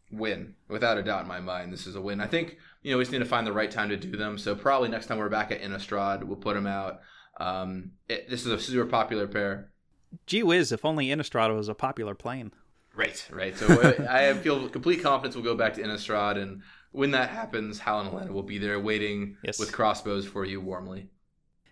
Win, 0.10 0.56
without 0.70 0.98
a 0.98 1.04
doubt 1.04 1.24
in 1.24 1.28
my 1.28 1.42
mind. 1.42 1.74
This 1.74 1.86
is 1.86 1.96
a 1.96 2.02
win. 2.02 2.22
I 2.22 2.28
think 2.28 2.58
you 2.82 2.92
know 2.92 2.98
we 2.98 3.04
just 3.04 3.12
need 3.12 3.20
to 3.20 3.26
find 3.26 3.46
the 3.46 3.54
right 3.54 3.72
time 3.72 3.90
to 3.90 3.98
do 3.98 4.16
them. 4.16 4.38
So 4.38 4.56
probably 4.56 4.88
next 4.88 5.08
time 5.08 5.18
we're 5.18 5.30
back 5.30 5.52
at 5.52 5.62
Innistrad, 5.62 6.24
we'll 6.24 6.38
put 6.38 6.56
them 6.56 6.68
out. 6.68 7.02
Um, 7.42 7.92
it, 8.08 8.30
this 8.30 8.46
is 8.46 8.52
a 8.52 8.60
super 8.60 8.86
popular 8.86 9.28
pair. 9.28 9.72
Gee 10.28 10.44
whiz! 10.44 10.72
If 10.72 10.86
only 10.86 11.08
Innistrad 11.08 11.56
was 11.56 11.68
a 11.68 11.74
popular 11.74 12.14
plane. 12.14 12.52
Right, 12.96 13.26
right. 13.32 13.58
So 13.58 13.68
uh, 13.68 14.06
I 14.10 14.34
feel 14.36 14.70
complete 14.70 15.02
confidence 15.02 15.36
we'll 15.36 15.44
go 15.44 15.56
back 15.56 15.74
to 15.76 15.82
Innistrad, 15.82 16.38
and 16.38 16.62
when 16.92 17.12
that 17.12 17.30
happens, 17.30 17.80
Halana 17.80 18.22
and 18.22 18.30
Alena 18.30 18.32
will 18.32 18.44
be 18.44 18.58
there 18.58 18.80
waiting 18.80 19.38
yes. 19.44 19.60
with 19.60 19.72
crossbows 19.72 20.26
for 20.26 20.46
you 20.46 20.62
warmly. 20.62 21.10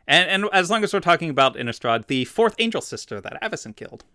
And, 0.07 0.30
and 0.30 0.49
as 0.53 0.72
long 0.72 0.84
as 0.84 0.91
we're 0.91 1.01
talking 1.01 1.30
about 1.30 1.55
Innistrad, 1.55 2.07
the 2.07 2.26
fourth 2.26 2.55
angel 2.57 2.82
sister 2.82 3.22
that 3.22 3.39
Avacyn 3.43 3.76
killed. 3.76 4.05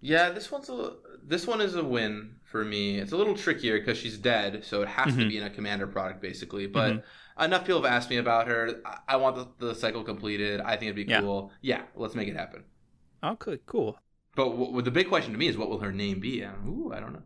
Yeah, 0.00 0.30
this 0.30 0.50
one's 0.50 0.68
a 0.68 0.94
this 1.26 1.46
one 1.46 1.60
is 1.60 1.74
a 1.74 1.82
win 1.84 2.36
for 2.44 2.64
me. 2.64 2.98
It's 2.98 3.12
a 3.12 3.16
little 3.16 3.34
trickier 3.36 3.78
because 3.78 3.98
she's 3.98 4.18
dead, 4.18 4.64
so 4.64 4.82
it 4.82 4.88
has 4.88 5.14
to 5.16 5.22
Mhm. 5.22 5.28
be 5.28 5.38
in 5.38 5.44
a 5.44 5.50
commander 5.50 5.86
product 5.86 6.20
basically. 6.22 6.66
But 6.66 6.92
Mhm. 7.38 7.44
enough 7.44 7.64
people 7.64 7.82
have 7.82 7.90
asked 7.90 8.10
me 8.10 8.16
about 8.18 8.46
her. 8.46 8.80
I, 8.84 8.98
I 9.08 9.16
want 9.16 9.36
the, 9.58 9.66
the 9.68 9.74
cycle 9.74 10.04
completed. 10.04 10.60
I 10.60 10.72
think 10.76 10.82
it'd 10.84 10.96
be 10.96 11.04
Yeah. 11.10 11.20
cool. 11.20 11.50
Yeah, 11.62 11.82
let's 11.96 12.14
make 12.14 12.28
it 12.28 12.36
happen. 12.36 12.64
Okay, 13.22 13.58
cool. 13.66 13.98
But 14.36 14.44
w- 14.46 14.66
w- 14.66 14.82
the 14.82 14.90
big 14.90 15.08
question 15.08 15.32
to 15.32 15.38
me 15.38 15.46
is, 15.48 15.56
what 15.56 15.70
will 15.70 15.78
her 15.80 15.92
name 15.92 16.20
be? 16.20 16.44
Uh, 16.44 16.52
Ooh, 16.66 16.92
I 16.94 17.00
don't 17.00 17.12
know. 17.12 17.22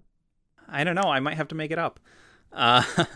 I 0.68 0.84
don't 0.84 0.94
know. 0.94 1.10
I 1.10 1.20
might 1.20 1.36
have 1.36 1.48
to 1.48 1.54
make 1.54 1.70
it 1.70 1.78
up. 1.78 1.98
Uh, 2.52 2.82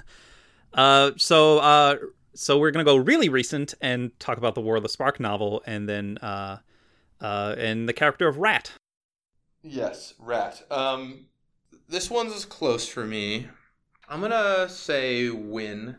uh, 0.74 1.12
so, 1.16 1.58
uh, 1.58 1.96
so 2.34 2.58
we're 2.58 2.70
gonna 2.70 2.84
go 2.84 2.96
really 2.96 3.28
recent 3.28 3.74
and 3.80 4.18
talk 4.18 4.38
about 4.38 4.54
the 4.54 4.60
War 4.60 4.76
of 4.76 4.82
the 4.82 4.88
Spark 4.88 5.20
novel, 5.20 5.62
and 5.66 5.88
then, 5.88 6.18
uh, 6.18 6.58
uh, 7.20 7.54
and 7.58 7.88
the 7.88 7.92
character 7.92 8.26
of 8.26 8.38
Rat. 8.38 8.72
Yes, 9.62 10.14
rat. 10.18 10.62
Um, 10.70 11.26
this 11.88 12.10
one's 12.10 12.44
close 12.44 12.88
for 12.88 13.04
me. 13.04 13.48
I'm 14.08 14.20
gonna 14.20 14.68
say 14.68 15.30
win, 15.30 15.96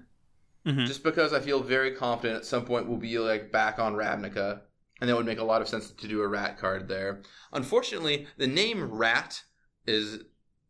Mhm. 0.65 0.85
just 0.85 1.03
because 1.03 1.33
I 1.33 1.39
feel 1.39 1.61
very 1.61 1.95
confident 1.95 2.37
at 2.37 2.45
some 2.45 2.65
point 2.65 2.87
we'll 2.87 2.97
be 2.97 3.17
like 3.19 3.51
back 3.51 3.79
on 3.79 3.95
Ravnica, 3.95 4.61
and 4.99 5.09
that 5.09 5.15
would 5.15 5.25
make 5.25 5.39
a 5.39 5.43
lot 5.43 5.61
of 5.61 5.67
sense 5.67 5.91
to 5.91 6.07
do 6.07 6.21
a 6.21 6.27
rat 6.27 6.57
card 6.57 6.87
there. 6.87 7.21
Unfortunately, 7.51 8.27
the 8.37 8.47
name 8.47 8.83
rat 8.91 9.43
is 9.87 10.19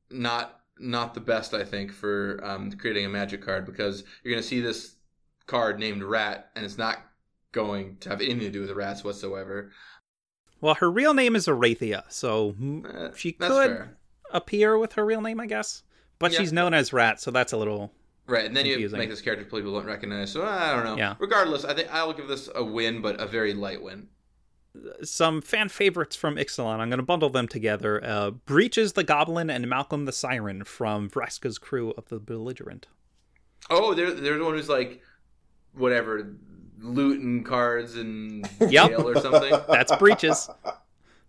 not 0.10 0.60
not 0.80 1.14
the 1.14 1.22
best 1.22 1.54
I 1.54 1.64
think 1.64 1.92
for 1.94 2.40
um, 2.44 2.72
creating 2.72 3.06
a 3.06 3.10
magic 3.10 3.44
card 3.44 3.64
because 3.66 4.04
you're 4.24 4.34
gonna 4.34 4.42
see 4.42 4.60
this 4.60 4.96
card 5.46 5.80
named 5.80 6.04
rat, 6.04 6.52
and 6.56 6.66
it's 6.66 6.78
not 6.78 7.00
going 7.52 7.98
to 7.98 8.10
have 8.10 8.20
anything 8.22 8.40
to 8.40 8.50
do 8.50 8.60
with 8.62 8.70
the 8.70 8.76
rats 8.76 9.04
whatsoever. 9.04 9.72
Well, 10.64 10.76
her 10.76 10.90
real 10.90 11.14
name 11.14 11.36
is 11.36 11.46
Arathia, 11.46 12.04
so 12.10 12.56
Uh, 12.88 13.12
she 13.14 13.34
could 13.34 13.52
fair. 13.52 13.98
appear 14.32 14.78
with 14.78 14.94
her 14.94 15.06
real 15.06 15.20
name, 15.20 15.42
I 15.42 15.46
guess. 15.46 15.84
But 16.20 16.32
Yeah. 16.32 16.40
she's 16.40 16.54
known 16.54 16.74
as 16.74 16.94
Rat, 16.94 17.20
so 17.20 17.32
that's 17.32 17.52
a 17.52 17.58
little. 17.58 17.94
Right, 18.28 18.46
and 18.46 18.56
then 18.56 18.64
confusing. 18.64 18.96
you 18.96 19.00
make 19.02 19.10
this 19.10 19.20
character 19.20 19.44
people 19.44 19.74
don't 19.74 19.86
recognize. 19.86 20.32
So 20.32 20.46
I 20.46 20.74
don't 20.74 20.86
know. 20.86 20.96
Yeah. 20.96 21.16
Regardless, 21.20 21.66
I 21.66 21.74
think 21.74 21.90
I'll 21.94 22.14
give 22.14 22.30
this 22.30 22.50
a 22.56 22.64
win, 22.64 23.02
but 23.02 23.20
a 23.20 23.28
very 23.28 23.54
light 23.54 23.82
win. 23.84 24.08
Some 25.04 25.42
fan 25.42 25.68
favorites 25.68 26.16
from 26.16 26.38
Ixalan. 26.38 26.80
I'm 26.80 26.90
going 26.90 26.98
to 27.00 27.04
bundle 27.06 27.30
them 27.30 27.50
together. 27.50 28.02
Uh, 28.02 28.32
Breeches 28.32 28.94
the 28.94 29.04
Goblin 29.04 29.50
and 29.50 29.68
Malcolm 29.70 30.06
the 30.06 30.14
Siren 30.14 30.64
from 30.64 31.10
Vraska's 31.10 31.58
crew 31.58 31.92
of 31.98 32.08
the 32.08 32.20
Belligerent. 32.22 32.88
Oh, 33.70 33.94
they're 33.94 34.12
they're 34.14 34.38
the 34.38 34.46
one 34.46 34.54
who's 34.56 34.70
like, 34.70 35.02
whatever, 35.74 36.36
looting 36.84 37.44
cards 37.44 37.96
and 37.96 38.48
Yep. 38.60 38.90
jail 38.90 39.08
or 39.10 39.20
something. 39.20 39.54
That's 39.70 39.96
Breeches. 39.96 40.50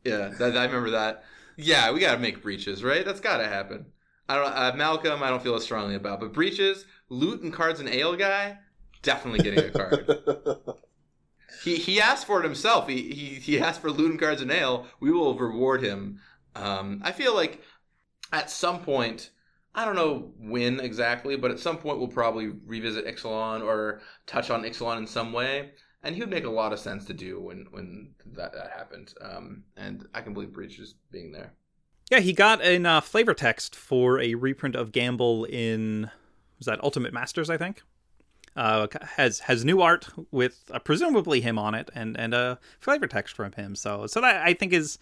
yeah, 0.05 0.29
that, 0.39 0.57
I 0.57 0.65
remember 0.65 0.91
that. 0.91 1.25
Yeah, 1.57 1.93
we 1.93 2.01
gotta 2.01 2.19
make 2.21 2.43
breeches, 2.43 2.83
right? 2.83 3.05
That's 3.05 3.21
gotta 3.21 3.47
happen. 3.47 3.87
I 4.29 4.35
don't. 4.37 4.47
Uh, 4.53 4.73
Malcolm, 4.77 5.23
I 5.23 5.31
don't 5.31 5.43
feel 5.43 5.55
as 5.55 5.63
strongly 5.63 5.95
about, 5.95 6.19
but 6.21 6.33
breeches, 6.33 6.85
loot 7.09 7.43
and 7.43 7.53
cards 7.53 7.79
and 7.81 7.89
ale 7.89 8.17
guy, 8.17 8.59
definitely 9.03 9.41
getting 9.41 9.61
a 9.65 9.71
card. 9.71 10.19
he 11.63 11.77
he 11.77 12.01
asked 12.01 12.27
for 12.27 12.41
it 12.41 12.45
himself. 12.45 12.89
He 12.89 13.03
he 13.13 13.25
he 13.37 13.61
asked 13.61 13.81
for 13.81 13.91
loot 13.91 14.11
and 14.11 14.19
cards 14.21 14.43
and 14.43 14.51
ale. 14.51 14.87
We 15.01 15.13
will 15.13 15.39
reward 15.39 15.83
him. 15.83 16.21
Um, 16.57 17.01
I 17.05 17.13
feel 17.13 17.35
like 17.35 17.61
at 18.33 18.51
some 18.51 18.81
point, 18.81 19.31
I 19.75 19.85
don't 19.85 19.97
know 19.97 20.33
when 20.39 20.79
exactly, 20.79 21.37
but 21.37 21.51
at 21.51 21.59
some 21.59 21.79
point 21.79 21.99
we'll 21.99 22.09
probably 22.09 22.53
revisit 22.64 23.07
Ixalan 23.07 23.62
or 23.62 24.01
touch 24.27 24.51
on 24.51 24.62
Ixalan 24.62 24.99
in 24.99 25.07
some 25.07 25.33
way, 25.33 25.72
and 26.03 26.14
he 26.14 26.20
would 26.20 26.31
make 26.31 26.45
a 26.45 26.51
lot 26.51 26.72
of 26.72 26.79
sense 26.79 27.05
to 27.07 27.14
do 27.14 27.41
when 27.41 27.66
when 27.70 28.14
that 28.33 28.53
that 28.53 28.70
happened. 28.70 29.14
Um, 29.20 29.64
and 29.77 30.07
I 30.14 30.20
can 30.20 30.33
believe 30.33 30.53
Breeches 30.53 30.95
being 31.11 31.33
there. 31.33 31.55
Yeah, 32.11 32.20
he 32.20 32.33
got 32.33 32.61
in 32.61 32.87
uh, 32.87 33.01
flavor 33.01 33.35
text 33.35 33.75
for 33.75 34.20
a 34.20 34.35
reprint 34.35 34.77
of 34.77 34.93
Gamble 34.93 35.45
in 35.45 36.11
was 36.59 36.66
that 36.66 36.83
Ultimate 36.85 37.12
Masters, 37.12 37.51
I 37.51 37.57
think. 37.57 37.83
Uh, 38.57 38.87
has 39.16 39.41
has 39.41 39.64
new 39.64 39.81
art 39.81 40.07
with 40.31 40.70
uh, 40.72 40.79
presumably 40.79 41.41
him 41.41 41.59
on 41.59 41.75
it 41.75 41.91
and 41.93 42.16
and 42.16 42.33
a 42.33 42.61
flavor 42.79 43.09
text 43.09 43.35
from 43.35 43.51
him. 43.53 43.75
So 43.75 44.07
so 44.07 44.20
that 44.20 44.37
I 44.47 44.55
think 44.55 44.72
is 44.72 44.99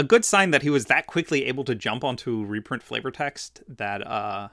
a 0.00 0.02
good 0.02 0.24
sign 0.24 0.50
that 0.50 0.62
he 0.62 0.70
was 0.70 0.86
that 0.86 1.06
quickly 1.06 1.44
able 1.44 1.62
to 1.64 1.74
jump 1.74 2.02
onto 2.02 2.44
reprint 2.44 2.82
flavor 2.82 3.10
text 3.10 3.62
that 3.68 4.06
uh 4.06 4.48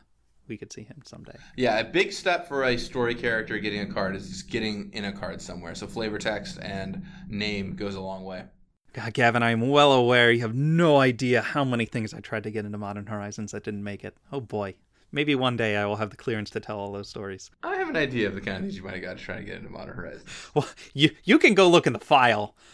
we 0.48 0.58
could 0.58 0.72
see 0.72 0.84
him 0.84 1.02
someday. 1.06 1.36
Yeah, 1.58 1.80
a 1.80 1.84
big 1.84 2.14
step 2.14 2.48
for 2.48 2.64
a 2.64 2.78
story 2.78 3.16
character 3.16 3.58
getting 3.60 3.82
a 3.82 3.94
card 3.94 4.16
is 4.16 4.30
just 4.30 4.50
getting 4.50 4.90
in 4.94 5.04
a 5.06 5.12
card 5.12 5.42
somewhere. 5.42 5.76
So 5.76 5.88
flavor 5.88 6.18
text 6.18 6.58
and 6.62 7.06
name 7.28 7.76
goes 7.76 7.96
a 7.96 8.02
long 8.02 8.24
way. 8.24 8.46
God, 8.94 9.14
Gavin, 9.14 9.44
I'm 9.44 9.70
well 9.70 9.92
aware 9.92 10.32
you 10.32 10.42
have 10.42 10.56
no 10.56 10.98
idea 10.98 11.42
how 11.42 11.66
many 11.66 11.86
things 11.86 12.14
I 12.14 12.20
tried 12.22 12.44
to 12.44 12.52
get 12.52 12.66
into 12.66 12.78
Modern 12.78 13.08
Horizons 13.08 13.52
that 13.52 13.64
didn't 13.64 13.84
make 13.84 14.04
it. 14.06 14.16
Oh 14.32 14.40
boy. 14.40 14.76
Maybe 15.12 15.36
one 15.36 15.56
day 15.58 15.78
I 15.78 15.86
will 15.86 15.98
have 15.98 16.10
the 16.10 16.18
clearance 16.18 16.50
to 16.52 16.60
tell 16.60 16.80
all 16.80 16.92
those 16.92 17.10
stories. 17.10 17.50
I 17.64 17.76
have 17.76 17.90
an 17.90 17.96
idea 17.96 18.28
of 18.28 18.36
the 18.36 18.42
kind 18.42 18.58
of 18.58 18.64
things 18.64 18.76
you 18.76 18.84
might 18.84 18.94
have 18.94 19.02
got 19.02 19.18
to 19.18 19.24
try 19.24 19.38
to 19.38 19.44
get 19.44 19.58
into 19.58 19.70
Modern 19.70 19.96
Horizons. 19.96 20.30
Well, 20.54 20.68
you 20.94 21.12
you 21.24 21.40
can 21.40 21.54
go 21.56 21.68
look 21.68 21.88
in 21.88 21.94
the 21.94 22.00
file. 22.00 22.56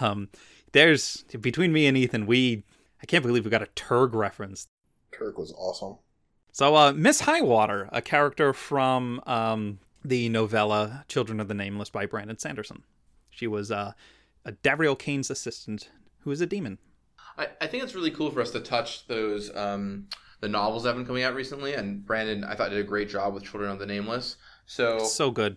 Um, 0.00 0.28
there's 0.76 1.24
between 1.40 1.72
me 1.72 1.86
and 1.86 1.96
Ethan, 1.96 2.26
we 2.26 2.62
I 3.02 3.06
can't 3.06 3.24
believe 3.24 3.44
we 3.44 3.50
got 3.50 3.62
a 3.62 3.68
Turg 3.74 4.14
reference. 4.14 4.68
Turg 5.10 5.38
was 5.38 5.52
awesome. 5.56 5.98
So, 6.52 6.76
uh, 6.76 6.92
Miss 6.92 7.22
Highwater, 7.22 7.88
a 7.92 8.02
character 8.02 8.52
from 8.52 9.22
um, 9.26 9.78
the 10.04 10.28
novella 10.28 11.04
"Children 11.08 11.40
of 11.40 11.48
the 11.48 11.54
Nameless" 11.54 11.88
by 11.88 12.04
Brandon 12.04 12.38
Sanderson. 12.38 12.82
She 13.30 13.46
was 13.46 13.70
uh, 13.70 13.92
a 14.44 14.52
Davriel 14.52 14.98
Cane's 14.98 15.30
assistant, 15.30 15.88
who 16.20 16.30
is 16.30 16.42
a 16.42 16.46
demon. 16.46 16.78
I, 17.38 17.48
I 17.60 17.66
think 17.66 17.82
it's 17.82 17.94
really 17.94 18.10
cool 18.10 18.30
for 18.30 18.42
us 18.42 18.50
to 18.50 18.60
touch 18.60 19.06
those 19.06 19.54
um, 19.56 20.08
the 20.40 20.48
novels 20.48 20.82
that 20.82 20.90
have 20.90 20.96
been 20.96 21.06
coming 21.06 21.22
out 21.22 21.34
recently. 21.34 21.72
And 21.72 22.04
Brandon, 22.04 22.44
I 22.44 22.54
thought 22.54 22.68
did 22.68 22.80
a 22.80 22.84
great 22.84 23.08
job 23.08 23.32
with 23.32 23.44
Children 23.44 23.70
of 23.70 23.78
the 23.78 23.86
Nameless. 23.86 24.36
So 24.66 24.98
So 24.98 25.30
good. 25.30 25.56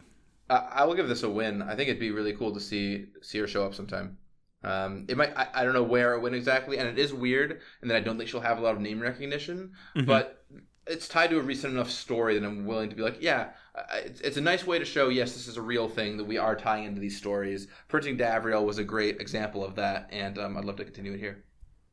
I, 0.50 0.56
I 0.56 0.84
will 0.86 0.96
give 0.96 1.10
this 1.10 1.24
a 1.24 1.30
win. 1.30 1.62
I 1.62 1.76
think 1.76 1.90
it'd 1.90 2.00
be 2.00 2.12
really 2.12 2.34
cool 2.34 2.54
to 2.54 2.60
see 2.62 3.08
see 3.22 3.40
her 3.40 3.48
show 3.48 3.66
up 3.66 3.76
sometime. 3.76 4.18
Um, 4.64 5.06
it 5.08 5.16
might 5.16 5.36
I, 5.38 5.48
I 5.54 5.64
don't 5.64 5.74
know 5.74 5.84
where 5.84 6.14
it 6.14 6.22
went 6.22 6.36
exactly, 6.36 6.78
and 6.78 6.88
it 6.88 7.00
is 7.00 7.14
weird, 7.14 7.62
and 7.82 7.90
then 7.90 7.98
I 7.98 8.02
don't 8.02 8.18
think 8.18 8.30
she'll 8.30 8.42
have 8.42 8.58
a 8.58 8.62
lot 8.62 8.76
of 8.76 8.82
name 8.82 9.00
recognition. 9.00 9.74
Mhm. 9.96 10.06
But 10.06 10.46
it's 10.88 11.08
tied 11.08 11.30
to 11.30 11.38
a 11.38 11.42
recent 11.42 11.74
enough 11.74 11.90
story 11.90 12.38
that 12.38 12.46
I'm 12.46 12.66
willing 12.66 12.90
to 12.90 12.96
be 12.96 13.04
like, 13.04 13.18
yeah, 13.22 13.50
it's, 13.94 14.22
it's 14.22 14.38
a 14.38 14.42
nice 14.42 14.66
way 14.66 14.80
to 14.80 14.86
show 14.86 15.10
yes, 15.10 15.34
this 15.34 15.48
is 15.48 15.56
a 15.56 15.62
real 15.62 15.88
thing 15.88 16.18
that 16.18 16.24
we 16.24 16.38
are 16.38 16.56
tying 16.56 16.86
into 16.86 17.00
these 17.00 17.16
stories. 17.16 17.68
Printing 17.88 18.18
Davriel 18.18 18.66
was 18.66 18.80
a 18.80 18.84
great 18.84 19.22
example 19.22 19.64
of 19.64 19.76
that, 19.76 20.10
and 20.12 20.38
um, 20.40 20.58
I'd 20.58 20.66
love 20.66 20.78
to 20.78 20.84
continue 20.84 21.14
it 21.14 21.20
here. 21.20 21.44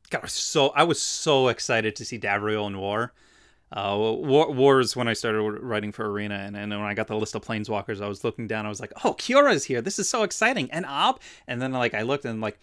God, 0.09 0.19
I 0.19 0.23
was 0.23 0.33
so 0.33 0.69
I 0.69 0.83
was 0.83 1.01
so 1.01 1.47
excited 1.49 1.95
to 1.97 2.05
see 2.05 2.19
Davriel 2.19 2.67
in 2.67 2.77
War 2.77 3.13
uh, 3.71 3.95
war, 3.97 4.51
wars 4.51 4.95
when 4.95 5.07
I 5.07 5.13
started 5.13 5.41
writing 5.41 5.91
for 5.91 6.09
Arena, 6.09 6.35
and, 6.35 6.55
and 6.55 6.71
when 6.71 6.81
I 6.81 6.93
got 6.93 7.07
the 7.07 7.17
list 7.17 7.35
of 7.35 7.43
planeswalkers, 7.43 8.01
I 8.01 8.07
was 8.07 8.23
looking 8.23 8.47
down. 8.47 8.65
I 8.65 8.69
was 8.69 8.79
like, 8.79 8.93
"Oh, 9.03 9.13
Kiora's 9.13 9.65
here! 9.65 9.81
This 9.81 9.99
is 9.99 10.07
so 10.07 10.23
exciting!" 10.23 10.71
And 10.71 10.85
Ob, 10.85 11.19
and 11.47 11.61
then 11.61 11.73
like 11.73 11.93
I 11.93 12.03
looked 12.03 12.23
and 12.23 12.39
like, 12.39 12.59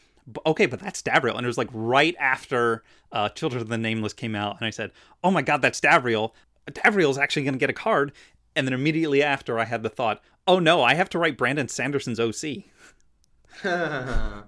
okay, 0.47 0.67
but 0.67 0.81
that's 0.81 1.03
Davriel, 1.03 1.37
and 1.37 1.45
it 1.45 1.47
was 1.47 1.59
like 1.59 1.69
right 1.73 2.17
after 2.19 2.83
uh, 3.13 3.29
Children 3.31 3.63
of 3.63 3.69
the 3.69 3.79
Nameless 3.79 4.15
came 4.15 4.35
out, 4.35 4.57
and 4.59 4.67
I 4.67 4.71
said, 4.71 4.93
"Oh 5.23 5.31
my 5.31 5.43
God, 5.43 5.61
that's 5.61 5.81
Davriel! 5.81 6.33
Davriel's 6.71 7.19
actually 7.19 7.43
going 7.43 7.55
to 7.55 7.59
get 7.59 7.71
a 7.71 7.75
card." 7.75 8.13
And 8.57 8.67
then 8.67 8.73
immediately 8.73 9.23
after, 9.23 9.59
I 9.59 9.65
had 9.65 9.83
the 9.83 9.91
thought, 9.91 10.23
"Oh 10.47 10.59
no, 10.59 10.83
I 10.83 10.95
have 10.95 11.11
to 11.11 11.19
write 11.19 11.37
Brandon 11.37 11.69
Sanderson's 11.69 12.21
OC." 12.21 12.65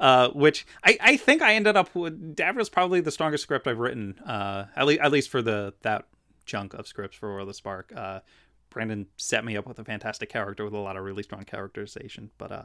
uh, 0.00 0.28
which 0.30 0.66
I, 0.84 0.98
I 1.00 1.16
think 1.16 1.42
I 1.42 1.54
ended 1.54 1.76
up 1.76 1.94
with. 1.94 2.36
Davriel's 2.36 2.68
probably 2.68 3.00
the 3.00 3.10
strongest 3.10 3.42
script 3.42 3.66
I've 3.66 3.78
written, 3.78 4.18
uh, 4.20 4.66
at, 4.76 4.86
le- 4.86 4.94
at 4.94 5.12
least 5.12 5.30
for 5.30 5.42
the 5.42 5.74
that 5.82 6.06
chunk 6.44 6.74
of 6.74 6.86
scripts 6.86 7.16
for 7.16 7.30
War 7.30 7.40
of 7.40 7.46
the 7.46 7.54
Spark. 7.54 7.92
Uh, 7.94 8.20
Brandon 8.70 9.06
set 9.16 9.44
me 9.44 9.56
up 9.56 9.66
with 9.66 9.78
a 9.78 9.84
fantastic 9.84 10.28
character 10.28 10.64
with 10.64 10.74
a 10.74 10.78
lot 10.78 10.96
of 10.96 11.04
really 11.04 11.22
strong 11.22 11.44
characterization. 11.44 12.30
But 12.38 12.52
uh, 12.52 12.62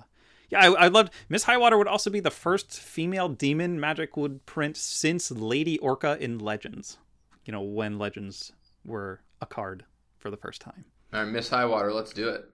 yeah, 0.50 0.60
I, 0.60 0.86
I 0.86 0.88
loved 0.88 1.14
Miss 1.30 1.44
Highwater 1.44 1.78
would 1.78 1.88
also 1.88 2.10
be 2.10 2.20
the 2.20 2.32
first 2.32 2.72
female 2.80 3.30
demon 3.30 3.80
Magic 3.80 4.18
would 4.18 4.46
print 4.46 4.78
since 4.78 5.32
Lady 5.32 5.78
Orca 5.80 6.18
in 6.20 6.40
Legends. 6.40 6.98
You 7.46 7.52
know 7.52 7.62
when 7.62 7.98
Legends 7.98 8.54
were 8.86 9.22
a 9.42 9.46
card 9.46 9.86
for 10.18 10.30
the 10.30 10.38
first 10.38 10.62
time. 10.62 10.86
All 11.14 11.24
right, 11.24 11.32
Miss 11.32 11.50
Highwater, 11.50 11.94
let's 11.94 12.14
do 12.14 12.30
it. 12.30 12.50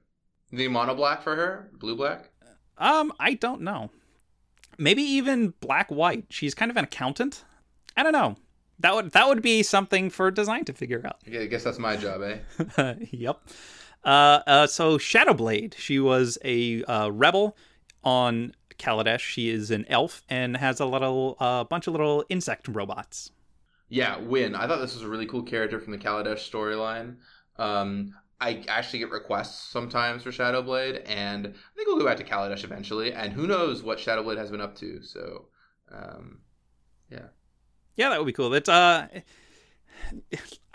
The 0.52 0.68
mono 0.68 0.96
black 0.96 1.22
for 1.22 1.36
her, 1.36 1.70
blue 1.80 1.96
black. 1.96 2.32
Um, 2.78 3.14
I 3.20 3.34
don't 3.36 3.62
know. 3.62 3.92
Maybe 4.80 5.02
even 5.02 5.54
black 5.60 5.90
white. 5.90 6.26
She's 6.30 6.56
kind 6.56 6.72
of 6.72 6.78
an 6.78 6.86
accountant. 6.86 7.44
I 7.98 8.04
don't 8.04 8.14
know. 8.14 8.38
That 8.80 8.96
would 8.96 9.12
that 9.12 9.28
would 9.28 9.42
be 9.42 9.62
something 9.62 10.10
for 10.10 10.32
design 10.32 10.66
to 10.66 10.74
figure 10.74 11.02
out. 11.06 11.18
Okay, 11.28 11.44
I 11.44 11.46
guess 11.48 11.64
that's 11.64 11.80
my 11.80 11.98
job, 11.98 12.22
eh? 12.22 12.94
yep. 13.12 13.42
Uh, 14.04 14.40
uh, 14.48 14.68
so 14.68 14.98
Shadowblade. 14.98 15.76
She 15.78 16.00
was 16.00 16.38
a 16.46 16.84
uh, 16.86 17.10
rebel 17.10 17.58
on 18.04 18.56
Kaladesh. 18.78 19.20
She 19.20 19.50
is 19.50 19.70
an 19.70 19.86
elf 19.90 20.24
and 20.30 20.56
has 20.56 20.80
a 20.80 20.86
little 20.86 21.36
uh, 21.40 21.66
bunch 21.66 21.88
of 21.88 21.94
little 21.94 22.24
insect 22.30 22.70
robots. 22.70 23.32
Yeah, 23.90 24.18
Win. 24.20 24.56
I 24.56 24.68
thought 24.68 24.80
this 24.80 24.94
was 24.94 25.04
a 25.04 25.10
really 25.10 25.26
cool 25.26 25.44
character 25.44 25.80
from 25.80 25.92
the 25.92 25.98
Kaladesh 25.98 26.50
storyline. 26.50 27.18
Um, 27.58 28.14
I 28.42 28.64
actually 28.68 29.00
get 29.00 29.12
requests 29.12 29.70
sometimes 29.70 30.24
for 30.24 30.32
Shadowblade, 30.32 31.04
and 31.06 31.48
I 31.48 31.76
think 31.76 31.88
we'll 31.88 32.00
go 32.00 32.06
back 32.06 32.18
to 32.18 32.24
Kaladesh 32.24 32.64
eventually. 32.64 33.12
And 33.14 33.34
who 33.34 33.48
knows 33.48 33.84
what 33.84 33.98
Shadowblade 33.98 34.38
has 34.38 34.50
been 34.52 34.62
up 34.62 34.76
to? 34.78 35.04
So, 35.04 35.48
um, 35.92 36.40
yeah, 37.10 37.28
Yeah, 37.96 38.10
that 38.10 38.20
would 38.20 38.26
be 38.28 38.34
cool. 38.34 38.54
It's 38.54 38.70
uh, 38.70 39.08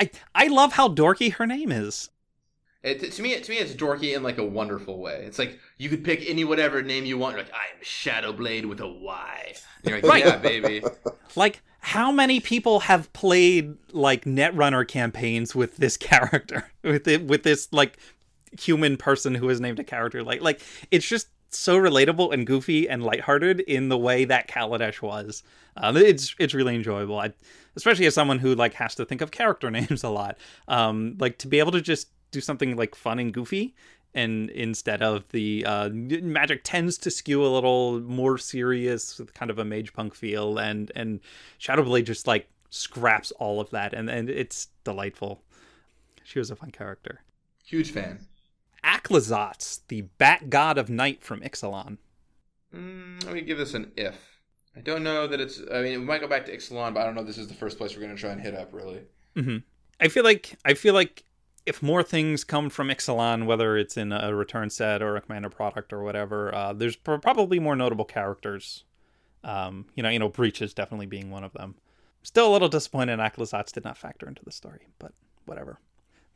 I 0.00 0.10
I 0.34 0.46
love 0.48 0.72
how 0.72 0.88
dorky 0.88 1.32
her 1.34 1.46
name 1.46 1.72
is. 1.72 2.10
It, 2.84 3.12
to 3.12 3.22
me, 3.22 3.40
to 3.40 3.50
me, 3.50 3.56
it's 3.56 3.72
dorky 3.72 4.14
in 4.14 4.22
like 4.22 4.36
a 4.38 4.44
wonderful 4.44 4.98
way. 5.00 5.24
It's 5.26 5.38
like 5.38 5.58
you 5.78 5.88
could 5.88 6.04
pick 6.04 6.22
any 6.28 6.44
whatever 6.44 6.82
name 6.82 7.06
you 7.06 7.16
want. 7.16 7.34
You're 7.34 7.44
like, 7.44 7.52
I'm 7.54 7.82
Shadowblade 7.82 8.66
with 8.66 8.78
a 8.80 8.86
Y. 8.88 9.54
And 9.82 9.90
you're 9.90 10.00
like, 10.02 10.10
Right. 10.10 10.24
yeah, 10.26 10.36
baby. 10.36 10.82
Like, 11.36 11.62
how 11.80 12.12
many 12.12 12.38
people 12.38 12.80
have 12.80 13.12
played 13.12 13.76
like 13.92 14.24
Netrunner 14.24 14.86
campaigns 14.86 15.52
with 15.54 15.78
this 15.78 15.96
character, 16.10 16.70
with 16.84 17.08
it, 17.08 17.24
with 17.24 17.42
this 17.42 17.72
like 17.72 17.96
human 18.60 18.96
person 18.96 19.34
who 19.34 19.48
is 19.48 19.60
named 19.60 19.80
a 19.80 19.84
character? 19.84 20.22
Like, 20.22 20.42
like 20.42 20.60
it's 20.92 21.08
just 21.08 21.28
so 21.50 21.76
relatable 21.78 22.32
and 22.32 22.46
goofy 22.46 22.88
and 22.88 23.02
lighthearted 23.02 23.60
in 23.60 23.88
the 23.88 23.98
way 23.98 24.24
that 24.26 24.46
Kaladesh 24.48 25.00
was. 25.02 25.42
Um, 25.76 25.96
it's 25.96 26.34
it's 26.38 26.54
really 26.54 26.74
enjoyable. 26.76 27.18
I, 27.18 27.32
especially 27.76 28.06
as 28.06 28.14
someone 28.14 28.38
who 28.38 28.54
like 28.54 28.74
has 28.74 28.94
to 28.96 29.04
think 29.04 29.22
of 29.22 29.30
character 29.30 29.70
names 29.72 30.04
a 30.04 30.10
lot. 30.10 30.36
Um, 30.68 31.16
like 31.18 31.38
to 31.38 31.48
be 31.48 31.58
able 31.58 31.72
to 31.72 31.80
just 31.80 32.08
do 32.34 32.40
something 32.40 32.76
like 32.76 32.94
fun 32.94 33.18
and 33.18 33.32
goofy 33.32 33.74
and 34.16 34.50
instead 34.50 35.02
of 35.02 35.26
the 35.30 35.64
uh, 35.66 35.88
magic 35.88 36.60
tends 36.62 36.96
to 36.98 37.10
skew 37.10 37.44
a 37.44 37.48
little 37.48 38.00
more 38.00 38.38
serious 38.38 39.18
with 39.18 39.34
kind 39.34 39.50
of 39.50 39.58
a 39.58 39.64
mage 39.64 39.92
punk 39.92 40.14
feel 40.14 40.58
and 40.58 40.92
and 40.94 41.20
shadowblade 41.58 42.04
just 42.04 42.26
like 42.26 42.48
scraps 42.70 43.30
all 43.32 43.60
of 43.60 43.70
that 43.70 43.94
and 43.94 44.10
and 44.10 44.28
it's 44.28 44.68
delightful 44.84 45.42
she 46.22 46.38
was 46.38 46.50
a 46.50 46.56
fun 46.56 46.70
character 46.70 47.20
Huge 47.66 47.92
fan. 47.92 48.26
Aclazotz, 48.84 49.80
the 49.88 50.02
bat 50.18 50.50
god 50.50 50.76
of 50.76 50.90
night 50.90 51.24
from 51.24 51.40
ixalan 51.40 51.96
Mm, 52.74 53.24
let 53.24 53.34
me 53.34 53.40
give 53.42 53.58
this 53.58 53.74
an 53.74 53.92
if. 53.96 54.16
I 54.76 54.80
don't 54.80 55.04
know 55.04 55.26
that 55.26 55.40
it's. 55.40 55.60
I 55.72 55.82
mean, 55.82 56.00
we 56.00 56.04
might 56.04 56.20
go 56.20 56.26
back 56.26 56.46
to 56.46 56.56
Ixalan, 56.56 56.94
but 56.94 57.00
I 57.00 57.04
don't 57.04 57.14
know 57.14 57.20
if 57.20 57.26
this 57.26 57.38
is 57.38 57.46
the 57.46 57.54
first 57.54 57.78
place 57.78 57.94
we're 57.94 58.02
going 58.02 58.14
to 58.14 58.20
try 58.20 58.30
and 58.30 58.40
hit 58.40 58.54
up, 58.54 58.72
really. 58.72 59.02
mm-hmm. 59.36 59.58
I 60.00 60.08
feel 60.08 60.24
like 60.24 60.56
I 60.64 60.74
feel 60.74 60.94
like 60.94 61.24
if 61.66 61.82
more 61.82 62.02
things 62.02 62.44
come 62.44 62.68
from 62.68 62.88
Ixalan, 62.88 63.46
whether 63.46 63.76
it's 63.76 63.96
in 63.96 64.12
a 64.12 64.34
return 64.34 64.70
set 64.70 65.02
or 65.02 65.16
a 65.16 65.20
commander 65.20 65.48
product 65.48 65.92
or 65.92 66.02
whatever, 66.02 66.54
uh, 66.54 66.72
there's 66.72 66.96
pr- 66.96 67.16
probably 67.16 67.58
more 67.58 67.76
notable 67.76 68.04
characters. 68.04 68.84
Um, 69.42 69.86
you 69.94 70.02
know, 70.02 70.08
you 70.08 70.18
know, 70.18 70.28
Breeches 70.28 70.74
definitely 70.74 71.06
being 71.06 71.30
one 71.30 71.44
of 71.44 71.52
them. 71.52 71.76
Still 72.22 72.48
a 72.48 72.52
little 72.52 72.68
disappointed 72.68 73.18
Aclazotz 73.18 73.72
did 73.72 73.84
not 73.84 73.98
factor 73.98 74.28
into 74.28 74.44
the 74.44 74.52
story, 74.52 74.88
but 74.98 75.12
whatever. 75.46 75.78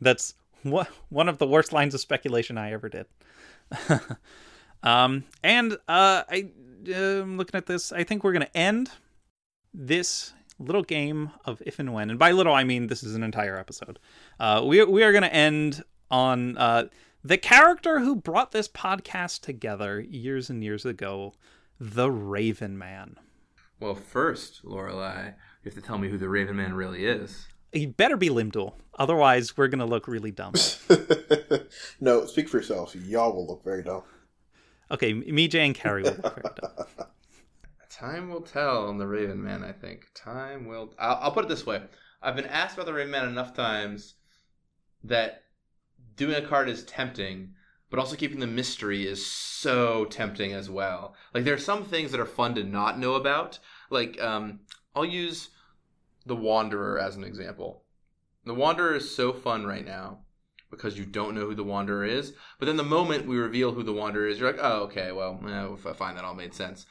That's 0.00 0.34
what 0.62 0.88
one 1.08 1.28
of 1.28 1.38
the 1.38 1.46
worst 1.46 1.72
lines 1.72 1.94
of 1.94 2.00
speculation 2.00 2.56
I 2.56 2.72
ever 2.72 2.88
did. 2.88 3.06
um, 4.82 5.24
and 5.42 5.74
uh, 5.88 6.24
I 6.28 6.50
am 6.88 7.36
looking 7.36 7.58
at 7.58 7.66
this. 7.66 7.92
I 7.92 8.04
think 8.04 8.24
we're 8.24 8.32
gonna 8.32 8.48
end 8.54 8.90
this 9.74 10.32
little 10.58 10.82
game 10.82 11.30
of 11.44 11.62
if 11.64 11.78
and 11.78 11.92
when, 11.92 12.10
and 12.10 12.18
by 12.18 12.32
little 12.32 12.54
I 12.54 12.64
mean 12.64 12.88
this 12.88 13.02
is 13.02 13.14
an 13.14 13.22
entire 13.22 13.58
episode. 13.58 13.98
Uh, 14.38 14.62
we 14.64 14.82
we 14.84 15.02
are 15.02 15.12
going 15.12 15.22
to 15.22 15.34
end 15.34 15.84
on 16.10 16.56
uh, 16.56 16.88
the 17.24 17.38
character 17.38 18.00
who 18.00 18.16
brought 18.16 18.52
this 18.52 18.68
podcast 18.68 19.40
together 19.40 20.00
years 20.00 20.50
and 20.50 20.62
years 20.62 20.84
ago, 20.84 21.34
the 21.78 22.10
Raven 22.10 22.78
Man. 22.78 23.16
Well, 23.80 23.94
first, 23.94 24.64
Lorelai, 24.64 25.26
you 25.26 25.70
have 25.70 25.74
to 25.74 25.80
tell 25.80 25.98
me 25.98 26.08
who 26.08 26.18
the 26.18 26.28
Raven 26.28 26.56
Man 26.56 26.74
really 26.74 27.06
is. 27.06 27.46
He 27.72 27.86
better 27.86 28.16
be 28.16 28.30
Lim-Dûl, 28.30 28.72
otherwise 28.98 29.56
we're 29.56 29.68
going 29.68 29.78
to 29.80 29.84
look 29.84 30.08
really 30.08 30.30
dumb. 30.30 30.54
no, 32.00 32.24
speak 32.26 32.48
for 32.48 32.56
yourself. 32.56 32.96
Y'all 32.96 33.32
will 33.32 33.46
look 33.46 33.62
very 33.62 33.82
dumb. 33.82 34.02
Okay, 34.90 35.12
me, 35.12 35.48
Jay, 35.48 35.66
and 35.66 35.74
Carrie 35.74 36.02
will 36.02 36.12
look 36.12 36.42
very 36.42 36.54
dumb. 36.60 37.06
Time 37.98 38.30
will 38.30 38.42
tell 38.42 38.86
on 38.86 38.98
the 38.98 39.08
Raven 39.08 39.42
Man. 39.42 39.64
I 39.64 39.72
think 39.72 40.06
time 40.14 40.66
will. 40.66 40.94
I'll, 41.00 41.18
I'll 41.20 41.32
put 41.32 41.44
it 41.44 41.48
this 41.48 41.66
way: 41.66 41.82
I've 42.22 42.36
been 42.36 42.46
asked 42.46 42.74
about 42.74 42.86
the 42.86 42.92
Raven 42.92 43.10
Man 43.10 43.26
enough 43.26 43.54
times 43.54 44.14
that 45.02 45.42
doing 46.16 46.36
a 46.36 46.46
card 46.46 46.68
is 46.68 46.84
tempting, 46.84 47.54
but 47.90 47.98
also 47.98 48.14
keeping 48.14 48.38
the 48.38 48.46
mystery 48.46 49.04
is 49.04 49.26
so 49.26 50.04
tempting 50.04 50.52
as 50.52 50.70
well. 50.70 51.16
Like 51.34 51.42
there 51.42 51.54
are 51.54 51.58
some 51.58 51.84
things 51.84 52.12
that 52.12 52.20
are 52.20 52.26
fun 52.26 52.54
to 52.54 52.62
not 52.62 53.00
know 53.00 53.14
about. 53.14 53.58
Like 53.90 54.20
um, 54.22 54.60
I'll 54.94 55.04
use 55.04 55.48
the 56.24 56.36
Wanderer 56.36 57.00
as 57.00 57.16
an 57.16 57.24
example. 57.24 57.82
The 58.44 58.54
Wanderer 58.54 58.94
is 58.94 59.12
so 59.12 59.32
fun 59.32 59.66
right 59.66 59.84
now 59.84 60.20
because 60.70 60.96
you 60.96 61.04
don't 61.04 61.34
know 61.34 61.46
who 61.46 61.54
the 61.56 61.64
Wanderer 61.64 62.04
is. 62.04 62.32
But 62.60 62.66
then 62.66 62.76
the 62.76 62.84
moment 62.84 63.26
we 63.26 63.38
reveal 63.38 63.72
who 63.72 63.82
the 63.82 63.92
Wanderer 63.92 64.28
is, 64.28 64.38
you're 64.38 64.52
like, 64.52 64.60
oh, 64.62 64.82
okay, 64.82 65.10
well, 65.10 65.40
eh, 65.48 65.74
if 65.74 65.84
I 65.84 65.94
find 65.94 66.16
that 66.16 66.24
all 66.24 66.34
made 66.34 66.54
sense 66.54 66.86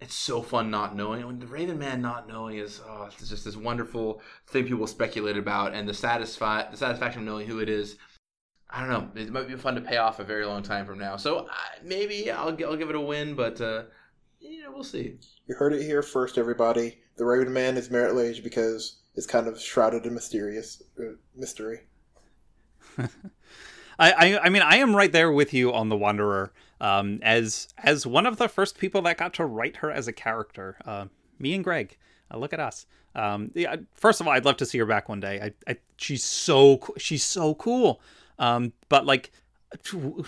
it's 0.00 0.14
so 0.14 0.42
fun 0.42 0.70
not 0.70 0.94
knowing. 0.94 1.26
When 1.26 1.38
the 1.38 1.46
Raven 1.46 1.78
Man 1.78 2.02
not 2.02 2.28
knowing 2.28 2.58
is 2.58 2.80
oh, 2.86 3.08
it's 3.10 3.28
just 3.28 3.44
this 3.44 3.56
wonderful 3.56 4.20
thing 4.48 4.66
people 4.66 4.86
speculate 4.86 5.36
about, 5.36 5.74
and 5.74 5.88
the 5.88 5.94
satisfy 5.94 6.70
the 6.70 6.76
satisfaction 6.76 7.22
of 7.22 7.26
knowing 7.26 7.46
who 7.46 7.60
it 7.60 7.68
is. 7.68 7.96
I 8.68 8.80
don't 8.80 8.90
know. 8.90 9.20
It 9.20 9.30
might 9.30 9.48
be 9.48 9.54
fun 9.56 9.76
to 9.76 9.80
pay 9.80 9.96
off 9.96 10.18
a 10.18 10.24
very 10.24 10.44
long 10.44 10.62
time 10.62 10.86
from 10.86 10.98
now. 10.98 11.16
So 11.16 11.46
uh, 11.46 11.52
maybe 11.82 12.30
I'll 12.30 12.56
I'll 12.64 12.76
give 12.76 12.90
it 12.90 12.96
a 12.96 13.00
win, 13.00 13.34
but 13.34 13.60
uh, 13.60 13.84
you 14.40 14.62
know 14.62 14.72
we'll 14.72 14.84
see. 14.84 15.18
You 15.46 15.54
heard 15.54 15.72
it 15.72 15.82
here 15.82 16.02
first, 16.02 16.36
everybody. 16.36 16.98
The 17.16 17.24
Raven 17.24 17.52
Man 17.52 17.76
is 17.76 17.90
Marit 17.90 18.14
Lage 18.14 18.42
because 18.42 19.00
it's 19.14 19.26
kind 19.26 19.48
of 19.48 19.60
shrouded 19.60 20.04
in 20.04 20.12
mysterious 20.12 20.82
uh, 20.98 21.12
mystery. 21.34 21.80
I, 23.98 24.12
I 24.12 24.44
I 24.44 24.48
mean 24.48 24.62
I 24.62 24.76
am 24.76 24.94
right 24.94 25.12
there 25.12 25.32
with 25.32 25.52
you 25.54 25.72
on 25.72 25.88
the 25.88 25.96
Wanderer. 25.96 26.52
Um, 26.80 27.20
as 27.22 27.68
as 27.78 28.06
one 28.06 28.26
of 28.26 28.36
the 28.36 28.48
first 28.48 28.78
people 28.78 29.02
that 29.02 29.16
got 29.16 29.34
to 29.34 29.46
write 29.46 29.76
her 29.76 29.90
as 29.90 30.08
a 30.08 30.12
character, 30.12 30.76
uh, 30.84 31.06
me 31.38 31.54
and 31.54 31.64
Greg. 31.64 31.96
Uh, 32.32 32.38
look 32.38 32.52
at 32.52 32.60
us. 32.60 32.86
Um, 33.14 33.50
yeah, 33.54 33.76
first 33.94 34.20
of 34.20 34.26
all, 34.26 34.32
I'd 34.34 34.44
love 34.44 34.58
to 34.58 34.66
see 34.66 34.78
her 34.78 34.86
back 34.86 35.08
one 35.08 35.20
day. 35.20 35.40
I, 35.40 35.70
I 35.70 35.76
she's 35.96 36.24
so 36.24 36.80
she's 36.98 37.24
so 37.24 37.54
cool. 37.54 38.00
Um, 38.38 38.72
but 38.88 39.06
like 39.06 39.32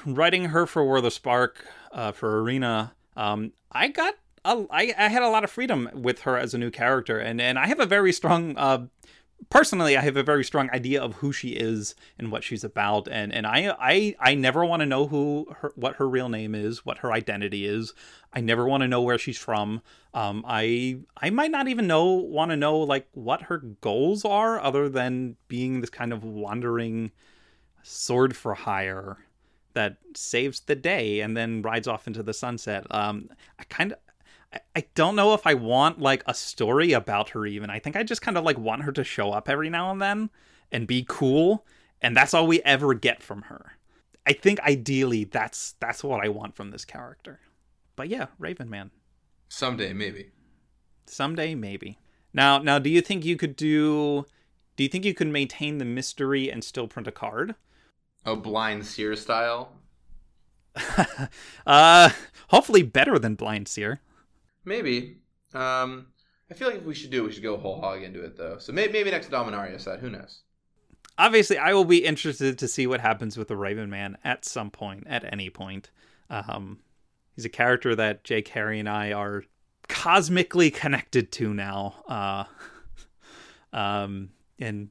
writing 0.06 0.46
her 0.46 0.66
for 0.66 0.84
War 0.84 0.98
of 0.98 1.02
the 1.02 1.10
Spark, 1.10 1.66
uh, 1.92 2.12
for 2.12 2.42
Arena, 2.42 2.94
um, 3.16 3.52
I 3.72 3.88
got 3.88 4.14
a, 4.44 4.64
I, 4.70 4.94
I 4.96 5.08
had 5.08 5.22
a 5.22 5.28
lot 5.28 5.44
of 5.44 5.50
freedom 5.50 5.90
with 5.92 6.20
her 6.20 6.38
as 6.38 6.54
a 6.54 6.58
new 6.58 6.70
character, 6.70 7.18
and 7.18 7.40
and 7.40 7.58
I 7.58 7.66
have 7.66 7.80
a 7.80 7.86
very 7.86 8.12
strong 8.12 8.56
uh, 8.56 8.86
personally 9.50 9.96
i 9.96 10.00
have 10.02 10.16
a 10.16 10.22
very 10.22 10.44
strong 10.44 10.68
idea 10.70 11.00
of 11.00 11.14
who 11.14 11.32
she 11.32 11.50
is 11.50 11.94
and 12.18 12.30
what 12.30 12.44
she's 12.44 12.64
about 12.64 13.08
and 13.08 13.32
and 13.32 13.46
i 13.46 13.74
i 13.78 14.14
i 14.20 14.34
never 14.34 14.64
want 14.64 14.80
to 14.80 14.86
know 14.86 15.06
who 15.06 15.46
her 15.60 15.72
what 15.74 15.96
her 15.96 16.08
real 16.08 16.28
name 16.28 16.54
is 16.54 16.84
what 16.84 16.98
her 16.98 17.12
identity 17.12 17.66
is. 17.66 17.94
I 18.32 18.40
never 18.40 18.66
want 18.66 18.82
to 18.82 18.88
know 18.88 19.02
where 19.02 19.18
she's 19.18 19.38
from. 19.38 19.82
Um 20.14 20.44
i 20.46 20.98
i 21.16 21.30
might 21.30 21.50
not 21.50 21.68
even 21.68 21.86
know 21.86 22.06
want 22.14 22.50
to 22.50 22.56
know 22.56 22.78
like 22.78 23.08
what 23.12 23.42
her 23.42 23.58
goals 23.58 24.24
are 24.24 24.60
other 24.60 24.88
than 24.88 25.36
being 25.48 25.80
this 25.80 25.90
kind 25.90 26.12
of 26.12 26.24
wandering 26.24 27.12
sword 27.82 28.36
for 28.36 28.54
hire 28.54 29.18
that 29.74 29.96
saves 30.14 30.60
the 30.60 30.74
day 30.74 31.20
and 31.20 31.36
then 31.36 31.62
rides 31.62 31.86
off 31.86 32.06
into 32.06 32.22
the 32.22 32.34
sunset. 32.34 32.86
Um 32.90 33.30
i 33.58 33.64
kind 33.64 33.92
of 33.92 33.98
I- 34.52 34.84
don't 34.94 35.16
know 35.16 35.34
if 35.34 35.46
I 35.46 35.54
want 35.54 36.00
like 36.00 36.22
a 36.26 36.34
story 36.34 36.92
about 36.92 37.30
her 37.30 37.46
even. 37.46 37.70
I 37.70 37.78
think 37.78 37.96
I 37.96 38.02
just 38.02 38.22
kind 38.22 38.36
of 38.36 38.44
like 38.44 38.58
want 38.58 38.82
her 38.82 38.92
to 38.92 39.04
show 39.04 39.32
up 39.32 39.48
every 39.48 39.70
now 39.70 39.90
and 39.90 40.00
then 40.00 40.30
and 40.72 40.86
be 40.86 41.04
cool, 41.08 41.64
and 42.00 42.16
that's 42.16 42.34
all 42.34 42.46
we 42.46 42.60
ever 42.62 42.94
get 42.94 43.22
from 43.22 43.42
her. 43.42 43.72
I 44.26 44.32
think 44.32 44.60
ideally 44.60 45.24
that's 45.24 45.74
that's 45.80 46.02
what 46.04 46.24
I 46.24 46.28
want 46.28 46.56
from 46.56 46.70
this 46.70 46.84
character. 46.84 47.40
But 47.96 48.08
yeah, 48.08 48.26
Raven 48.38 48.68
Man. 48.68 48.90
Someday 49.48 49.92
maybe. 49.92 50.30
Someday 51.06 51.54
maybe. 51.54 51.98
Now 52.32 52.58
now 52.58 52.78
do 52.78 52.90
you 52.90 53.00
think 53.00 53.24
you 53.24 53.36
could 53.36 53.56
do 53.56 54.26
do 54.76 54.82
you 54.82 54.88
think 54.88 55.04
you 55.04 55.14
could 55.14 55.28
maintain 55.28 55.78
the 55.78 55.84
mystery 55.84 56.50
and 56.50 56.62
still 56.62 56.88
print 56.88 57.08
a 57.08 57.12
card? 57.12 57.54
Oh, 58.26 58.36
blind 58.36 58.86
seer 58.86 59.16
style. 59.16 59.72
uh 61.66 62.10
hopefully 62.50 62.82
better 62.82 63.18
than 63.18 63.34
Blind 63.34 63.66
Seer. 63.68 64.00
Maybe. 64.68 65.18
Um, 65.54 66.06
I 66.50 66.54
feel 66.54 66.68
like 66.68 66.78
if 66.78 66.84
we 66.84 66.94
should 66.94 67.10
do 67.10 67.24
it, 67.24 67.26
we 67.26 67.32
should 67.32 67.42
go 67.42 67.56
whole 67.56 67.80
hog 67.80 68.02
into 68.02 68.22
it 68.22 68.36
though. 68.36 68.58
So 68.58 68.72
maybe, 68.72 68.92
maybe 68.92 69.10
next 69.10 69.30
Dominaria 69.30 69.80
set. 69.80 70.00
Who 70.00 70.10
knows? 70.10 70.42
obviously 71.18 71.58
i 71.58 71.74
will 71.74 71.84
be 71.84 72.04
interested 72.04 72.58
to 72.58 72.68
see 72.68 72.86
what 72.86 73.00
happens 73.00 73.36
with 73.36 73.48
the 73.48 73.56
raven 73.56 73.90
man 73.90 74.16
at 74.24 74.44
some 74.44 74.70
point 74.70 75.04
at 75.06 75.30
any 75.32 75.50
point 75.50 75.90
um 76.30 76.78
he's 77.34 77.44
a 77.44 77.50
character 77.50 77.94
that 77.94 78.24
Jay 78.24 78.40
Carrie 78.40 78.78
and 78.78 78.88
i 78.88 79.12
are 79.12 79.44
cosmically 79.88 80.70
connected 80.70 81.32
to 81.32 81.52
now 81.52 81.94
uh 82.08 82.44
um 83.76 84.30
and 84.58 84.88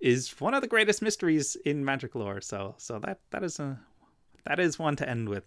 is 0.00 0.40
one 0.40 0.52
of 0.52 0.62
the 0.62 0.68
greatest 0.68 1.00
mysteries 1.00 1.56
in 1.64 1.84
magic 1.84 2.14
lore 2.14 2.40
so 2.40 2.74
so 2.78 2.98
that 2.98 3.20
that 3.30 3.44
is 3.44 3.60
a 3.60 3.78
that 4.44 4.58
is 4.58 4.78
one 4.78 4.96
to 4.96 5.08
end 5.08 5.28
with 5.28 5.44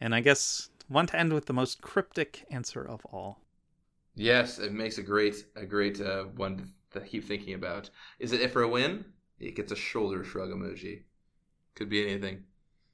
and 0.00 0.14
i 0.14 0.20
guess 0.20 0.68
one 0.88 1.06
to 1.06 1.18
end 1.18 1.32
with 1.32 1.46
the 1.46 1.52
most 1.52 1.80
cryptic 1.80 2.44
answer 2.50 2.82
of 2.82 3.04
all 3.06 3.40
Yes, 4.16 4.58
it 4.58 4.72
makes 4.72 4.98
a 4.98 5.02
great 5.02 5.44
a 5.56 5.66
great 5.66 6.00
uh, 6.00 6.24
one 6.36 6.72
to 6.92 7.00
keep 7.00 7.24
thinking 7.24 7.54
about. 7.54 7.90
Is 8.20 8.32
it 8.32 8.40
if 8.40 8.52
for 8.52 8.62
a 8.62 8.68
win? 8.68 9.04
It 9.40 9.56
gets 9.56 9.72
a 9.72 9.76
shoulder 9.76 10.22
shrug 10.22 10.50
emoji. 10.50 11.02
Could 11.74 11.88
be 11.88 12.06
anything. 12.06 12.44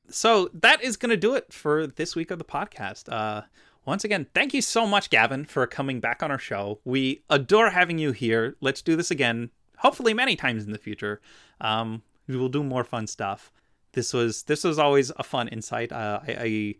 so 0.09 0.49
that 0.55 0.83
is 0.83 0.97
going 0.97 1.11
to 1.11 1.17
do 1.17 1.35
it 1.35 1.53
for 1.53 1.87
this 1.87 2.17
week 2.17 2.31
of 2.31 2.39
the 2.39 2.45
podcast. 2.45 3.13
Uh, 3.13 3.43
once 3.85 4.05
again, 4.05 4.27
thank 4.35 4.55
you 4.55 4.63
so 4.63 4.87
much, 4.87 5.11
Gavin, 5.11 5.45
for 5.45 5.67
coming 5.67 6.01
back 6.01 6.23
on 6.23 6.31
our 6.31 6.39
show. 6.39 6.81
We 6.85 7.23
adore 7.29 7.71
having 7.71 7.99
you 7.99 8.13
here. 8.13 8.57
Let's 8.61 8.83
do 8.83 8.97
this 8.97 9.11
again, 9.11 9.51
hopefully 9.79 10.15
many 10.15 10.37
times 10.37 10.65
in 10.65 10.73
the 10.73 10.79
future. 10.79 11.21
Um, 11.61 12.03
we 12.27 12.37
will 12.37 12.49
do 12.49 12.63
more 12.63 12.85
fun 12.85 13.07
stuff. 13.07 13.53
This 13.93 14.15
was 14.15 14.45
this 14.45 14.65
was 14.65 14.79
always 14.79 15.11
a 15.19 15.23
fun 15.23 15.49
insight. 15.49 15.93
Uh, 15.93 16.21
I, 16.27 16.33
I 16.33 16.75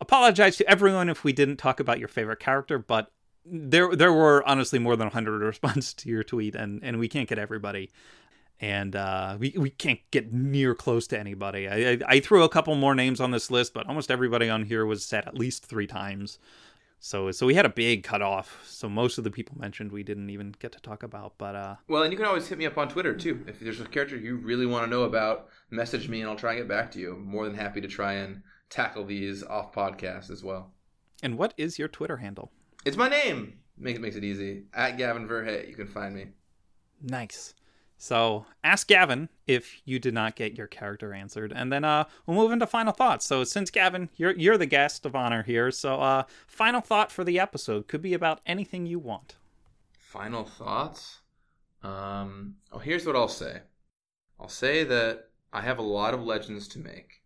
apologize 0.00 0.56
to 0.58 0.68
everyone 0.68 1.08
if 1.08 1.24
we 1.24 1.32
didn't 1.32 1.56
talk 1.56 1.80
about 1.80 1.98
your 1.98 2.08
favorite 2.08 2.40
character, 2.40 2.78
but 2.78 3.10
there 3.44 3.94
there 3.94 4.12
were 4.12 4.42
honestly 4.46 4.78
more 4.78 4.96
than 4.96 5.06
100 5.06 5.40
responses 5.42 5.94
to 5.94 6.08
your 6.08 6.22
tweet, 6.22 6.54
and 6.54 6.82
and 6.82 6.98
we 6.98 7.08
can't 7.08 7.28
get 7.28 7.38
everybody 7.38 7.90
and 8.60 8.96
uh, 8.96 9.36
we 9.38 9.54
we 9.56 9.70
can't 9.70 10.00
get 10.10 10.32
near 10.32 10.74
close 10.74 11.06
to 11.08 11.18
anybody. 11.18 11.68
I, 11.68 11.92
I, 11.92 11.98
I 12.06 12.20
threw 12.20 12.42
a 12.42 12.48
couple 12.48 12.74
more 12.74 12.94
names 12.94 13.20
on 13.20 13.30
this 13.30 13.50
list, 13.50 13.74
but 13.74 13.86
almost 13.86 14.10
everybody 14.10 14.48
on 14.48 14.64
here 14.64 14.86
was 14.86 15.04
said 15.04 15.26
at 15.26 15.36
least 15.36 15.66
three 15.66 15.86
times. 15.86 16.38
So 16.98 17.30
so 17.30 17.46
we 17.46 17.54
had 17.54 17.66
a 17.66 17.70
big 17.70 18.02
cutoff. 18.02 18.62
So 18.66 18.88
most 18.88 19.18
of 19.18 19.24
the 19.24 19.30
people 19.30 19.58
mentioned 19.58 19.92
we 19.92 20.02
didn't 20.02 20.30
even 20.30 20.54
get 20.58 20.72
to 20.72 20.80
talk 20.80 21.02
about. 21.02 21.34
But 21.36 21.54
uh, 21.54 21.76
well, 21.88 22.02
and 22.02 22.12
you 22.12 22.16
can 22.16 22.26
always 22.26 22.48
hit 22.48 22.58
me 22.58 22.66
up 22.66 22.78
on 22.78 22.88
Twitter 22.88 23.14
too. 23.14 23.44
If 23.46 23.60
there's 23.60 23.80
a 23.80 23.84
character 23.84 24.16
you 24.16 24.36
really 24.36 24.66
want 24.66 24.84
to 24.84 24.90
know 24.90 25.02
about, 25.02 25.48
message 25.70 26.08
me 26.08 26.22
and 26.22 26.30
I'll 26.30 26.36
try 26.36 26.52
and 26.52 26.60
get 26.60 26.68
back 26.68 26.90
to 26.92 26.98
you. 26.98 27.12
I'm 27.12 27.26
more 27.26 27.44
than 27.44 27.54
happy 27.54 27.82
to 27.82 27.88
try 27.88 28.14
and 28.14 28.42
tackle 28.70 29.04
these 29.04 29.42
off 29.42 29.72
podcast 29.72 30.30
as 30.30 30.42
well. 30.42 30.72
And 31.22 31.38
what 31.38 31.54
is 31.56 31.78
your 31.78 31.88
Twitter 31.88 32.18
handle? 32.18 32.52
It's 32.84 32.96
my 32.96 33.08
name. 33.08 33.58
Make 33.78 33.96
it 33.96 34.02
makes 34.02 34.16
it 34.16 34.24
easy. 34.24 34.64
At 34.74 34.96
Gavin 34.98 35.28
Verhey, 35.28 35.68
you 35.68 35.74
can 35.74 35.86
find 35.86 36.14
me. 36.14 36.28
Nice. 37.02 37.54
So 37.98 38.46
ask 38.62 38.86
Gavin 38.86 39.28
if 39.46 39.80
you 39.84 39.98
did 39.98 40.12
not 40.12 40.36
get 40.36 40.56
your 40.56 40.66
character 40.66 41.14
answered, 41.14 41.52
and 41.54 41.72
then 41.72 41.84
uh, 41.84 42.04
we'll 42.26 42.36
move 42.36 42.52
into 42.52 42.66
final 42.66 42.92
thoughts. 42.92 43.24
So 43.24 43.42
since 43.44 43.70
Gavin, 43.70 44.10
you're 44.16 44.32
you're 44.32 44.58
the 44.58 44.66
guest 44.66 45.06
of 45.06 45.16
honor 45.16 45.42
here, 45.42 45.70
so 45.70 46.00
uh, 46.00 46.24
final 46.46 46.80
thought 46.80 47.10
for 47.10 47.24
the 47.24 47.40
episode 47.40 47.88
could 47.88 48.02
be 48.02 48.12
about 48.12 48.40
anything 48.44 48.86
you 48.86 48.98
want. 48.98 49.36
Final 49.98 50.44
thoughts. 50.44 51.20
Um, 51.82 52.56
oh, 52.70 52.78
here's 52.78 53.06
what 53.06 53.16
I'll 53.16 53.28
say. 53.28 53.60
I'll 54.38 54.48
say 54.48 54.84
that 54.84 55.30
I 55.52 55.62
have 55.62 55.78
a 55.78 55.82
lot 55.82 56.12
of 56.12 56.22
legends 56.22 56.68
to 56.68 56.78
make, 56.78 57.22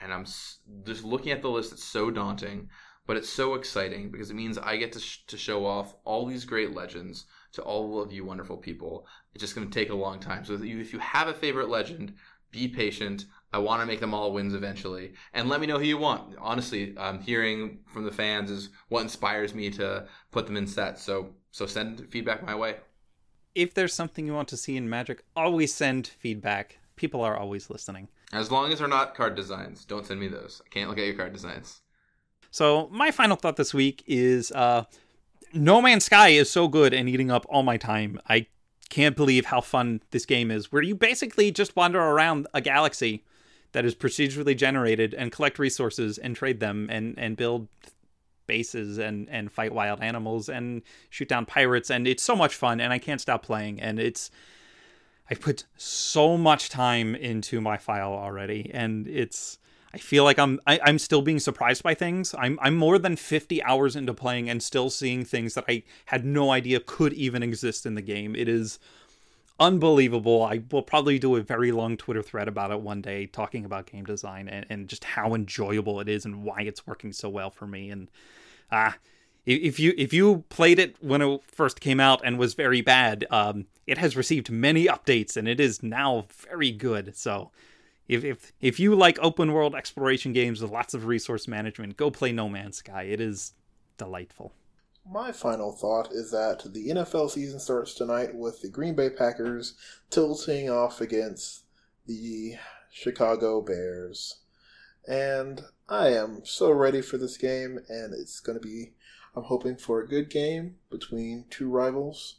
and 0.00 0.12
I'm 0.12 0.24
just 0.24 1.04
looking 1.04 1.32
at 1.32 1.42
the 1.42 1.50
list. 1.50 1.72
It's 1.72 1.84
so 1.84 2.10
daunting, 2.10 2.68
but 3.06 3.16
it's 3.16 3.28
so 3.28 3.54
exciting 3.54 4.10
because 4.10 4.30
it 4.30 4.34
means 4.34 4.58
I 4.58 4.76
get 4.76 4.92
to 4.92 5.00
sh- 5.00 5.24
to 5.28 5.36
show 5.36 5.66
off 5.66 5.94
all 6.04 6.26
these 6.26 6.44
great 6.44 6.74
legends 6.74 7.26
to 7.52 7.62
all 7.62 8.00
of 8.00 8.12
you 8.12 8.24
wonderful 8.24 8.56
people. 8.56 9.06
It's 9.34 9.42
just 9.42 9.54
going 9.54 9.68
to 9.68 9.74
take 9.74 9.90
a 9.90 9.94
long 9.94 10.20
time. 10.20 10.44
So 10.44 10.54
if 10.54 10.92
you 10.92 10.98
have 10.98 11.28
a 11.28 11.34
favorite 11.34 11.68
legend, 11.68 12.14
be 12.50 12.68
patient. 12.68 13.26
I 13.52 13.58
want 13.58 13.80
to 13.80 13.86
make 13.86 14.00
them 14.00 14.14
all 14.14 14.32
wins 14.32 14.54
eventually, 14.54 15.14
and 15.32 15.48
let 15.48 15.60
me 15.60 15.66
know 15.66 15.78
who 15.78 15.84
you 15.84 15.98
want. 15.98 16.36
Honestly, 16.38 16.96
um, 16.96 17.20
hearing 17.20 17.80
from 17.92 18.04
the 18.04 18.12
fans 18.12 18.50
is 18.50 18.70
what 18.88 19.02
inspires 19.02 19.54
me 19.54 19.70
to 19.70 20.06
put 20.30 20.46
them 20.46 20.56
in 20.56 20.66
sets. 20.66 21.02
So 21.02 21.34
so 21.50 21.66
send 21.66 22.08
feedback 22.10 22.44
my 22.44 22.54
way. 22.54 22.76
If 23.54 23.74
there's 23.74 23.94
something 23.94 24.26
you 24.26 24.34
want 24.34 24.48
to 24.48 24.56
see 24.56 24.76
in 24.76 24.88
Magic, 24.88 25.24
always 25.34 25.74
send 25.74 26.06
feedback. 26.06 26.78
People 26.94 27.22
are 27.22 27.36
always 27.36 27.70
listening. 27.70 28.08
As 28.32 28.50
long 28.50 28.72
as 28.72 28.78
they're 28.78 28.88
not 28.88 29.14
card 29.14 29.34
designs, 29.34 29.84
don't 29.84 30.06
send 30.06 30.20
me 30.20 30.28
those. 30.28 30.62
I 30.64 30.68
can't 30.68 30.88
look 30.88 30.98
at 30.98 31.04
your 31.04 31.14
card 31.14 31.32
designs. 31.32 31.80
So 32.50 32.88
my 32.92 33.10
final 33.10 33.36
thought 33.36 33.56
this 33.56 33.74
week 33.74 34.04
is 34.06 34.52
uh, 34.52 34.84
no 35.52 35.82
Man's 35.82 36.04
Sky 36.04 36.28
is 36.30 36.50
so 36.50 36.68
good 36.68 36.94
and 36.94 37.08
eating 37.08 37.30
up 37.30 37.44
all 37.48 37.62
my 37.62 37.76
time. 37.76 38.20
I 38.28 38.46
can't 38.88 39.16
believe 39.16 39.46
how 39.46 39.60
fun 39.60 40.02
this 40.10 40.26
game 40.26 40.50
is, 40.50 40.70
where 40.70 40.82
you 40.82 40.94
basically 40.94 41.50
just 41.50 41.76
wander 41.76 42.00
around 42.00 42.46
a 42.54 42.60
galaxy 42.60 43.24
that 43.72 43.84
is 43.84 43.94
procedurally 43.94 44.56
generated 44.56 45.14
and 45.14 45.30
collect 45.30 45.58
resources 45.58 46.18
and 46.18 46.34
trade 46.34 46.60
them 46.60 46.88
and, 46.90 47.16
and 47.18 47.36
build 47.36 47.68
bases 48.46 48.98
and, 48.98 49.28
and 49.28 49.52
fight 49.52 49.72
wild 49.72 50.00
animals 50.00 50.48
and 50.48 50.82
shoot 51.08 51.28
down 51.28 51.46
pirates. 51.46 51.90
And 51.90 52.06
it's 52.06 52.22
so 52.22 52.34
much 52.34 52.54
fun, 52.54 52.80
and 52.80 52.92
I 52.92 52.98
can't 52.98 53.20
stop 53.20 53.42
playing. 53.42 53.80
And 53.80 53.98
it's. 53.98 54.30
I've 55.30 55.40
put 55.40 55.64
so 55.76 56.36
much 56.36 56.68
time 56.68 57.14
into 57.14 57.60
my 57.60 57.76
file 57.76 58.12
already, 58.12 58.70
and 58.74 59.06
it's 59.06 59.58
I 59.94 59.98
feel 59.98 60.24
like 60.24 60.38
I'm 60.38 60.60
I, 60.66 60.74
am 60.74 60.80
i 60.84 60.88
am 60.88 60.98
still 60.98 61.22
being 61.22 61.38
surprised 61.38 61.82
by 61.82 61.94
things. 61.94 62.34
I'm 62.36 62.58
I'm 62.60 62.76
more 62.76 62.98
than 62.98 63.16
50 63.16 63.62
hours 63.62 63.94
into 63.94 64.12
playing 64.12 64.50
and 64.50 64.62
still 64.62 64.90
seeing 64.90 65.24
things 65.24 65.54
that 65.54 65.64
I 65.68 65.84
had 66.06 66.24
no 66.24 66.50
idea 66.50 66.80
could 66.80 67.12
even 67.12 67.42
exist 67.42 67.86
in 67.86 67.94
the 67.94 68.02
game. 68.02 68.34
It 68.34 68.48
is 68.48 68.78
unbelievable. 69.60 70.42
I 70.42 70.62
will 70.70 70.82
probably 70.82 71.18
do 71.18 71.36
a 71.36 71.42
very 71.42 71.70
long 71.70 71.96
Twitter 71.96 72.22
thread 72.22 72.48
about 72.48 72.70
it 72.72 72.80
one 72.80 73.02
day, 73.02 73.26
talking 73.26 73.64
about 73.64 73.86
game 73.86 74.04
design 74.04 74.48
and, 74.48 74.66
and 74.70 74.88
just 74.88 75.04
how 75.04 75.34
enjoyable 75.34 76.00
it 76.00 76.08
is 76.08 76.24
and 76.24 76.42
why 76.42 76.62
it's 76.62 76.86
working 76.86 77.12
so 77.12 77.28
well 77.28 77.50
for 77.50 77.66
me. 77.66 77.90
And 77.90 78.10
ah, 78.72 78.88
uh, 78.88 78.92
if 79.46 79.78
you 79.78 79.94
if 79.96 80.12
you 80.12 80.44
played 80.48 80.78
it 80.78 80.96
when 81.00 81.22
it 81.22 81.40
first 81.44 81.80
came 81.80 82.00
out 82.00 82.20
and 82.24 82.38
was 82.38 82.54
very 82.54 82.80
bad, 82.80 83.26
um, 83.30 83.66
it 83.86 83.98
has 83.98 84.16
received 84.16 84.50
many 84.50 84.86
updates 84.86 85.36
and 85.36 85.48
it 85.48 85.60
is 85.60 85.82
now 85.82 86.26
very 86.48 86.70
good. 86.70 87.16
So 87.16 87.50
if 88.08 88.24
if 88.24 88.52
if 88.60 88.80
you 88.80 88.94
like 88.94 89.18
open 89.20 89.52
world 89.52 89.74
exploration 89.74 90.32
games 90.32 90.60
with 90.60 90.70
lots 90.70 90.94
of 90.94 91.06
resource 91.06 91.48
management, 91.48 91.96
go 91.96 92.10
play 92.10 92.32
No 92.32 92.48
Man's 92.48 92.78
Sky. 92.78 93.02
It 93.02 93.20
is 93.20 93.54
delightful. 93.96 94.52
My 95.10 95.32
final 95.32 95.72
thought 95.72 96.12
is 96.12 96.30
that 96.30 96.62
the 96.72 96.90
NFL 96.90 97.30
season 97.30 97.58
starts 97.58 97.94
tonight 97.94 98.34
with 98.34 98.60
the 98.60 98.68
Green 98.68 98.94
Bay 98.94 99.10
Packers 99.10 99.74
tilting 100.10 100.68
off 100.68 101.00
against 101.00 101.64
the 102.06 102.56
Chicago 102.92 103.60
Bears. 103.60 104.40
And 105.08 105.62
I 105.88 106.08
am 106.08 106.42
so 106.44 106.70
ready 106.70 107.00
for 107.00 107.18
this 107.18 107.36
game, 107.36 107.80
and 107.88 108.12
it's 108.14 108.40
going 108.40 108.60
to 108.60 108.66
be, 108.66 108.92
I'm 109.36 109.44
hoping 109.44 109.76
for 109.76 110.00
a 110.00 110.08
good 110.08 110.28
game 110.28 110.76
between 110.90 111.44
two 111.50 111.68
rivals. 111.68 112.36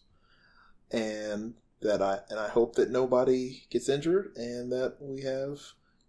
And 0.91 1.53
that 1.81 2.01
I 2.01 2.19
and 2.29 2.39
I 2.39 2.47
hope 2.47 2.75
that 2.75 2.91
nobody 2.91 3.63
gets 3.69 3.89
injured 3.89 4.33
and 4.35 4.71
that 4.71 4.97
we 4.99 5.21
have 5.21 5.59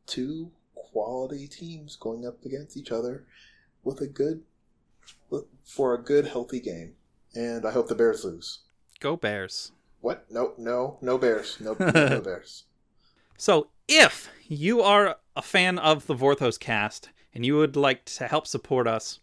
two 0.07 0.51
quality 0.74 1.49
teams 1.49 1.97
going 1.97 2.26
up 2.26 2.45
against 2.45 2.76
each 2.76 2.93
other 2.93 3.24
with 3.83 4.01
a 4.01 4.07
good 4.07 4.43
for 5.64 5.95
a 5.95 6.03
good 6.03 6.26
healthy 6.26 6.61
game. 6.61 6.95
And 7.35 7.66
I 7.66 7.70
hope 7.70 7.89
the 7.89 7.95
Bears 7.95 8.24
lose. 8.24 8.61
Go 9.01 9.16
Bears. 9.16 9.72
What? 10.01 10.30
No, 10.30 10.53
no, 10.59 10.99
no 11.01 11.16
Bears. 11.16 11.59
No, 11.61 11.74
no 11.78 12.20
Bears. 12.24 12.64
So, 13.39 13.68
if 13.89 14.30
you 14.47 14.83
are 14.83 15.16
a 15.35 15.43
fan 15.43 15.78
of 15.78 16.07
the 16.07 16.14
Vorthos 16.14 16.61
cast 16.61 17.09
and 17.35 17.47
you 17.47 17.57
would 17.57 17.76
like 17.76 18.05
to 18.05 18.28
help 18.28 18.47
support 18.47 18.87
us, 18.87 19.20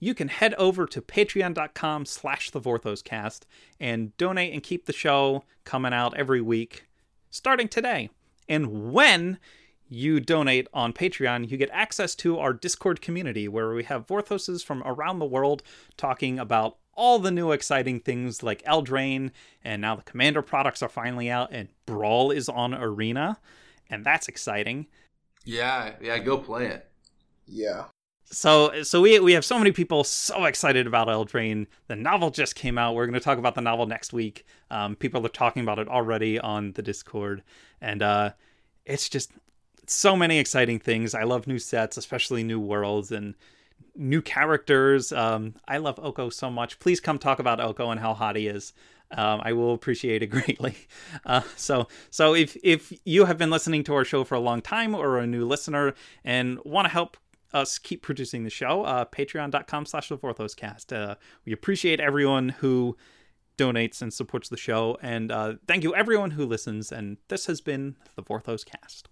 you 0.00 0.14
can 0.14 0.28
head 0.28 0.54
over 0.54 0.86
to 0.86 1.00
patreon.com 1.00 2.06
slash 2.06 2.50
the 2.50 2.60
vorthoscast 2.60 3.40
and 3.80 4.16
donate 4.16 4.52
and 4.52 4.62
keep 4.62 4.86
the 4.86 4.92
show 4.92 5.44
coming 5.64 5.92
out 5.92 6.16
every 6.16 6.40
week 6.40 6.86
starting 7.30 7.68
today. 7.68 8.10
And 8.48 8.92
when 8.92 9.38
you 9.88 10.18
donate 10.18 10.66
on 10.72 10.92
patreon 10.92 11.48
you 11.48 11.56
get 11.56 11.70
access 11.72 12.14
to 12.14 12.38
our 12.38 12.52
discord 12.52 13.00
community 13.00 13.46
where 13.46 13.74
we 13.74 13.84
have 13.84 14.06
vorthoses 14.06 14.64
from 14.64 14.82
around 14.84 15.18
the 15.18 15.26
world 15.26 15.62
talking 15.96 16.38
about 16.38 16.78
all 16.94 17.18
the 17.18 17.30
new 17.30 17.52
exciting 17.52 18.00
things 18.00 18.42
like 18.42 18.62
eldraine 18.64 19.30
and 19.62 19.82
now 19.82 19.94
the 19.94 20.02
commander 20.02 20.42
products 20.42 20.82
are 20.82 20.88
finally 20.88 21.30
out 21.30 21.48
and 21.52 21.68
brawl 21.86 22.30
is 22.30 22.48
on 22.48 22.74
arena 22.74 23.38
and 23.90 24.04
that's 24.04 24.28
exciting. 24.28 24.86
Yeah 25.44 25.92
yeah 26.00 26.18
go 26.18 26.38
play 26.38 26.66
it. 26.66 26.88
Yeah 27.46 27.84
so 28.34 28.82
so 28.82 29.00
we 29.00 29.18
we 29.20 29.32
have 29.32 29.44
so 29.44 29.58
many 29.58 29.72
people 29.72 30.04
so 30.04 30.44
excited 30.44 30.86
about 30.86 31.08
Eldraine. 31.08 31.66
The 31.86 31.96
novel 31.96 32.30
just 32.30 32.54
came 32.54 32.76
out. 32.76 32.94
We're 32.94 33.06
going 33.06 33.14
to 33.14 33.20
talk 33.20 33.38
about 33.38 33.54
the 33.54 33.60
novel 33.60 33.86
next 33.86 34.12
week. 34.12 34.44
Um, 34.70 34.96
people 34.96 35.24
are 35.24 35.30
talking 35.30 35.62
about 35.62 35.78
it 35.78 35.88
already 35.88 36.38
on 36.38 36.72
the 36.72 36.82
Discord, 36.82 37.42
and 37.80 38.02
uh, 38.02 38.30
it's 38.84 39.08
just 39.08 39.30
so 39.86 40.16
many 40.16 40.38
exciting 40.38 40.78
things. 40.78 41.14
I 41.14 41.22
love 41.22 41.46
new 41.46 41.58
sets, 41.58 41.96
especially 41.96 42.42
new 42.42 42.58
worlds 42.58 43.12
and 43.12 43.34
new 43.94 44.20
characters. 44.20 45.12
Um, 45.12 45.54
I 45.68 45.78
love 45.78 46.00
Oko 46.02 46.28
so 46.28 46.50
much. 46.50 46.78
Please 46.80 47.00
come 47.00 47.18
talk 47.18 47.38
about 47.38 47.60
Oko 47.60 47.90
and 47.90 48.00
how 48.00 48.14
hot 48.14 48.36
he 48.36 48.48
is. 48.48 48.72
Um, 49.10 49.42
I 49.44 49.52
will 49.52 49.74
appreciate 49.74 50.22
it 50.22 50.26
greatly. 50.30 50.76
Uh, 51.24 51.42
so, 51.56 51.86
so 52.10 52.34
if 52.34 52.56
if 52.64 52.92
you 53.04 53.26
have 53.26 53.38
been 53.38 53.50
listening 53.50 53.84
to 53.84 53.94
our 53.94 54.04
show 54.04 54.24
for 54.24 54.34
a 54.34 54.40
long 54.40 54.60
time 54.60 54.94
or 54.94 55.18
a 55.18 55.26
new 55.26 55.44
listener 55.44 55.94
and 56.24 56.58
want 56.64 56.86
to 56.86 56.90
help 56.90 57.16
us 57.54 57.78
keep 57.78 58.02
producing 58.02 58.44
the 58.44 58.50
show, 58.50 58.82
uh, 58.82 59.04
patreon.com 59.04 59.86
slash 59.86 60.08
the 60.08 60.18
Vorthoscast. 60.18 60.92
Uh, 60.94 61.14
we 61.46 61.52
appreciate 61.52 62.00
everyone 62.00 62.50
who 62.50 62.96
donates 63.56 64.02
and 64.02 64.12
supports 64.12 64.48
the 64.48 64.56
show. 64.56 64.98
And 65.00 65.30
uh, 65.30 65.54
thank 65.66 65.84
you 65.84 65.94
everyone 65.94 66.32
who 66.32 66.44
listens. 66.44 66.90
And 66.90 67.18
this 67.28 67.46
has 67.46 67.60
been 67.60 67.96
the 68.16 68.22
Vorthos 68.22 68.64
Cast. 68.64 69.08